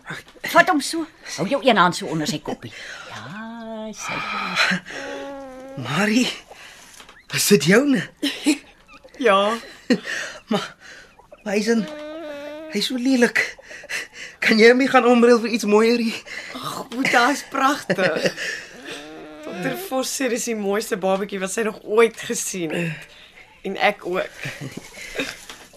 Vat 0.53 0.69
hom 0.69 0.85
so. 0.85 1.07
Hou 1.39 1.49
jou 1.49 1.63
een 1.65 1.81
hand 1.81 1.97
so 1.97 2.13
onder 2.13 2.27
sy 2.29 2.43
koppie. 2.45 2.73
Ja, 3.09 3.89
sy. 3.97 4.21
Marie. 5.81 6.29
Is 7.33 7.49
dit 7.49 7.65
joune? 7.65 8.05
Ja. 9.17 9.57
Maar 10.51 10.75
hy's 11.45 11.69
in 11.73 11.87
hy's 12.73 12.89
so 12.91 12.97
lelik. 12.97 13.41
Kan 14.43 14.59
jy 14.59 14.73
my 14.75 14.87
gaan 14.91 15.07
omruil 15.07 15.39
vir 15.45 15.55
iets 15.57 15.65
mooier? 15.69 16.01
hier? 16.03 16.21
Ag, 16.59 16.89
Boeta 16.93 17.31
is 17.31 17.45
pragtig. 17.51 18.33
Dokter 19.45 19.77
Vos 19.89 20.11
sê 20.11 20.29
dis 20.33 20.45
die 20.49 20.57
mooiste 20.57 20.97
babatjie 20.97 21.41
wat 21.43 21.53
sy 21.53 21.65
nog 21.67 21.83
ooit 21.85 22.17
gesien 22.29 22.73
het. 22.75 23.11
En 23.69 23.77
ek 23.77 24.07
ook. 24.09 24.31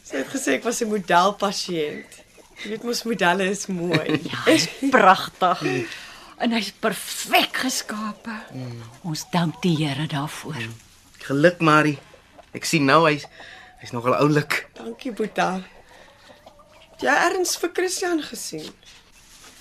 Sy 0.06 0.22
het 0.22 0.30
gesê 0.32 0.56
ek 0.58 0.64
was 0.66 0.82
'n 0.82 0.90
modelpasiënt. 0.90 2.22
Jy 2.64 2.70
weet 2.72 2.84
mos 2.88 3.04
modelle 3.04 3.50
is 3.52 3.68
mooi. 3.68 4.22
Ja, 4.32 4.40
hy's 4.48 4.70
pragtig. 4.92 5.62
En 6.40 6.52
hy's 6.52 6.72
perfek 6.72 7.58
geskape. 7.66 8.40
Ons 9.04 9.26
dank 9.32 9.62
die 9.62 9.76
Here 9.76 10.08
daarvoor. 10.08 10.56
Geluk, 11.28 11.60
Marie. 11.60 12.00
Ek 12.56 12.66
sien 12.66 12.86
nou 12.86 13.04
hy's 13.10 13.28
hy's 13.82 13.92
nogal 13.92 14.16
oulik. 14.16 14.66
Dankie, 14.74 15.12
Boeta. 15.12 15.75
Jy 17.04 17.12
erns 17.28 17.58
vir 17.60 17.72
Christian 17.76 18.22
gesien? 18.24 18.70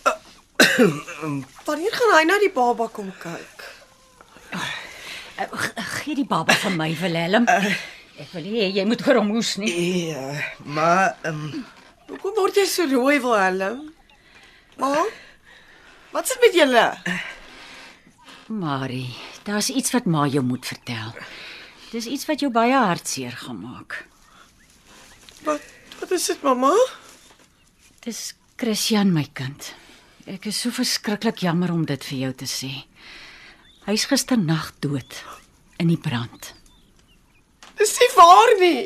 Wanneer 1.66 1.94
gaan 1.94 2.12
hy 2.14 2.22
na 2.28 2.36
die 2.42 2.52
baba 2.54 2.86
kom 2.94 3.10
kyk? 3.22 3.64
Uh, 4.54 5.48
Gee 6.04 6.14
die 6.20 6.26
baba 6.30 6.54
vir 6.62 6.74
my, 6.78 6.90
Willem. 7.00 7.46
Ek 7.50 8.30
wil 8.36 8.46
hê 8.46 8.68
jy 8.76 8.84
moet 8.86 9.02
oor 9.08 9.18
hom 9.18 9.32
hoes 9.34 9.56
nie. 9.58 9.72
Ja, 10.12 10.28
maar 10.62 11.16
ehm 11.26 11.46
um, 11.50 11.64
Hoekom 12.04 12.34
word 12.36 12.58
jy 12.60 12.66
so 12.68 12.84
rooi, 12.86 13.16
Willem? 13.24 13.78
Ma? 14.78 14.90
Wat's 16.12 16.34
dit 16.34 16.42
met 16.44 16.54
julle? 16.60 16.82
Marie, 18.52 19.08
daar's 19.48 19.70
iets 19.72 19.90
wat 19.96 20.04
ma 20.06 20.26
jou 20.30 20.44
moet 20.44 20.66
vertel. 20.68 21.14
Dis 21.90 22.06
iets 22.06 22.28
wat 22.28 22.44
jou 22.44 22.50
baie 22.54 22.76
hartseer 22.76 23.32
gaan 23.40 23.58
maak. 23.64 24.02
Wat 25.48 25.64
wat 26.02 26.12
is 26.12 26.26
dit, 26.28 26.42
mamma? 26.44 26.70
Dis 28.04 28.34
Christian 28.60 29.14
my 29.16 29.22
kind. 29.32 29.70
Ek 30.28 30.44
is 30.50 30.58
so 30.60 30.68
verskriklik 30.76 31.38
jammer 31.40 31.70
om 31.72 31.86
dit 31.88 32.02
vir 32.04 32.18
jou 32.26 32.32
te 32.42 32.48
sê. 32.48 32.68
Hy's 33.86 34.04
gisternag 34.10 34.74
dood 34.84 35.16
in 35.80 35.88
die 35.88 35.96
brand. 35.96 36.50
Dis 37.80 37.96
nie 38.02 38.10
waar 38.12 38.52
nie. 38.60 38.82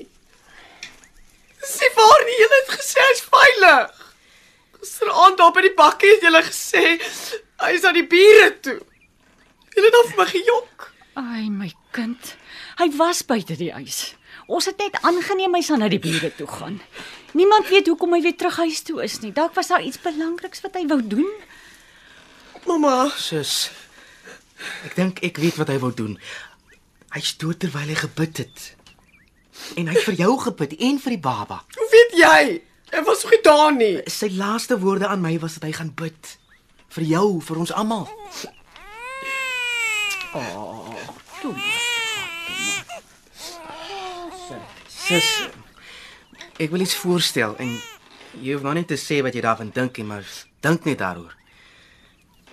Dis 1.58 1.74
nie 1.82 1.90
waar 1.98 2.24
nie. 2.30 2.38
Julle 2.44 2.62
het 2.62 2.72
gesê 2.76 3.08
hy's 3.08 3.24
veilig. 3.26 4.06
Gisteraand 4.78 5.42
daar 5.42 5.52
by 5.56 5.66
die 5.66 5.74
bakkie 5.82 6.14
het 6.14 6.30
julle 6.30 6.46
gesê 6.46 6.86
hy 7.58 7.74
is 7.74 7.90
aan 7.90 7.98
die 7.98 8.06
bure 8.06 8.48
toe. 8.62 8.78
Julle 9.74 9.94
het 9.98 10.12
vir 10.12 10.18
my 10.22 10.30
gejok. 10.30 10.90
Ai 11.18 11.48
my 11.50 11.72
kind. 11.90 12.36
Hy 12.78 12.92
was 13.02 13.26
buite 13.26 13.58
die 13.58 13.74
huis. 13.74 14.12
Ons 14.46 14.70
het 14.70 14.78
net 14.78 15.02
aangeneem 15.02 15.58
hy 15.58 15.66
sal 15.66 15.82
na 15.82 15.90
die 15.90 16.04
bure 16.06 16.30
toe 16.38 16.46
gaan. 16.46 16.78
Niemand 17.32 17.68
weet 17.68 17.86
hoekom 17.86 18.14
hy 18.16 18.22
weer 18.24 18.36
terug 18.36 18.56
huis 18.56 18.80
toe 18.82 19.02
is 19.04 19.18
nie. 19.20 19.32
Dalk 19.32 19.54
was 19.54 19.68
daar 19.68 19.82
iets 19.84 20.00
belangriks 20.00 20.60
wat 20.64 20.78
hy 20.78 20.86
wou 20.88 21.00
doen. 21.04 21.28
Mamma, 22.66 23.08
sus. 23.16 23.70
Ek 24.88 24.96
dink 24.96 25.20
ek 25.22 25.38
weet 25.40 25.58
wat 25.60 25.68
hy 25.72 25.78
wou 25.82 25.92
doen. 25.94 26.16
Hy's 27.14 27.34
dood 27.40 27.60
terwyl 27.62 27.88
hy 27.88 27.98
gebid 27.98 28.42
het. 28.44 28.64
En 29.76 29.88
hy 29.90 29.94
het 29.96 30.06
vir 30.06 30.18
jou 30.22 30.32
gebid 30.40 30.74
en 30.78 30.98
vir 31.04 31.14
die 31.16 31.22
baba. 31.22 31.62
hoe 31.76 31.88
weet 31.92 32.16
jy? 32.18 32.42
Hy 32.92 33.02
was 33.04 33.22
nog 33.22 33.32
nie 33.34 33.42
daar 33.44 33.72
nie. 33.76 33.94
Sy 34.08 34.30
laaste 34.32 34.78
woorde 34.80 35.06
aan 35.06 35.20
my 35.20 35.34
was 35.38 35.58
dat 35.58 35.68
hy 35.68 35.72
gaan 35.76 35.92
bid 35.94 36.38
vir 36.96 37.04
jou, 37.04 37.40
vir 37.44 37.58
ons 37.60 37.72
almal. 37.72 38.08
Toe. 41.42 41.54
Sus, 44.88 45.28
ek 46.58 46.70
wil 46.70 46.82
iets 46.82 46.96
voorstel 46.98 47.56
en 47.62 47.74
jy 48.42 48.54
hoef 48.54 48.64
nou 48.66 48.74
net 48.74 48.88
te 48.90 48.98
sê 48.98 49.20
wat 49.22 49.34
jy 49.34 49.42
daarvan 49.44 49.70
dink 49.74 49.98
nie, 49.98 50.06
maar 50.06 50.26
dink 50.64 50.86
net 50.88 50.98
daaroor. 50.98 51.34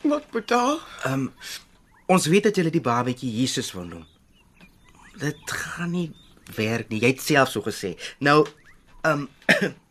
Wat 0.05 0.27
moet 0.33 0.47
daar? 0.47 0.83
Ehm 1.05 1.13
um, 1.27 1.31
ons 2.05 2.27
weet 2.29 2.45
dat 2.45 2.57
jy 2.57 2.69
die 2.69 2.83
babatjie 2.85 3.31
Jesus 3.33 3.71
wil 3.73 3.87
noem. 3.89 4.05
Dit 5.17 5.51
gaan 5.51 5.91
nie 5.91 6.11
werk 6.55 6.91
nie. 6.91 6.99
Jy 7.01 7.15
het 7.15 7.23
self 7.23 7.49
so 7.49 7.65
gesê. 7.65 7.95
Nou 8.19 8.45
ehm 9.01 9.25
um, 9.25 9.73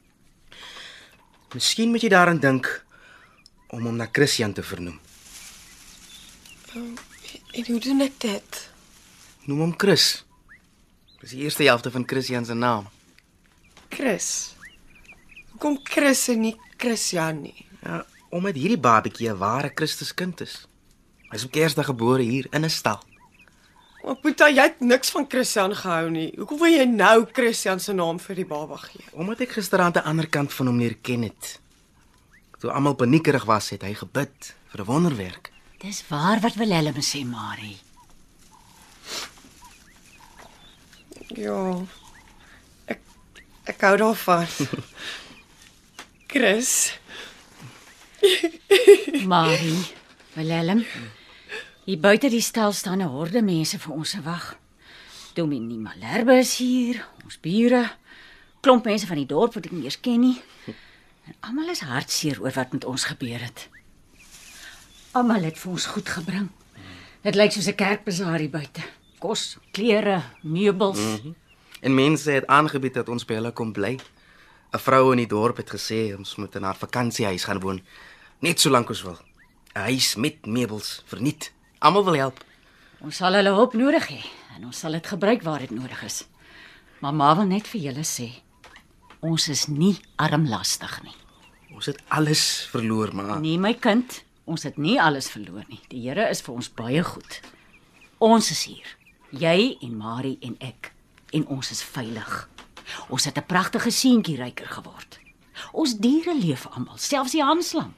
Miskien 1.54 1.90
moet 1.90 2.02
jy 2.02 2.10
daaraan 2.10 2.40
dink 2.42 2.66
om 3.70 3.84
hom 3.86 3.98
na 3.98 4.08
Christian 4.10 4.52
te 4.52 4.62
vernoem. 4.62 4.98
En 7.54 7.66
hoe 7.66 7.78
doen 7.80 8.00
ek 8.02 8.16
dit? 8.18 8.58
Noem 9.46 9.60
hom 9.62 9.74
Chris. 9.78 10.24
Dis 11.20 11.36
die 11.36 11.44
eerste 11.46 11.62
helfte 11.62 11.92
van 11.94 12.06
Christian 12.10 12.44
se 12.44 12.54
naam. 12.58 12.88
Chris. 13.94 14.54
Hoekom 15.54 15.78
Chris 15.86 16.26
en 16.32 16.40
nie 16.40 16.54
Christian 16.76 17.44
nie? 17.44 17.66
Ja, 17.84 18.02
omdat 18.34 18.58
hierdie 18.58 18.80
babatjie 18.80 19.30
'n 19.30 19.38
ware 19.38 19.70
Christuskind 19.74 20.40
is. 20.40 20.66
Hy's 21.30 21.44
op 21.44 21.50
Kersdag 21.50 21.86
gebore 21.86 22.22
hier 22.22 22.46
in 22.50 22.64
'n 22.64 22.70
stal. 22.70 23.00
Maar 24.04 24.18
Boeta, 24.22 24.48
jy 24.48 24.62
het 24.62 24.80
niks 24.80 25.10
van 25.10 25.24
Christian 25.28 25.74
gehou 25.74 26.10
nie. 26.10 26.32
Hoekom 26.36 26.58
wil 26.58 26.72
jy 26.72 26.84
nou 26.84 27.26
Christian 27.32 27.80
se 27.80 27.92
naam 27.92 28.18
vir 28.20 28.34
die 28.34 28.44
baba 28.44 28.76
gee? 28.76 29.04
Omdat 29.12 29.40
ek 29.40 29.52
gisteraand 29.52 29.96
aan 29.96 30.02
die 30.02 30.10
ander 30.10 30.28
kant 30.28 30.52
van 30.52 30.66
hom 30.66 30.78
leer 30.78 30.96
ken 31.00 31.22
het. 31.22 31.60
Toe 32.58 32.70
almal 32.70 32.94
paniekerig 32.94 33.44
was, 33.44 33.70
het 33.70 33.82
hy 33.82 33.94
gebid 33.94 34.54
vir 34.68 34.80
'n 34.80 34.86
wonderwerk. 34.86 35.52
Dis 35.78 36.04
waar 36.08 36.40
wat 36.40 36.54
Willem 36.54 37.00
sê, 37.00 37.24
Marie. 37.24 37.78
Ja. 41.28 41.84
Ek 43.64 43.80
hou 43.80 43.96
daarvan. 43.96 44.46
Chris, 46.32 46.98
Marie, 49.32 49.84
Willem. 50.34 50.84
Hier 51.84 52.00
buite 52.00 52.28
die 52.28 52.40
stal 52.40 52.72
staan 52.72 53.00
'n 53.00 53.08
horde 53.08 53.42
mense 53.42 53.78
vir 53.78 53.92
ons 53.92 54.10
te 54.10 54.22
wag. 54.22 54.56
Dominee 55.34 55.78
Malherbe 55.78 56.38
is 56.38 56.56
hier, 56.56 57.06
ons 57.24 57.40
bure, 57.40 57.90
klomp 58.60 58.84
mense 58.84 59.06
van 59.06 59.16
die 59.16 59.26
dorp 59.26 59.54
wat 59.54 59.66
ek 59.66 59.72
nie 59.72 59.84
eers 59.84 60.00
ken 60.00 60.20
nie. 60.20 60.42
En 61.24 61.34
almal 61.40 61.68
is 61.72 61.80
hartseer 61.80 62.40
oor 62.42 62.52
wat 62.52 62.72
met 62.72 62.84
ons 62.84 63.04
gebeur 63.04 63.40
het. 63.40 63.68
Almal 65.12 65.42
het 65.42 65.58
vir 65.58 65.72
ons 65.72 65.86
goed 65.86 66.08
gebring. 66.08 66.48
Dit 67.22 67.34
lyk 67.34 67.52
soos 67.52 67.68
'n 67.68 67.74
kerkbazaar 67.74 68.38
hier 68.38 68.50
buite. 68.50 68.82
Kos, 69.18 69.56
klere, 69.72 70.22
meubels. 70.42 70.98
Mm 70.98 71.20
-hmm. 71.22 71.34
En 71.84 71.94
mense 71.94 72.30
het 72.30 72.46
aangebied 72.46 72.94
dat 72.96 73.08
ons 73.12 73.26
by 73.28 73.36
hulle 73.36 73.52
kom 73.52 73.72
bly. 73.76 73.98
'n 74.72 74.80
Vrou 74.80 75.12
in 75.12 75.20
die 75.20 75.28
dorp 75.28 75.56
het 75.60 75.70
gesê 75.70 76.16
ons 76.16 76.36
moet 76.40 76.54
in 76.56 76.64
haar 76.64 76.78
vakansiehuis 76.80 77.44
gaan 77.44 77.60
woon, 77.60 77.82
net 78.40 78.60
solank 78.60 78.88
ons 78.88 79.02
wil. 79.02 79.18
'n 79.74 79.80
Huis 79.80 80.14
met 80.16 80.46
meubels, 80.46 81.02
verniet. 81.04 81.52
Almal 81.78 82.04
wil 82.04 82.14
help. 82.14 82.44
Ons 83.00 83.16
sal 83.16 83.34
hulle 83.34 83.52
hulp 83.52 83.74
nodig 83.74 84.08
hê 84.08 84.22
en 84.56 84.64
ons 84.64 84.78
sal 84.78 84.92
dit 84.92 85.06
gebruik 85.06 85.42
waar 85.42 85.58
dit 85.58 85.70
nodig 85.70 86.02
is. 86.02 86.24
Maar 86.98 87.14
ma 87.14 87.36
wil 87.36 87.46
net 87.46 87.66
vir 87.66 87.80
julle 87.80 88.04
sê, 88.04 88.30
ons 89.20 89.48
is 89.48 89.66
nie 89.66 89.98
armlastig 90.16 91.02
nie. 91.02 91.16
Ons 91.74 91.86
het 91.86 92.00
alles 92.08 92.66
verloor, 92.70 93.14
maar 93.14 93.40
Nee 93.40 93.58
my 93.58 93.74
kind, 93.74 94.24
ons 94.44 94.62
het 94.62 94.78
nie 94.78 95.00
alles 95.00 95.28
verloor 95.28 95.64
nie. 95.68 95.80
Die 95.88 96.08
Here 96.08 96.30
is 96.30 96.40
vir 96.40 96.54
ons 96.54 96.72
baie 96.72 97.02
goed. 97.02 97.40
Ons 98.18 98.50
is 98.50 98.64
hier. 98.64 98.96
Jy 99.30 99.76
en 99.82 99.96
Marie 99.96 100.38
en 100.40 100.56
ek 100.60 100.93
en 101.34 101.46
ons 101.46 101.70
is 101.70 101.82
veilig. 101.82 102.48
Ons 103.08 103.24
het 103.24 103.38
'n 103.38 103.46
pragtige 103.46 103.90
seentjie 103.90 104.36
ryker 104.36 104.66
geword. 104.66 105.18
Ons 105.72 105.96
diere 105.98 106.34
leef 106.34 106.66
almal, 106.66 106.98
selfs 106.98 107.32
die 107.32 107.42
hanslang. 107.42 107.92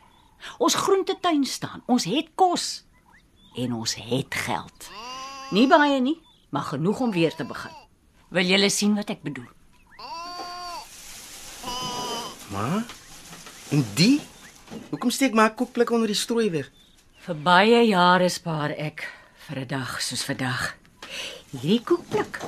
Ons 0.58 0.74
groentetuin 0.74 1.44
staan. 1.44 1.82
Ons 1.86 2.04
het 2.04 2.28
kos 2.34 2.84
en 3.54 3.72
ons 3.72 3.94
het 3.94 4.34
geld. 4.34 4.90
Nie 5.50 5.66
baie 5.66 6.00
nie, 6.00 6.20
maar 6.50 6.62
genoeg 6.62 7.00
om 7.00 7.10
weer 7.10 7.34
te 7.34 7.44
begin. 7.44 7.74
Wil 8.28 8.44
julle 8.44 8.68
sien 8.70 8.94
wat 8.94 9.10
ek 9.10 9.22
bedoel? 9.22 9.48
maar 12.50 12.84
en 13.68 13.84
die? 13.94 14.20
Hoekom 14.90 15.10
steek 15.10 15.34
maar 15.34 15.50
'n 15.50 15.54
koekblik 15.54 15.90
onder 15.90 16.06
die 16.06 16.16
strooi 16.16 16.50
weg? 16.50 16.70
Vir 17.18 17.36
baie 17.36 17.86
jare 17.86 18.28
spaar 18.28 18.70
ek 18.70 19.12
vir 19.34 19.58
'n 19.58 19.66
dag 19.66 20.02
soos 20.02 20.24
vandag. 20.24 20.76
Hierdie 21.52 21.82
koekblik 21.86 22.40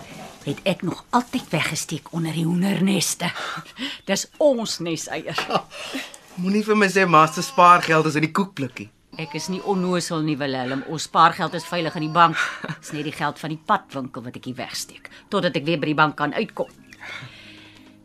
het 0.43 0.61
ek 0.67 0.81
nog 0.83 1.05
altyd 1.15 1.47
weggesteek 1.53 2.09
onder 2.17 2.35
die 2.35 2.43
hoenderneste. 2.43 3.29
Dis 4.11 4.27
ons 4.43 4.79
neseiers. 4.83 5.39
Moenie 6.43 6.65
vir 6.67 6.79
my 6.79 6.89
sê 6.91 7.05
master 7.07 7.47
spaargeld 7.47 8.09
is 8.11 8.19
in 8.19 8.27
die 8.27 8.35
koekblikkie. 8.35 8.89
Ek 9.19 9.37
is 9.39 9.49
nie 9.51 9.61
onnosel 9.67 10.23
nie, 10.27 10.37
Willem. 10.39 10.83
Ons 10.91 11.07
spaargeld 11.07 11.55
is 11.59 11.67
veilig 11.67 11.95
in 11.99 12.09
die 12.09 12.15
bank. 12.15 12.39
Dis 12.81 12.93
net 12.95 13.07
die 13.07 13.15
geld 13.15 13.39
van 13.39 13.55
die 13.55 13.61
padwinkel 13.71 14.27
wat 14.27 14.39
ek 14.39 14.51
hier 14.51 14.59
wegsteek 14.59 15.11
totdat 15.31 15.59
ek 15.59 15.67
weer 15.67 15.79
by 15.79 15.93
die 15.93 15.99
bank 15.99 16.19
kan 16.19 16.35
uitkom. 16.35 16.71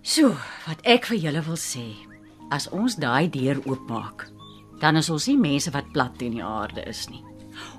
So, 0.05 0.33
wat 0.67 0.81
ek 0.85 1.09
vir 1.09 1.21
julle 1.25 1.45
wil 1.45 1.57
sê, 1.57 1.87
as 2.53 2.69
ons 2.69 2.99
daai 3.01 3.31
deur 3.33 3.61
oopmaak, 3.65 4.27
dan 4.81 5.01
is 5.01 5.09
ons 5.13 5.29
nie 5.31 5.39
mense 5.41 5.73
wat 5.73 5.89
plat 5.93 6.17
teen 6.19 6.37
die 6.37 6.45
aarde 6.45 6.85
is 6.89 7.07
nie. 7.09 7.23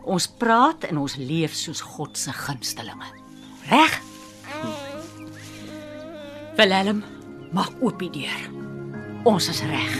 Ons 0.05 0.27
praat 0.29 0.85
en 0.85 0.99
ons 0.99 1.16
leef 1.16 1.55
soos 1.55 1.81
God 1.81 2.16
se 2.18 2.33
gunstelinge. 2.33 3.09
Reg? 3.70 4.01
Willem, 6.57 7.03
maak 7.53 7.72
oop 7.81 7.99
die 7.99 8.11
deur. 8.11 8.51
Ons 9.25 9.49
is 9.49 9.62
reg. 9.66 9.95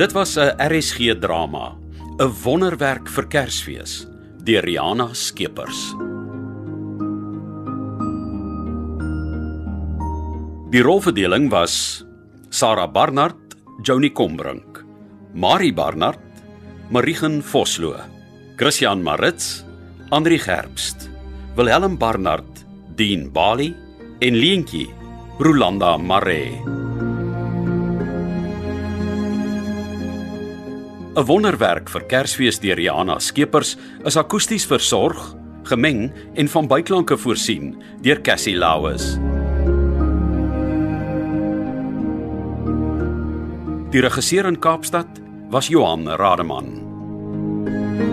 Dit 0.00 0.12
was 0.12 0.36
'n 0.36 0.56
RSG 0.56 1.18
drama, 1.20 1.76
'n 2.18 2.32
wonderwerk 2.42 3.08
vir 3.08 3.26
Kersfees 3.28 4.06
deur 4.44 4.62
Riana 4.62 5.12
Skeepers. 5.12 6.09
Die 10.70 10.82
rolverdeling 10.86 11.48
was 11.50 12.04
Sarah 12.54 12.86
Barnard, 12.86 13.56
Johnny 13.82 14.10
Combrink, 14.14 14.84
Marie 15.34 15.72
Barnard, 15.72 16.22
Marigen 16.94 17.42
Vosloo, 17.42 17.96
Christian 18.54 19.02
Maritz, 19.02 19.64
Andri 20.14 20.38
Gerbst, 20.38 21.10
Wilhelm 21.56 21.98
Barnard, 21.98 22.46
Dean 22.94 23.32
Bali 23.32 23.74
en 24.20 24.38
Leentjie 24.38 24.86
Rolanda 25.40 25.96
Maree. 25.98 26.54
'n 31.16 31.26
Wonderwerk 31.26 31.90
vir 31.90 32.06
Kersfees 32.06 32.62
deur 32.62 32.78
Riana 32.78 33.18
Skeepers 33.18 33.74
is 34.06 34.16
akoesties 34.16 34.70
versorg, 34.70 35.34
gemeng 35.66 36.12
en 36.38 36.46
van 36.46 36.70
byklanke 36.70 37.18
voorsien 37.18 37.74
deur 38.06 38.22
Cassie 38.22 38.54
Lauers. 38.54 39.18
Die 43.92 43.98
regisseur 43.98 44.44
in 44.44 44.60
Kaapstad 44.60 45.08
was 45.50 45.68
Johan 45.68 46.06
Rademan. 46.06 48.09